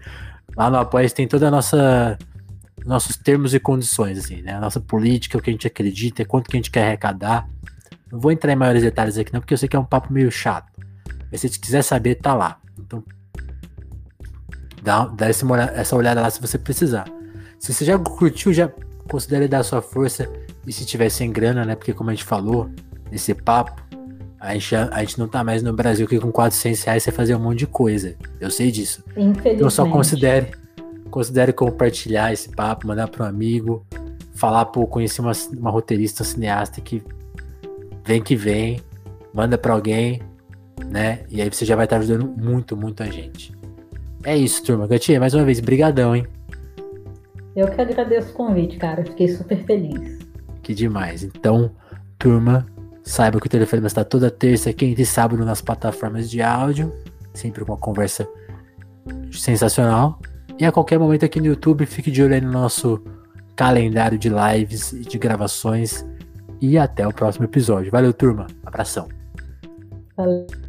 Lá 0.57 0.71
no 0.71 0.77
Apoia 0.77 1.09
tem 1.11 1.27
toda 1.27 1.49
a 1.49 1.51
nossa 1.51 2.19
nossos 2.85 3.17
termos 3.17 3.55
e 3.55 3.61
condições, 3.61 4.19
assim, 4.19 4.43
né? 4.43 4.55
A 4.55 4.61
nossa 4.61 4.79
política, 4.79 5.39
o 5.39 5.41
que 5.41 5.49
a 5.49 5.53
gente 5.53 5.67
acredita, 5.67 6.25
quanto 6.25 6.51
que 6.51 6.57
a 6.57 6.59
gente 6.59 6.71
quer 6.71 6.87
arrecadar. 6.87 7.49
Não 8.13 8.21
vou 8.21 8.31
entrar 8.31 8.53
em 8.53 8.57
maiores 8.57 8.83
detalhes 8.83 9.17
aqui, 9.17 9.33
não, 9.33 9.41
porque 9.41 9.55
eu 9.55 9.59
sei 9.59 9.69
que 9.69 9.75
é 9.75 9.79
um 9.79 9.85
papo 9.85 10.13
meio 10.13 10.31
chato. 10.31 10.71
Mas 11.33 11.41
se 11.41 11.49
você 11.49 11.59
quiser 11.59 11.83
saber, 11.83 12.17
tá 12.17 12.35
lá. 12.35 12.61
Então, 12.79 13.03
dá, 14.83 15.07
dá 15.07 15.29
essa, 15.29 15.47
essa 15.75 15.97
olhada 15.97 16.21
lá 16.21 16.29
se 16.29 16.41
você 16.43 16.59
precisar. 16.59 17.07
Se 17.59 17.73
você 17.73 17.87
já 17.87 17.99
curtiu, 17.99 18.53
já 18.53 18.71
considere 19.09 19.49
dar 19.49 19.63
sua 19.63 19.81
força. 19.81 20.31
E 20.67 20.73
se 20.73 20.85
tiver 20.85 21.09
sem 21.09 21.33
grana, 21.33 21.65
né? 21.65 21.75
Porque 21.75 21.95
como 21.95 22.11
a 22.11 22.15
gente 22.15 22.25
falou 22.25 22.71
nesse 23.11 23.35
papo, 23.35 23.83
a 24.39 24.53
gente, 24.55 24.75
a 24.75 25.01
gente 25.01 25.19
não 25.19 25.27
tá 25.27 25.43
mais 25.43 25.63
no 25.63 25.73
Brasil 25.73 26.07
que 26.07 26.19
com 26.19 26.31
400 26.31 26.83
reais 26.83 27.03
você 27.03 27.11
fazer 27.11 27.35
um 27.35 27.39
monte 27.39 27.61
de 27.61 27.67
coisa. 27.67 28.15
Eu 28.39 28.51
sei 28.51 28.71
disso. 28.71 29.03
Então 29.17 29.71
só 29.71 29.89
considere, 29.89 30.53
considere 31.11 31.53
compartilhar 31.53 32.33
esse 32.33 32.51
papo, 32.51 32.87
mandar 32.87 33.09
para 33.09 33.25
um 33.25 33.29
amigo, 33.29 33.87
falar, 34.35 34.67
pô, 34.67 34.87
conheci 34.87 35.21
uma, 35.21 35.33
uma 35.57 35.71
roteirista, 35.71 36.23
um 36.23 36.27
cineasta 36.27 36.81
que 36.81 37.03
vem 38.05 38.23
que 38.23 38.37
vem, 38.37 38.81
manda 39.33 39.57
para 39.57 39.73
alguém, 39.73 40.21
né? 40.87 41.21
E 41.31 41.41
aí 41.41 41.49
você 41.49 41.65
já 41.65 41.75
vai 41.75 41.87
estar 41.87 41.97
tá 41.97 42.03
ajudando 42.03 42.29
muito, 42.29 42.77
muito 42.77 43.03
a 43.03 43.07
gente. 43.07 43.55
É 44.25 44.37
isso, 44.37 44.63
turma. 44.63 44.87
Gatinha, 44.87 45.21
mais 45.21 45.33
uma 45.33 45.45
vez, 45.45 45.61
brigadão, 45.61 46.15
hein? 46.15 46.27
Eu 47.57 47.69
que 47.69 47.81
agradeço 47.81 48.31
o 48.31 48.33
convite, 48.35 48.77
cara. 48.77 49.05
Fiquei 49.05 49.29
super 49.29 49.65
feliz. 49.65 50.19
Que 50.63 50.75
demais. 50.75 51.23
Então, 51.23 51.71
turma, 52.19 52.67
saiba 53.05 53.39
que 53.39 53.47
o 53.47 53.51
telefone 53.51 53.87
está 53.87 54.03
toda 54.03 54.31
terça, 54.31 54.73
quinta 54.73 55.03
e 55.03 55.07
sábado 55.07 55.45
nas 55.45 55.61
plataformas 55.61 56.29
de 56.29 56.43
áudio. 56.43 56.93
Sempre 57.35 57.63
uma 57.63 57.77
conversa 57.77 58.27
sensacional. 59.31 60.19
E 60.59 60.65
a 60.65 60.73
qualquer 60.73 60.99
momento 60.99 61.25
aqui 61.25 61.41
no 61.41 61.47
YouTube, 61.47 61.85
fique 61.85 62.11
de 62.11 62.23
olho 62.23 62.35
aí 62.35 62.41
no 62.41 62.51
nosso 62.51 63.03
calendário 63.55 64.19
de 64.19 64.31
lives 64.31 64.93
e 64.93 65.01
de 65.01 65.19
gravações. 65.19 66.05
E 66.61 66.79
até 66.79 67.07
o 67.07 67.13
próximo 67.13 67.45
episódio. 67.45 67.93
Valeu, 67.93 68.13
turma. 68.13 68.47
Abração. 68.65 69.09
Valeu. 70.17 70.64